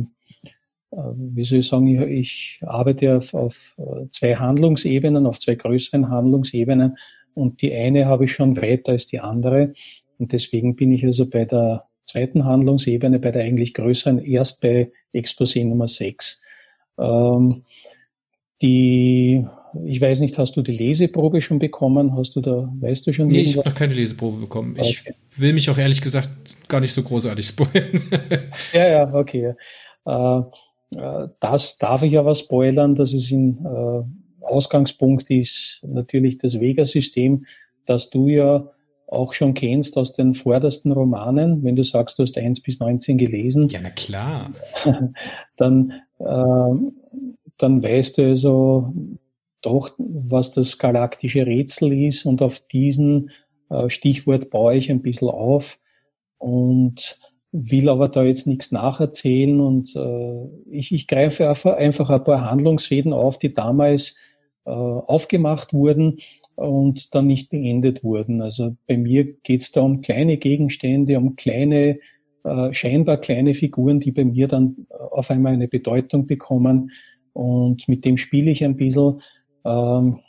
wie 0.90 1.44
soll 1.44 1.60
ich 1.60 1.68
sagen, 1.68 1.86
ich, 1.86 2.00
ich 2.00 2.60
arbeite 2.66 3.16
auf, 3.16 3.32
auf 3.32 3.76
zwei 4.10 4.34
Handlungsebenen, 4.34 5.26
auf 5.26 5.38
zwei 5.38 5.54
größeren 5.54 6.10
Handlungsebenen 6.10 6.96
und 7.34 7.62
die 7.62 7.72
eine 7.72 8.06
habe 8.06 8.24
ich 8.24 8.32
schon 8.32 8.56
weiter 8.60 8.92
als 8.92 9.06
die 9.06 9.20
andere. 9.20 9.72
Und 10.20 10.32
deswegen 10.32 10.76
bin 10.76 10.92
ich 10.92 11.04
also 11.04 11.26
bei 11.26 11.46
der 11.46 11.86
zweiten 12.04 12.44
Handlungsebene, 12.44 13.18
bei 13.18 13.30
der 13.30 13.42
eigentlich 13.42 13.74
größeren, 13.74 14.18
erst 14.18 14.60
bei 14.60 14.92
Exposé 15.14 15.64
Nummer 15.66 15.88
6. 15.88 16.42
Ähm, 16.98 17.64
die, 18.60 19.46
ich 19.86 20.00
weiß 20.00 20.20
nicht, 20.20 20.36
hast 20.36 20.56
du 20.56 20.62
die 20.62 20.76
Leseprobe 20.76 21.40
schon 21.40 21.58
bekommen? 21.58 22.14
Hast 22.14 22.36
du 22.36 22.42
da, 22.42 22.70
weißt 22.80 23.06
du 23.06 23.12
schon? 23.12 23.28
Nee, 23.28 23.40
ich 23.40 23.56
habe 23.56 23.68
noch 23.68 23.74
keine 23.74 23.94
Leseprobe 23.94 24.40
bekommen. 24.40 24.76
Ich 24.78 25.00
okay. 25.00 25.14
will 25.36 25.54
mich 25.54 25.70
auch 25.70 25.78
ehrlich 25.78 26.02
gesagt 26.02 26.28
gar 26.68 26.80
nicht 26.80 26.92
so 26.92 27.02
großartig 27.02 27.46
spoilern. 27.46 28.02
ja, 28.74 28.88
ja, 28.90 29.14
okay. 29.14 29.54
Äh, 30.04 30.40
äh, 30.96 31.28
das 31.40 31.78
darf 31.78 32.02
ich 32.02 32.18
aber 32.18 32.34
spoilern, 32.34 32.94
dass 32.94 33.14
es 33.14 33.30
ein 33.30 33.64
äh, 33.64 34.44
Ausgangspunkt 34.44 35.30
ist 35.30 35.80
natürlich 35.86 36.36
das 36.36 36.60
Vega-System, 36.60 37.46
dass 37.86 38.10
du 38.10 38.28
ja 38.28 38.70
auch 39.10 39.32
schon 39.32 39.54
kennst 39.54 39.96
aus 39.96 40.12
den 40.12 40.34
vordersten 40.34 40.92
Romanen, 40.92 41.64
wenn 41.64 41.76
du 41.76 41.82
sagst, 41.82 42.18
du 42.18 42.22
hast 42.22 42.38
1 42.38 42.60
bis 42.60 42.78
19 42.78 43.18
gelesen. 43.18 43.68
Ja, 43.68 43.80
na 43.82 43.90
klar. 43.90 44.50
Dann, 45.56 45.92
äh, 46.18 46.90
dann 47.58 47.82
weißt 47.82 48.18
du 48.18 48.22
also 48.22 48.94
doch, 49.60 49.90
was 49.98 50.52
das 50.52 50.78
galaktische 50.78 51.44
Rätsel 51.44 51.92
ist 51.92 52.24
und 52.24 52.40
auf 52.40 52.60
diesen 52.60 53.30
äh, 53.68 53.90
Stichwort 53.90 54.48
baue 54.48 54.76
ich 54.76 54.90
ein 54.90 55.02
bisschen 55.02 55.28
auf 55.28 55.78
und 56.38 57.18
will 57.52 57.88
aber 57.88 58.08
da 58.08 58.22
jetzt 58.22 58.46
nichts 58.46 58.72
nacherzählen 58.72 59.60
und 59.60 59.94
äh, 59.96 60.46
ich, 60.70 60.92
ich 60.92 61.08
greife 61.08 61.48
einfach, 61.48 62.08
ein 62.08 62.24
paar 62.24 62.50
Handlungsfäden 62.50 63.12
auf, 63.12 63.38
die 63.38 63.52
damals 63.52 64.16
äh, 64.64 64.70
aufgemacht 64.70 65.74
wurden 65.74 66.18
und 66.56 67.14
dann 67.14 67.26
nicht 67.26 67.50
beendet 67.50 68.04
wurden. 68.04 68.42
Also 68.42 68.76
bei 68.86 68.96
mir 68.96 69.24
geht 69.42 69.62
es 69.62 69.72
da 69.72 69.80
um 69.80 70.00
kleine 70.00 70.36
Gegenstände, 70.36 71.18
um 71.18 71.36
kleine, 71.36 71.98
äh, 72.44 72.72
scheinbar 72.72 73.18
kleine 73.18 73.54
Figuren, 73.54 74.00
die 74.00 74.12
bei 74.12 74.24
mir 74.24 74.48
dann 74.48 74.86
auf 75.10 75.30
einmal 75.30 75.52
eine 75.52 75.68
Bedeutung 75.68 76.26
bekommen. 76.26 76.90
Und 77.32 77.88
mit 77.88 78.04
dem 78.04 78.16
spiele 78.16 78.50
ich 78.50 78.64
ein 78.64 78.76
bisschen. 78.76 79.20
Ähm, 79.64 80.20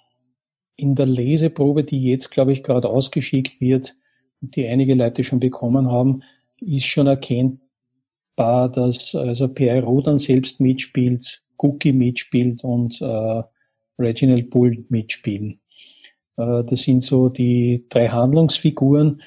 in 0.78 0.96
der 0.96 1.06
Leseprobe, 1.06 1.84
die 1.84 2.04
jetzt, 2.04 2.32
glaube 2.32 2.54
ich, 2.54 2.64
gerade 2.64 2.90
ausgeschickt 2.90 3.62
wird 3.62 3.96
die 4.42 4.68
einige 4.68 4.96
Leute 4.96 5.24
schon 5.24 5.40
bekommen 5.40 5.90
haben, 5.90 6.24
ist 6.60 6.86
schon 6.86 7.08
erkennbar, 7.08 8.70
dass 8.70 9.16
also 9.16 9.48
Pierre 9.48 9.84
Rodan 9.84 10.20
selbst 10.20 10.60
mitspielt, 10.60 11.44
Cookie 11.58 11.94
mitspielt 11.94 12.64
und 12.64 13.02
äh, 13.02 13.44
Reginald 14.00 14.50
Bull 14.50 14.84
mitspielen. 14.90 15.60
Äh, 16.42 16.64
das 16.64 16.82
sind 16.82 17.04
so 17.04 17.30
die 17.30 17.86
drei 17.90 18.08
Handlungsfiguren. 18.08 19.22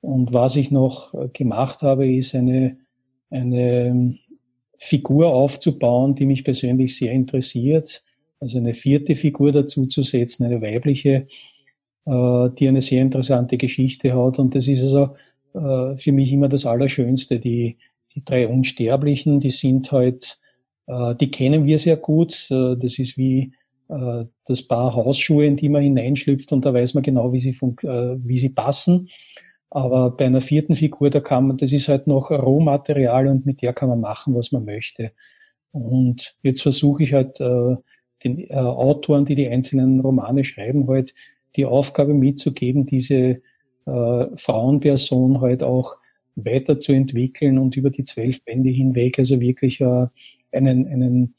Und 0.00 0.32
was 0.32 0.56
ich 0.56 0.70
noch 0.70 1.14
äh, 1.14 1.28
gemacht 1.28 1.82
habe, 1.82 2.10
ist 2.10 2.34
eine, 2.34 2.78
eine 3.30 4.18
Figur 4.78 5.28
aufzubauen, 5.28 6.14
die 6.14 6.26
mich 6.26 6.44
persönlich 6.44 6.96
sehr 6.96 7.12
interessiert. 7.12 8.02
Also 8.40 8.58
eine 8.58 8.74
vierte 8.74 9.14
Figur 9.14 9.52
dazu 9.52 9.86
zu 9.86 10.02
setzen, 10.02 10.44
eine 10.44 10.60
weibliche, 10.60 11.26
äh, 12.06 12.50
die 12.58 12.68
eine 12.68 12.82
sehr 12.82 13.02
interessante 13.02 13.56
Geschichte 13.56 14.14
hat. 14.14 14.38
Und 14.38 14.54
das 14.54 14.68
ist 14.68 14.82
also 14.82 15.14
für 15.94 16.10
mich 16.10 16.32
immer 16.32 16.48
das 16.48 16.66
Allerschönste. 16.66 17.38
Die, 17.38 17.76
die 18.12 18.24
drei 18.24 18.48
Unsterblichen, 18.48 19.38
die 19.38 19.52
sind 19.52 19.92
halt, 19.92 20.40
die 20.88 21.30
kennen 21.30 21.64
wir 21.64 21.78
sehr 21.78 21.96
gut. 21.96 22.48
Das 22.50 22.98
ist 22.98 23.16
wie 23.16 23.52
das 24.46 24.62
Paar 24.66 24.94
Hausschuhe, 24.94 25.46
in 25.46 25.56
die 25.56 25.68
man 25.68 25.82
hineinschlüpft 25.82 26.52
und 26.52 26.64
da 26.64 26.74
weiß 26.74 26.94
man 26.94 27.02
genau, 27.02 27.32
wie 27.32 27.40
sie, 27.40 27.50
äh, 27.50 28.16
wie 28.18 28.38
sie 28.38 28.50
passen. 28.50 29.08
Aber 29.70 30.10
bei 30.10 30.26
einer 30.26 30.40
vierten 30.40 30.76
Figur, 30.76 31.10
da 31.10 31.20
kann 31.20 31.48
man, 31.48 31.56
das 31.56 31.72
ist 31.72 31.88
halt 31.88 32.06
noch 32.06 32.30
Rohmaterial 32.30 33.26
und 33.26 33.44
mit 33.44 33.60
der 33.62 33.72
kann 33.72 33.88
man 33.88 34.00
machen, 34.00 34.34
was 34.34 34.52
man 34.52 34.64
möchte. 34.64 35.12
Und 35.72 36.36
jetzt 36.42 36.62
versuche 36.62 37.02
ich 37.02 37.12
halt 37.12 37.40
äh, 37.40 37.76
den 38.22 38.38
äh, 38.38 38.54
Autoren, 38.54 39.24
die 39.24 39.34
die 39.34 39.48
einzelnen 39.48 40.00
Romane 40.00 40.44
schreiben, 40.44 40.88
halt 40.88 41.14
die 41.56 41.66
Aufgabe 41.66 42.14
mitzugeben, 42.14 42.86
diese 42.86 43.42
äh, 43.86 44.26
Frauenperson 44.36 45.40
halt 45.40 45.62
auch 45.62 45.96
weiterzuentwickeln 46.36 47.58
und 47.58 47.76
über 47.76 47.90
die 47.90 48.04
zwölf 48.04 48.44
Bände 48.44 48.70
hinweg 48.70 49.18
also 49.18 49.40
wirklich 49.40 49.80
äh, 49.80 50.06
einen, 50.52 50.86
einen, 50.88 51.34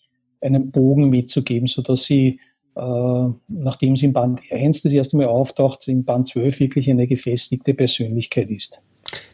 einen 0.46 0.72
Bogen 0.72 1.10
mitzugeben, 1.10 1.68
so 1.68 1.82
dass 1.82 2.04
sie 2.04 2.40
äh, 2.76 3.30
nachdem 3.48 3.96
sie 3.96 4.08
im 4.08 4.14
Band 4.14 4.42
1 4.52 4.82
das 4.82 4.92
erste 4.92 5.16
Mal 5.18 5.28
auftaucht, 5.28 5.88
im 5.88 6.04
Band 6.04 6.28
12 6.28 6.60
wirklich 6.60 6.90
eine 6.90 7.08
gefestigte 7.08 7.74
Persönlichkeit 7.74 8.50
ist. 8.50 8.82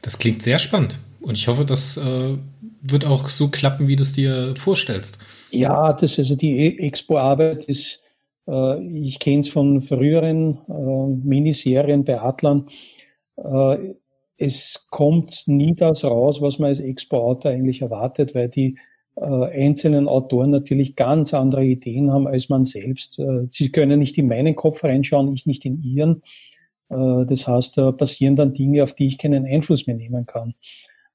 Das 0.03 0.19
klingt 0.19 0.43
sehr 0.43 0.59
spannend 0.59 0.99
und 1.21 1.37
ich 1.37 1.47
hoffe, 1.47 1.65
das 1.65 1.97
äh, 1.97 2.37
wird 2.81 3.05
auch 3.05 3.29
so 3.29 3.49
klappen, 3.49 3.87
wie 3.87 3.95
du 3.95 4.03
es 4.03 4.13
dir 4.13 4.53
vorstellst. 4.57 5.19
Ja, 5.51 5.93
das 5.93 6.19
also 6.19 6.35
die 6.35 6.51
e- 6.51 6.87
Expo-Arbeit 6.87 7.65
ist, 7.65 8.03
äh, 8.47 8.83
ich 8.99 9.19
kenne 9.19 9.39
es 9.39 9.49
von 9.49 9.81
früheren 9.81 10.59
äh, 10.67 11.27
Miniserien 11.27 12.03
bei 12.03 12.21
Atlan. 12.21 12.67
Äh, 13.37 13.95
es 14.37 14.87
kommt 14.89 15.43
nie 15.47 15.75
das 15.75 16.03
raus, 16.03 16.41
was 16.41 16.57
man 16.57 16.69
als 16.69 16.79
Expo-Autor 16.79 17.51
eigentlich 17.51 17.81
erwartet, 17.81 18.33
weil 18.33 18.49
die 18.49 18.77
einzelnen 19.25 20.07
Autoren 20.07 20.49
natürlich 20.49 20.95
ganz 20.95 21.33
andere 21.33 21.63
Ideen 21.63 22.11
haben 22.11 22.27
als 22.27 22.49
man 22.49 22.65
selbst. 22.65 23.19
Äh, 23.19 23.45
sie 23.49 23.71
können 23.71 23.99
nicht 23.99 24.17
in 24.17 24.27
meinen 24.27 24.55
Kopf 24.55 24.83
reinschauen, 24.83 25.31
ich 25.33 25.45
nicht 25.45 25.65
in 25.65 25.81
ihren. 25.83 26.23
Äh, 26.89 27.25
das 27.25 27.47
heißt, 27.47 27.77
da 27.77 27.91
passieren 27.91 28.35
dann 28.35 28.53
Dinge, 28.53 28.83
auf 28.83 28.93
die 28.93 29.07
ich 29.07 29.17
keinen 29.17 29.45
Einfluss 29.45 29.87
mehr 29.87 29.95
nehmen 29.95 30.25
kann. 30.25 30.55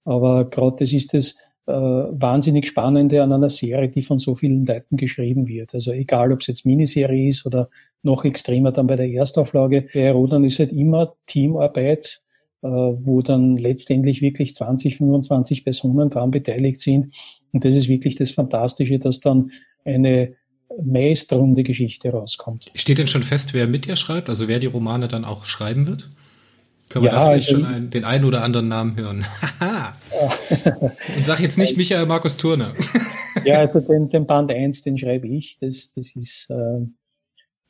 Aber 0.05 0.49
gerade 0.49 0.77
das 0.79 0.93
ist 0.93 1.15
das 1.15 1.37
äh, 1.67 1.73
wahnsinnig 1.73 2.69
Spannende 2.69 3.23
an 3.23 3.33
einer 3.33 3.51
Serie, 3.51 3.89
die 3.89 4.03
von 4.03 4.21
so 4.21 4.37
vielen 4.37 4.65
Leuten 4.65 4.97
geschrieben 4.97 5.49
wird. 5.49 5.75
Also 5.75 5.91
egal, 5.91 6.33
ob 6.33 6.41
es 6.41 6.47
jetzt 6.47 6.65
Miniserie 6.65 7.29
ist 7.29 7.45
oder 7.45 7.69
noch 8.03 8.25
extremer 8.25 8.71
dann 8.71 8.87
bei 8.87 8.95
der 8.95 9.11
Erstauflage. 9.11 9.89
Bei 9.93 10.13
Rodan 10.13 10.45
ist 10.45 10.61
halt 10.61 10.73
immer 10.73 11.15
Teamarbeit 11.27 12.23
äh, 12.63 12.69
wo 12.69 13.23
dann 13.23 13.57
letztendlich 13.59 14.23
wirklich 14.23 14.55
20, 14.55 14.97
25 14.97 15.65
Personen 15.65 16.11
daran 16.11 16.31
beteiligt 16.31 16.81
sind. 16.81 17.15
Und 17.57 17.65
das 17.65 17.75
ist 17.75 17.89
wirklich 17.89 18.17
das 18.17 18.33
Fantastische, 18.33 18.99
dass 18.99 19.21
dann 19.21 19.51
eine 19.83 20.35
meisterrunde 20.79 21.63
Geschichte 21.63 22.11
rauskommt. 22.11 22.71
Steht 22.75 22.99
denn 22.99 23.07
schon 23.07 23.23
fest, 23.23 23.55
wer 23.55 23.67
mit 23.67 23.87
dir 23.87 23.97
schreibt, 23.97 24.29
also 24.29 24.47
wer 24.47 24.59
die 24.59 24.67
Romane 24.67 25.09
dann 25.09 25.25
auch 25.25 25.47
schreiben 25.47 25.87
wird? 25.87 26.11
Können 26.91 27.07
wir 27.07 27.13
ja, 27.13 27.19
da 27.19 27.27
vielleicht 27.29 27.49
also, 27.49 27.63
schon 27.63 27.75
einen, 27.75 27.89
den 27.89 28.05
einen 28.05 28.27
oder 28.27 28.43
anderen 28.43 28.69
Namen 28.69 28.95
hören? 28.95 29.25
Und 31.17 31.25
sag 31.25 31.41
jetzt 31.41 31.57
nicht 31.57 31.79
Michael 31.79 32.05
Markus 32.05 32.37
Turner. 32.37 32.75
ja, 33.47 33.61
also 33.61 33.81
den, 33.81 34.11
den 34.11 34.27
Band 34.27 34.53
1, 34.53 34.83
den 34.83 34.99
schreibe 34.99 35.27
ich. 35.27 35.57
Das, 35.57 35.95
das, 35.95 36.15
ist, 36.15 36.51
äh, 36.51 36.87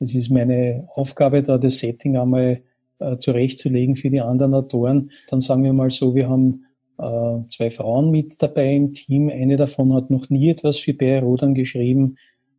das 0.01 0.16
ist 0.16 0.30
meine 0.30 0.89
Aufgabe, 0.97 1.45
da 1.45 1.59
das 1.59 1.78
Setting 1.78 2.16
einmal 2.16 2.61
äh, 2.99 3.18
zurechtzulegen 3.18 3.95
für 3.95 4.11
die 4.11 4.20
anderen 4.20 4.53
Autoren. 4.53 5.12
Dann 5.30 5.39
sagen 5.39 5.62
wir 5.62 5.72
mal 5.72 5.91
so, 5.93 6.16
wir 6.16 6.28
haben 6.28 6.66
äh, 6.99 7.47
zwei 7.49 7.70
Frauen 7.70 8.11
mit 8.11 8.42
dabei 8.42 8.74
im 8.74 8.92
Team. 8.92 9.28
Eine 9.28 9.57
davon 9.57 9.92
hat 9.92 10.11
noch 10.11 10.30
nie 10.30 10.51
etwas 10.51 10.78
für 10.78 10.94
Bayer 10.94 11.22
Rodan 11.22 11.55
geschrieben. 11.55 12.16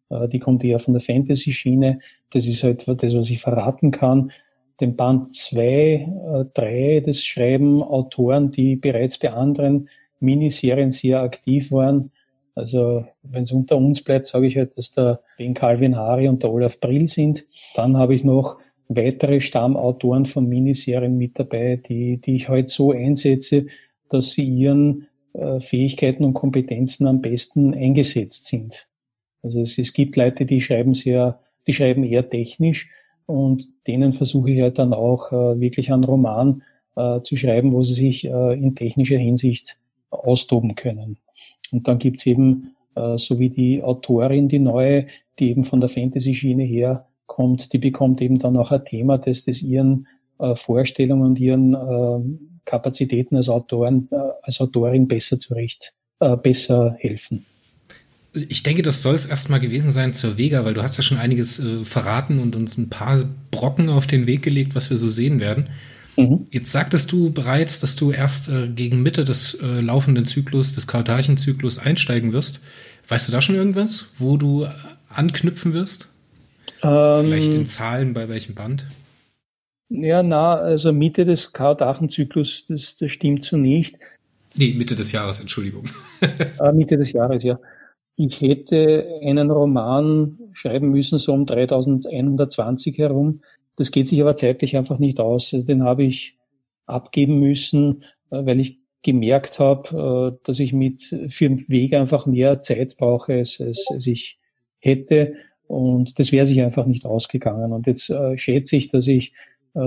Äh, 0.10 0.28
die 0.28 0.40
kommt 0.40 0.64
eher 0.64 0.80
von 0.80 0.94
der 0.94 1.02
Fantasy-Schiene. 1.02 2.00
Das 2.32 2.48
ist 2.48 2.64
halt 2.64 2.88
das, 2.88 3.16
was 3.16 3.30
ich 3.30 3.40
verraten 3.40 3.92
kann. 3.92 4.32
Den 4.80 4.96
Band 4.96 5.34
zwei, 5.34 6.08
äh, 6.08 6.46
drei, 6.54 7.02
das 7.04 7.24
schreiben 7.24 7.82
Autoren, 7.82 8.52
die 8.52 8.76
bereits 8.76 9.18
bei 9.18 9.32
anderen 9.32 9.90
Miniserien 10.20 10.92
sehr 10.92 11.22
aktiv 11.22 11.72
waren. 11.72 12.12
Also 12.56 13.06
wenn 13.22 13.44
es 13.44 13.52
unter 13.52 13.78
uns 13.78 14.02
bleibt, 14.02 14.28
sage 14.28 14.48
ich 14.48 14.58
halt, 14.58 14.78
dass 14.78 14.92
der 14.92 15.22
Ben 15.38 15.54
Calvin 15.54 15.96
Hari 15.96 16.28
und 16.28 16.42
der 16.42 16.52
Olaf 16.52 16.80
Brill 16.80 17.08
sind. 17.08 17.46
Dann 17.76 17.98
habe 17.98 18.16
ich 18.16 18.24
noch 18.24 18.58
weitere 18.88 19.42
Stammautoren 19.42 20.26
von 20.26 20.48
Miniserien 20.48 21.18
mit 21.18 21.38
dabei, 21.38 21.76
die, 21.76 22.18
die 22.18 22.36
ich 22.36 22.50
heute 22.50 22.70
so 22.70 22.92
einsetze, 22.92 23.68
dass 24.10 24.32
sie 24.32 24.44
ihren 24.44 25.08
äh, 25.34 25.60
Fähigkeiten 25.60 26.24
und 26.24 26.34
Kompetenzen 26.34 27.08
am 27.08 27.22
besten 27.22 27.74
eingesetzt 27.74 28.46
sind. 28.46 28.88
Also 29.44 29.62
es, 29.62 29.78
es 29.78 29.94
gibt 29.94 30.16
Leute, 30.16 30.46
die 30.46 30.62
schreiben 30.62 30.94
sehr, 30.94 31.40
die 31.68 31.74
schreiben 31.74 32.04
eher 32.04 32.28
technisch 32.30 32.90
und 33.26 33.68
denen 33.86 34.14
versuche 34.14 34.52
ich 34.52 34.62
halt 34.62 34.80
dann 34.80 34.94
auch 34.94 35.32
äh, 35.32 35.60
wirklich 35.60 35.92
einen 35.92 36.04
Roman 36.04 36.64
äh, 36.96 37.22
zu 37.22 37.38
schreiben, 37.38 37.74
wo 37.74 37.84
sie 37.84 37.94
sich 37.94 38.26
in 38.26 38.76
technischer 38.76 39.18
Hinsicht 39.18 39.78
austoben 40.10 40.76
können. 40.76 41.18
Und 41.72 41.88
dann 41.88 42.00
gibt's 42.00 42.26
eben 42.26 42.74
so 43.18 43.38
wie 43.38 43.50
die 43.50 43.84
Autorin, 43.84 44.48
die 44.48 44.58
neue, 44.58 45.06
die 45.38 45.52
eben 45.52 45.64
von 45.64 45.82
der 45.82 45.90
Fantasy-Schiene 45.90 46.64
her 46.64 47.08
kommt, 47.28 47.74
die 47.74 47.78
bekommt 47.78 48.22
eben 48.22 48.40
dann 48.40 48.58
auch 48.58 48.72
ein 48.72 48.84
Thema, 48.86 49.20
das 49.20 49.44
das 49.44 49.62
ihren 49.62 50.08
äh, 50.40 50.56
Vorstellungen 50.56 51.24
und 51.24 51.40
ihren 51.40 51.74
äh, 51.74 52.48
Kapazitäten 52.66 53.36
als 53.36 53.50
Autoren, 53.50 54.08
äh, 54.12 54.16
als 54.42 54.60
Autorin 54.60 55.08
besser 55.08 55.40
zurecht, 55.40 55.94
besser 56.42 56.96
helfen. 56.98 57.46
Ich 58.34 58.64
denke, 58.64 58.82
das 58.82 59.04
soll 59.04 59.14
es 59.14 59.28
erstmal 59.28 59.60
gewesen 59.60 59.92
sein 59.92 60.14
zur 60.14 60.38
Vega, 60.38 60.66
weil 60.66 60.74
du 60.74 60.82
hast 60.82 60.98
ja 60.98 61.04
schon 61.04 61.20
einiges 61.20 61.62
verraten 61.84 62.40
und 62.40 62.56
uns 62.56 62.76
ein 62.78 62.90
paar 62.90 63.24
Brocken 63.52 63.90
auf 63.90 64.08
den 64.08 64.26
Weg 64.26 64.42
gelegt, 64.42 64.74
was 64.74 64.90
wir 64.90 64.98
so 64.98 65.10
sehen 65.10 65.40
werden. 65.40 65.70
Mhm. 66.18 66.48
Jetzt 66.52 66.72
sagtest 66.72 67.12
du 67.12 67.32
bereits, 67.32 67.80
dass 67.80 67.96
du 67.96 68.12
erst 68.12 68.50
äh, 68.50 68.68
gegen 68.68 69.04
Mitte 69.04 69.24
des 69.24 69.54
äh, 69.62 69.80
laufenden 69.80 70.26
Zyklus, 70.26 70.74
des 70.74 70.88
Kartachenzyklus 70.88 71.78
einsteigen 71.78 72.34
wirst. 72.34 72.62
Weißt 73.08 73.28
du 73.28 73.32
da 73.32 73.42
schon 73.42 73.56
irgendwas, 73.56 74.10
wo 74.18 74.38
du 74.38 74.68
anknüpfen 75.08 75.74
wirst? 75.74 76.10
Ähm, 76.82 77.26
Vielleicht 77.26 77.54
in 77.54 77.66
Zahlen 77.68 78.14
bei 78.14 78.28
welchem 78.28 78.56
Band? 78.56 78.86
Ja, 79.90 80.22
na, 80.22 80.56
also 80.56 80.92
Mitte 80.92 81.24
des 81.24 81.54
Karl-Dachen-Zyklus, 81.54 82.66
das, 82.66 82.98
das 82.98 83.12
stimmt 83.12 83.46
so 83.46 83.58
nicht. 83.58 83.98
Nee, 84.58 84.74
Mitte 84.74 84.96
des 84.96 85.12
Jahres, 85.12 85.40
Entschuldigung. 85.40 85.86
ah, 86.60 86.72
Mitte 86.72 86.98
des 86.98 87.14
Jahres, 87.14 87.44
ja. 87.44 87.60
Ich 88.16 88.42
hätte 88.42 89.20
einen 89.22 89.52
Roman 89.52 90.40
schreiben 90.54 90.90
müssen, 90.90 91.20
so 91.20 91.34
um 91.34 91.46
3120 91.46 92.98
herum. 92.98 93.42
Das 93.76 93.92
geht 93.92 94.08
sich 94.08 94.20
aber 94.22 94.36
zeitlich 94.36 94.76
einfach 94.76 94.98
nicht 94.98 95.20
aus. 95.20 95.54
Also 95.54 95.66
den 95.66 95.84
habe 95.84 96.04
ich 96.04 96.38
abgeben 96.88 97.40
müssen, 97.40 98.04
äh, 98.32 98.46
weil 98.46 98.60
ich 98.60 98.80
gemerkt 99.04 99.60
habe, 99.60 100.34
äh, 100.36 100.40
dass 100.44 100.60
ich 100.60 100.74
mit 100.74 101.00
für 101.28 101.48
den 101.48 101.70
Weg 101.70 101.94
einfach 101.94 102.26
mehr 102.26 102.62
Zeit 102.62 102.98
brauche, 102.98 103.34
als, 103.34 103.62
als, 103.62 104.08
ich 104.08 104.40
hätte. 104.80 105.36
Und 105.68 106.18
das 106.18 106.32
wäre 106.32 106.46
sich 106.46 106.62
einfach 106.62 106.88
nicht 106.88 107.06
ausgegangen. 107.06 107.72
Und 107.72 107.88
jetzt 107.88 108.10
äh, 108.10 108.38
schätze 108.38 108.76
ich, 108.76 108.90
dass 108.90 109.06
ich 109.08 109.34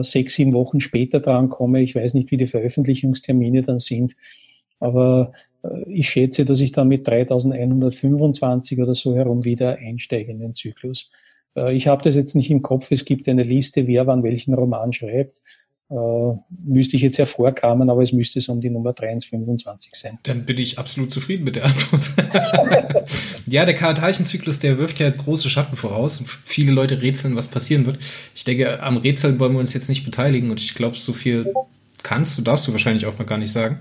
sechs, 0.03 0.35
sieben 0.35 0.55
Wochen 0.55 0.81
später 0.81 1.21
dran 1.21 1.49
komme. 1.49 1.83
Ich 1.83 1.95
weiß 1.95 2.15
nicht, 2.15 2.31
wie 2.31 2.37
die 2.37 2.47
Veröffentlichungstermine 2.47 3.63
dann 3.63 3.79
sind. 3.79 4.15
Aber 4.79 5.33
äh, 5.63 5.83
ich 5.89 6.09
schätze, 6.09 6.45
dass 6.45 6.61
ich 6.61 6.73
dann 6.73 6.89
mit 6.89 7.07
3125 7.07 8.81
oder 8.81 8.95
so 8.95 9.15
herum 9.15 9.45
wieder 9.45 9.77
einsteige 9.77 10.33
in 10.33 10.41
den 10.41 10.55
Zyklus. 10.55 11.11
Äh, 11.57 11.75
ich 11.75 11.87
habe 11.87 12.03
das 12.03 12.17
jetzt 12.17 12.35
nicht 12.35 12.51
im 12.51 12.63
Kopf. 12.63 12.91
Es 12.91 13.05
gibt 13.05 13.29
eine 13.29 13.43
Liste, 13.43 13.87
wer 13.87 14.07
wann 14.07 14.23
welchen 14.23 14.55
Roman 14.55 14.93
schreibt. 14.93 15.41
Äh, 15.91 16.39
müsste 16.65 16.95
ich 16.95 17.03
jetzt 17.03 17.19
hervorkramen, 17.19 17.91
aber 17.91 18.03
es 18.03 18.13
müsste 18.13 18.39
es 18.39 18.49
um 18.49 18.59
die 18.59 18.71
Nummer 18.71 18.93
3 18.93 19.13
ins 19.13 19.25
25 19.25 19.93
sein. 19.95 20.19
Dann 20.23 20.45
bin 20.45 20.59
ich 20.59 20.79
absolut 20.79 21.11
zufrieden 21.11 21.43
mit 21.43 21.57
der 21.57 21.65
Antwort. 21.65 22.13
ja, 23.47 23.65
der 23.65 23.75
Karl-Teilchen-Zyklus, 23.75 24.61
der 24.61 24.79
wirft 24.79 25.01
ja 25.01 25.11
große 25.11 25.51
Schatten 25.51 25.75
voraus. 25.75 26.23
Viele 26.45 26.71
Leute 26.71 27.03
rätseln, 27.03 27.35
was 27.35 27.49
passieren 27.49 27.87
wird. 27.87 27.99
Ich 28.37 28.45
denke, 28.45 28.81
am 28.83 28.99
Rätseln 28.99 29.41
wollen 29.41 29.53
wir 29.53 29.59
uns 29.59 29.75
jetzt 29.75 29.89
nicht 29.89 30.05
beteiligen 30.05 30.51
und 30.51 30.61
ich 30.61 30.75
glaube, 30.75 30.97
so 30.97 31.13
viel 31.13 31.53
kannst 32.05 32.39
du, 32.39 32.43
darfst 32.43 32.69
du 32.69 32.73
wahrscheinlich 32.73 33.07
auch 33.07 33.19
noch 33.19 33.27
gar 33.27 33.39
nicht 33.39 33.53
sagen. 33.53 33.79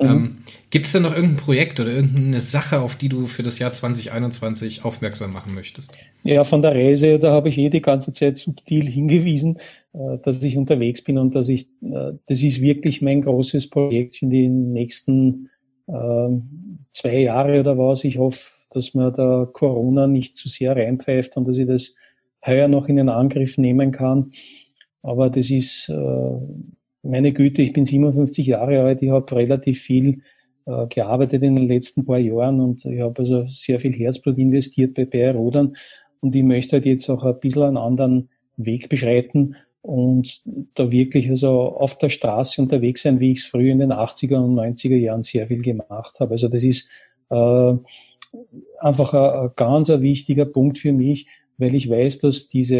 Mhm. 0.00 0.08
Ähm, 0.08 0.36
Gibt 0.70 0.86
es 0.86 0.92
denn 0.92 1.02
noch 1.02 1.14
irgendein 1.14 1.36
Projekt 1.36 1.78
oder 1.80 1.90
irgendeine 1.90 2.40
Sache, 2.40 2.80
auf 2.80 2.96
die 2.96 3.08
du 3.08 3.26
für 3.26 3.42
das 3.42 3.58
Jahr 3.58 3.72
2021 3.72 4.84
aufmerksam 4.84 5.32
machen 5.32 5.54
möchtest? 5.54 5.98
Ja, 6.24 6.44
von 6.44 6.62
der 6.62 6.74
Reise, 6.74 7.18
da 7.18 7.32
habe 7.32 7.50
ich 7.50 7.58
eh 7.58 7.68
die 7.68 7.82
ganze 7.82 8.12
Zeit 8.12 8.38
subtil 8.38 8.88
hingewiesen, 8.88 9.58
dass 9.92 10.42
ich 10.42 10.56
unterwegs 10.56 11.02
bin 11.02 11.18
und 11.18 11.34
dass 11.34 11.48
ich, 11.48 11.68
äh, 11.82 12.12
das 12.26 12.42
ist 12.42 12.60
wirklich 12.60 13.02
mein 13.02 13.20
großes 13.20 13.68
Projekt 13.68 14.22
in 14.22 14.30
den 14.30 14.72
nächsten 14.72 15.50
äh, 15.86 16.28
zwei 16.92 17.18
Jahre 17.20 17.60
oder 17.60 17.76
was. 17.76 18.04
Ich 18.04 18.18
hoffe, 18.18 18.48
dass 18.70 18.94
mir 18.94 19.10
da 19.10 19.46
Corona 19.52 20.06
nicht 20.06 20.36
zu 20.36 20.48
sehr 20.48 20.76
reinpfeift 20.76 21.36
und 21.36 21.46
dass 21.46 21.58
ich 21.58 21.66
das 21.66 21.94
heuer 22.44 22.68
noch 22.68 22.88
in 22.88 22.96
den 22.96 23.10
Angriff 23.10 23.58
nehmen 23.58 23.92
kann. 23.92 24.32
Aber 25.02 25.28
das 25.28 25.50
ist, 25.50 25.90
äh, 25.90 26.38
meine 27.02 27.32
Güte, 27.32 27.60
ich 27.60 27.72
bin 27.72 27.84
57 27.84 28.46
Jahre 28.46 28.80
alt, 28.82 29.02
ich 29.02 29.10
habe 29.10 29.36
relativ 29.36 29.82
viel 29.82 30.22
äh, 30.64 30.86
gearbeitet 30.86 31.42
in 31.42 31.56
den 31.56 31.68
letzten 31.68 32.06
paar 32.06 32.18
Jahren 32.18 32.60
und 32.60 32.84
ich 32.86 33.00
habe 33.00 33.20
also 33.20 33.44
sehr 33.46 33.78
viel 33.78 33.92
Herzblut 33.92 34.38
investiert 34.38 34.94
bei 34.94 35.04
Bayer 35.04 35.34
Rodern 35.34 35.74
und 36.20 36.34
ich 36.34 36.44
möchte 36.44 36.76
halt 36.76 36.86
jetzt 36.86 37.10
auch 37.10 37.24
ein 37.24 37.40
bisschen 37.40 37.64
einen 37.64 37.76
anderen 37.76 38.30
Weg 38.56 38.88
beschreiten 38.88 39.56
und 39.82 40.42
da 40.74 40.92
wirklich 40.92 41.28
also 41.28 41.50
auf 41.50 41.98
der 41.98 42.08
Straße 42.08 42.62
unterwegs 42.62 43.02
sein, 43.02 43.18
wie 43.20 43.32
ich 43.32 43.40
es 43.40 43.46
früher 43.46 43.72
in 43.72 43.80
den 43.80 43.92
80er 43.92 44.36
und 44.36 44.54
90er 44.54 44.96
Jahren 44.96 45.24
sehr 45.24 45.48
viel 45.48 45.62
gemacht 45.62 46.20
habe. 46.20 46.32
Also 46.32 46.48
das 46.48 46.62
ist 46.62 46.88
äh, 47.30 47.74
einfach 48.78 49.12
ein, 49.12 49.46
ein 49.46 49.50
ganz 49.56 49.90
ein 49.90 50.02
wichtiger 50.02 50.44
Punkt 50.44 50.78
für 50.78 50.92
mich, 50.92 51.26
weil 51.58 51.74
ich 51.74 51.90
weiß, 51.90 52.20
dass 52.20 52.48
diese 52.48 52.76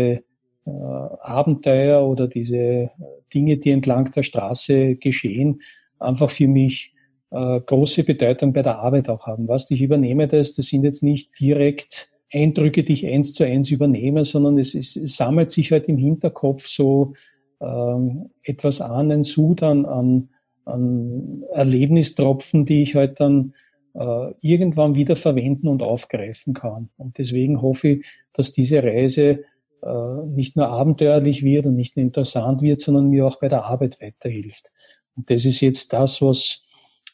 äh, 0.65 0.71
Abenteuer 0.71 2.07
oder 2.07 2.29
diese 2.29 2.91
Dinge, 3.35 3.57
die 3.57 3.73
entlang 3.73 4.11
der 4.13 4.23
Straße 4.23 4.95
geschehen, 4.95 5.61
einfach 5.99 6.31
für 6.31 6.47
mich 6.47 6.95
äh, 7.31 7.61
große 7.61 8.05
Bedeutung 8.05 8.53
bei 8.53 8.63
der 8.63 8.79
Arbeit 8.79 9.09
auch 9.09 9.27
haben. 9.27 9.49
Was 9.49 9.71
ich 9.73 9.83
übernehme 9.83 10.29
das, 10.29 10.53
das 10.53 10.67
sind 10.67 10.85
jetzt 10.85 11.03
nicht 11.03 11.39
direkt 11.41 12.12
Eindrücke, 12.33 12.83
die 12.83 12.95
ich 12.95 13.07
eins 13.07 13.35
zu 13.35 13.45
eins 13.45 13.71
übernehme, 13.71 14.25
sondern 14.25 14.59
es, 14.59 14.75
es, 14.75 14.97
es 14.97 15.17
sammelt 15.17 15.51
sich 15.51 15.71
halt 15.71 15.89
im 15.89 15.99
Hinterkopf 15.99 16.67
so 16.67 17.15
ähm, 17.61 18.31
etwas 18.43 18.81
an, 18.81 19.11
ein 19.11 19.23
Sud 19.23 19.63
an, 19.63 19.85
an, 19.85 20.29
an 20.65 21.45
Erlebnistropfen, 21.53 22.65
die 22.65 22.83
ich 22.83 22.95
halt 22.95 23.21
dann 23.21 23.55
äh, 23.95 24.33
irgendwann 24.41 24.95
wieder 24.95 25.17
verwenden 25.17 25.69
und 25.69 25.83
aufgreifen 25.83 26.55
kann. 26.55 26.91
Und 26.97 27.19
deswegen 27.19 27.61
hoffe 27.61 27.89
ich, 27.89 28.07
dass 28.33 28.53
diese 28.53 28.83
Reise 28.83 29.45
äh, 29.83 30.27
nicht 30.27 30.57
nur 30.57 30.69
abenteuerlich 30.69 31.43
wird 31.43 31.67
und 31.67 31.77
nicht 31.77 31.97
nur 31.97 32.05
interessant 32.05 32.63
wird, 32.63 32.81
sondern 32.81 33.11
mir 33.11 33.27
auch 33.27 33.39
bei 33.41 33.49
der 33.49 33.65
Arbeit 33.65 34.01
weiterhilft. 34.01 34.71
Und 35.17 35.29
das 35.31 35.45
ist 35.45 35.61
jetzt 35.61 35.93
das, 35.93 36.23
was, 36.23 36.63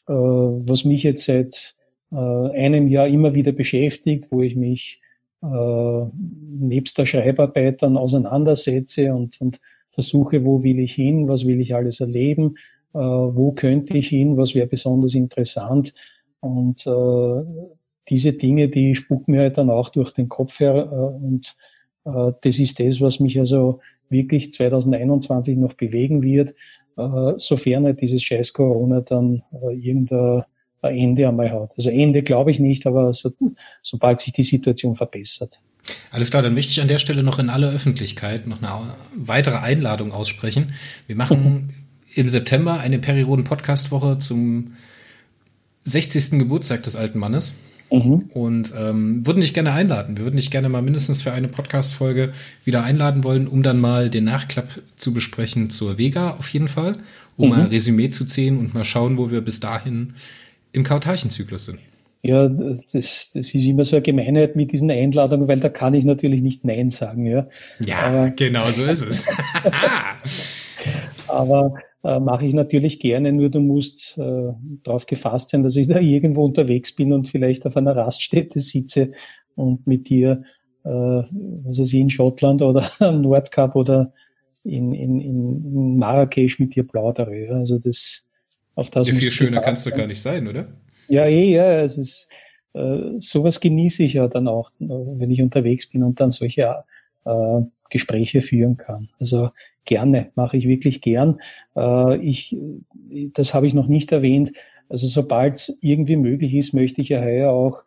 äh, 0.07 0.13
was 0.13 0.85
mich 0.85 1.03
jetzt 1.03 1.25
seit 1.25 1.75
äh, 2.11 2.15
einem 2.15 2.87
Jahr 2.87 3.07
immer 3.07 3.33
wieder 3.33 3.51
beschäftigt, 3.51 4.31
wo 4.31 4.41
ich 4.41 4.55
mich 4.55 5.01
äh, 5.41 6.05
nebst 6.59 6.97
der 6.97 7.05
Schreibarbeit 7.05 7.81
dann 7.81 7.97
auseinandersetze 7.97 9.13
und, 9.13 9.39
und 9.41 9.59
versuche, 9.89 10.45
wo 10.45 10.63
will 10.63 10.79
ich 10.79 10.93
hin, 10.93 11.27
was 11.27 11.45
will 11.45 11.61
ich 11.61 11.75
alles 11.75 11.99
erleben, 11.99 12.55
äh, 12.93 12.99
wo 12.99 13.51
könnte 13.51 13.97
ich 13.97 14.09
hin, 14.09 14.37
was 14.37 14.55
wäre 14.55 14.67
besonders 14.67 15.15
interessant. 15.15 15.93
Und 16.41 16.85
äh, 16.85 17.43
diese 18.09 18.33
Dinge, 18.33 18.69
die 18.69 18.95
spucken 18.95 19.31
mir 19.33 19.41
halt 19.41 19.57
dann 19.57 19.69
auch 19.69 19.89
durch 19.89 20.13
den 20.13 20.29
Kopf 20.29 20.59
her 20.59 20.89
äh, 20.91 21.25
und 21.25 21.55
äh, 22.05 22.31
das 22.41 22.59
ist 22.59 22.79
das, 22.79 23.01
was 23.01 23.19
mich 23.19 23.39
also 23.39 23.79
wirklich 24.09 24.53
2021 24.53 25.57
noch 25.57 25.73
bewegen 25.73 26.23
wird, 26.23 26.55
äh, 26.97 27.33
sofern 27.37 27.85
halt 27.85 28.01
dieses 28.01 28.23
scheiß 28.23 28.53
Corona 28.53 29.01
dann 29.01 29.43
äh, 29.51 29.75
irgendein 29.75 30.43
Ende 30.83 31.27
einmal 31.27 31.51
hat. 31.51 31.71
Also 31.77 31.89
Ende 31.89 32.23
glaube 32.23 32.51
ich 32.51 32.59
nicht, 32.59 32.87
aber 32.87 33.13
so, 33.13 33.31
sobald 33.81 34.19
sich 34.19 34.33
die 34.33 34.43
Situation 34.43 34.95
verbessert. 34.95 35.59
Alles 36.11 36.29
klar, 36.29 36.41
dann 36.41 36.53
möchte 36.53 36.71
ich 36.71 36.81
an 36.81 36.87
der 36.87 36.97
Stelle 36.97 37.23
noch 37.23 37.39
in 37.39 37.49
aller 37.49 37.69
Öffentlichkeit 37.69 38.47
noch 38.47 38.61
eine 38.61 38.93
weitere 39.15 39.57
Einladung 39.57 40.11
aussprechen. 40.11 40.73
Wir 41.07 41.15
machen 41.15 41.73
im 42.15 42.29
September 42.29 42.79
eine 42.79 42.99
Perioden-Podcast-Woche 42.99 44.19
zum 44.19 44.73
60. 45.85 46.31
Geburtstag 46.39 46.83
des 46.83 46.95
alten 46.95 47.19
Mannes. 47.19 47.55
Mhm. 47.91 48.29
Und 48.33 48.73
ähm, 48.77 49.25
würden 49.25 49.41
dich 49.41 49.53
gerne 49.55 49.71
einladen. 49.71 50.17
Wir 50.17 50.25
würden 50.25 50.35
dich 50.35 50.51
gerne 50.51 50.69
mal 50.69 50.83
mindestens 50.83 51.23
für 51.23 51.31
eine 51.31 51.47
Podcast-Folge 51.47 52.33
wieder 52.63 52.83
einladen 52.83 53.23
wollen, 53.23 53.47
um 53.47 53.63
dann 53.63 53.79
mal 53.79 54.11
den 54.11 54.25
Nachklapp 54.25 54.81
zu 54.95 55.11
besprechen 55.11 55.71
zur 55.71 55.97
Vega 55.97 56.31
auf 56.31 56.49
jeden 56.49 56.67
Fall, 56.67 56.93
um 57.35 57.49
mhm. 57.49 57.55
mal 57.55 57.61
ein 57.61 57.69
Resümee 57.69 58.09
zu 58.09 58.25
ziehen 58.25 58.59
und 58.59 58.75
mal 58.75 58.83
schauen, 58.83 59.17
wo 59.17 59.31
wir 59.31 59.41
bis 59.41 59.59
dahin 59.59 60.13
im 60.71 60.83
Kautarchenzyklus 60.83 61.65
sind. 61.65 61.79
Ja, 62.21 62.49
das, 62.49 62.85
das 62.87 63.33
ist 63.33 63.65
immer 63.65 63.85
so 63.85 63.95
eine 63.95 64.03
Gemeinheit 64.03 64.55
mit 64.57 64.73
diesen 64.73 64.91
Einladungen, 64.91 65.47
weil 65.47 65.59
da 65.59 65.69
kann 65.69 65.93
ich 65.93 66.03
natürlich 66.03 66.41
nicht 66.41 66.65
Nein 66.65 66.89
sagen. 66.89 67.25
Ja, 67.25 67.47
ja 67.79 67.99
Aber, 67.99 68.29
genau 68.31 68.65
so 68.71 68.83
ist 68.83 69.01
es. 69.01 69.27
aber 71.29 71.75
äh, 72.03 72.19
mache 72.19 72.45
ich 72.45 72.53
natürlich 72.53 72.99
gerne, 72.99 73.31
nur 73.31 73.49
du 73.49 73.61
musst 73.61 74.17
äh, 74.17 74.51
darauf 74.83 75.05
gefasst 75.05 75.49
sein, 75.49 75.63
dass 75.63 75.77
ich 75.77 75.87
da 75.87 75.99
irgendwo 75.99 76.43
unterwegs 76.43 76.93
bin 76.93 77.13
und 77.13 77.29
vielleicht 77.29 77.65
auf 77.65 77.77
einer 77.77 77.95
Raststätte 77.95 78.59
sitze 78.59 79.11
und 79.55 79.87
mit 79.87 80.09
dir, 80.09 80.43
äh, 80.83 80.89
was 80.89 81.79
weiß 81.79 81.93
ich, 81.93 81.99
in 81.99 82.09
Schottland 82.09 82.61
oder 82.61 82.89
am 82.99 83.21
Nordkap 83.21 83.75
oder 83.77 84.11
in, 84.65 84.93
in, 84.93 85.21
in 85.21 85.97
Marrakesch 85.97 86.59
mit 86.59 86.75
dir 86.75 86.85
plaudere. 86.85 87.49
Also 87.51 87.79
das 87.79 88.25
auf 88.79 88.89
das. 88.89 89.07
Ja, 89.07 89.13
viel 89.13 89.31
schöner 89.31 89.61
kannst 89.61 89.85
du 89.85 89.91
gar 89.91 90.07
nicht 90.07 90.21
sein, 90.21 90.47
oder? 90.47 90.67
Ja, 91.07 91.25
eh, 91.25 91.51
ja, 91.51 91.81
es 91.81 91.97
ist 91.97 92.29
äh, 92.73 93.19
sowas 93.19 93.59
genieße 93.59 94.03
ich 94.03 94.13
ja 94.13 94.27
dann 94.27 94.47
auch, 94.47 94.69
äh, 94.79 94.87
wenn 94.87 95.31
ich 95.31 95.41
unterwegs 95.41 95.87
bin 95.87 96.03
und 96.03 96.19
dann 96.19 96.31
solche 96.31 96.83
äh, 97.25 97.61
Gespräche 97.89 98.41
führen 98.41 98.77
kann. 98.77 99.07
Also 99.19 99.49
gerne, 99.85 100.31
mache 100.35 100.57
ich 100.57 100.67
wirklich 100.67 101.01
gern. 101.01 101.39
Äh, 101.75 102.17
ich, 102.17 102.55
das 103.33 103.53
habe 103.53 103.67
ich 103.67 103.73
noch 103.73 103.87
nicht 103.87 104.11
erwähnt. 104.11 104.53
Also 104.87 105.07
sobald 105.07 105.55
es 105.55 105.79
irgendwie 105.81 106.15
möglich 106.15 106.53
ist, 106.53 106.73
möchte 106.73 107.01
ich 107.01 107.09
ja 107.09 107.21
heuer 107.21 107.51
auch 107.51 107.83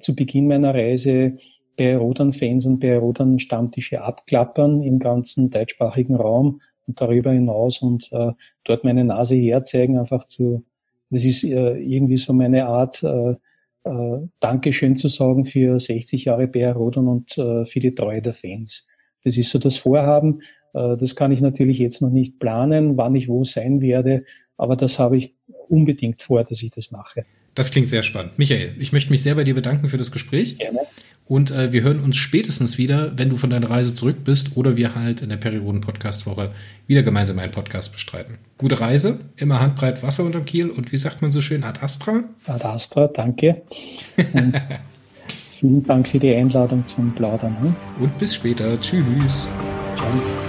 zu 0.00 0.14
Beginn 0.14 0.48
meiner 0.48 0.74
Reise 0.74 1.36
bei 1.76 1.96
Rodan-Fans 1.96 2.66
und 2.66 2.80
bei 2.80 2.96
Rodan-Stammtische 2.96 4.02
abklappern 4.02 4.82
im 4.82 4.98
ganzen 4.98 5.50
deutschsprachigen 5.50 6.16
Raum 6.16 6.60
und 6.86 7.00
darüber 7.00 7.32
hinaus 7.32 7.80
und 7.82 8.08
äh, 8.12 8.32
dort 8.64 8.84
meine 8.84 9.04
Nase 9.04 9.36
herzeigen, 9.36 9.98
einfach 9.98 10.26
zu, 10.26 10.64
das 11.10 11.24
ist 11.24 11.44
äh, 11.44 11.76
irgendwie 11.78 12.16
so 12.16 12.32
meine 12.32 12.66
Art, 12.66 13.02
äh, 13.02 13.34
äh, 13.84 14.28
Dankeschön 14.40 14.96
zu 14.96 15.08
sagen 15.08 15.44
für 15.44 15.78
60 15.78 16.26
Jahre 16.26 16.46
BR 16.46 16.74
Rodan 16.74 17.08
und 17.08 17.36
äh, 17.36 17.64
für 17.64 17.80
die 17.80 17.94
Treue 17.94 18.22
der 18.22 18.32
Fans. 18.32 18.86
Das 19.24 19.36
ist 19.36 19.50
so 19.50 19.58
das 19.58 19.76
Vorhaben. 19.76 20.42
Äh, 20.74 20.96
das 20.96 21.16
kann 21.16 21.32
ich 21.32 21.40
natürlich 21.40 21.78
jetzt 21.78 22.00
noch 22.00 22.10
nicht 22.10 22.38
planen, 22.38 22.96
wann 22.96 23.14
ich 23.14 23.28
wo 23.28 23.44
sein 23.44 23.80
werde, 23.80 24.24
aber 24.56 24.76
das 24.76 24.98
habe 24.98 25.16
ich 25.16 25.34
unbedingt 25.68 26.22
vor, 26.22 26.44
dass 26.44 26.62
ich 26.62 26.70
das 26.70 26.90
mache. 26.90 27.22
Das 27.54 27.70
klingt 27.70 27.88
sehr 27.88 28.02
spannend. 28.02 28.38
Michael, 28.38 28.76
ich 28.78 28.92
möchte 28.92 29.10
mich 29.10 29.22
sehr 29.22 29.34
bei 29.34 29.44
dir 29.44 29.54
bedanken 29.54 29.88
für 29.88 29.96
das 29.96 30.12
Gespräch. 30.12 30.58
Gerne. 30.58 30.80
Und 31.32 31.50
äh, 31.50 31.72
wir 31.72 31.80
hören 31.80 32.00
uns 32.00 32.16
spätestens 32.16 32.76
wieder, 32.76 33.16
wenn 33.16 33.30
du 33.30 33.38
von 33.38 33.48
deiner 33.48 33.70
Reise 33.70 33.94
zurück 33.94 34.16
bist 34.22 34.54
oder 34.54 34.76
wir 34.76 34.94
halt 34.94 35.22
in 35.22 35.30
der 35.30 35.38
Perioden-Podcast-Woche 35.38 36.50
wieder 36.86 37.02
gemeinsam 37.02 37.38
einen 37.38 37.52
Podcast 37.52 37.90
bestreiten. 37.90 38.36
Gute 38.58 38.82
Reise, 38.82 39.18
immer 39.36 39.58
handbreit 39.58 40.02
Wasser 40.02 40.24
unterm 40.24 40.44
Kiel 40.44 40.68
und 40.68 40.92
wie 40.92 40.98
sagt 40.98 41.22
man 41.22 41.32
so 41.32 41.40
schön, 41.40 41.64
Ad 41.64 41.80
Astra? 41.80 42.24
Ad 42.44 42.66
Astra, 42.66 43.06
danke. 43.06 43.62
Vielen 45.58 45.82
Dank 45.84 46.08
für 46.08 46.18
die 46.18 46.34
Einladung 46.34 46.84
zum 46.86 47.14
Plaudern. 47.14 47.58
Hm? 47.62 47.76
Und 48.00 48.18
bis 48.18 48.34
später. 48.34 48.78
Tschüss. 48.78 49.48
Ciao. 49.96 50.41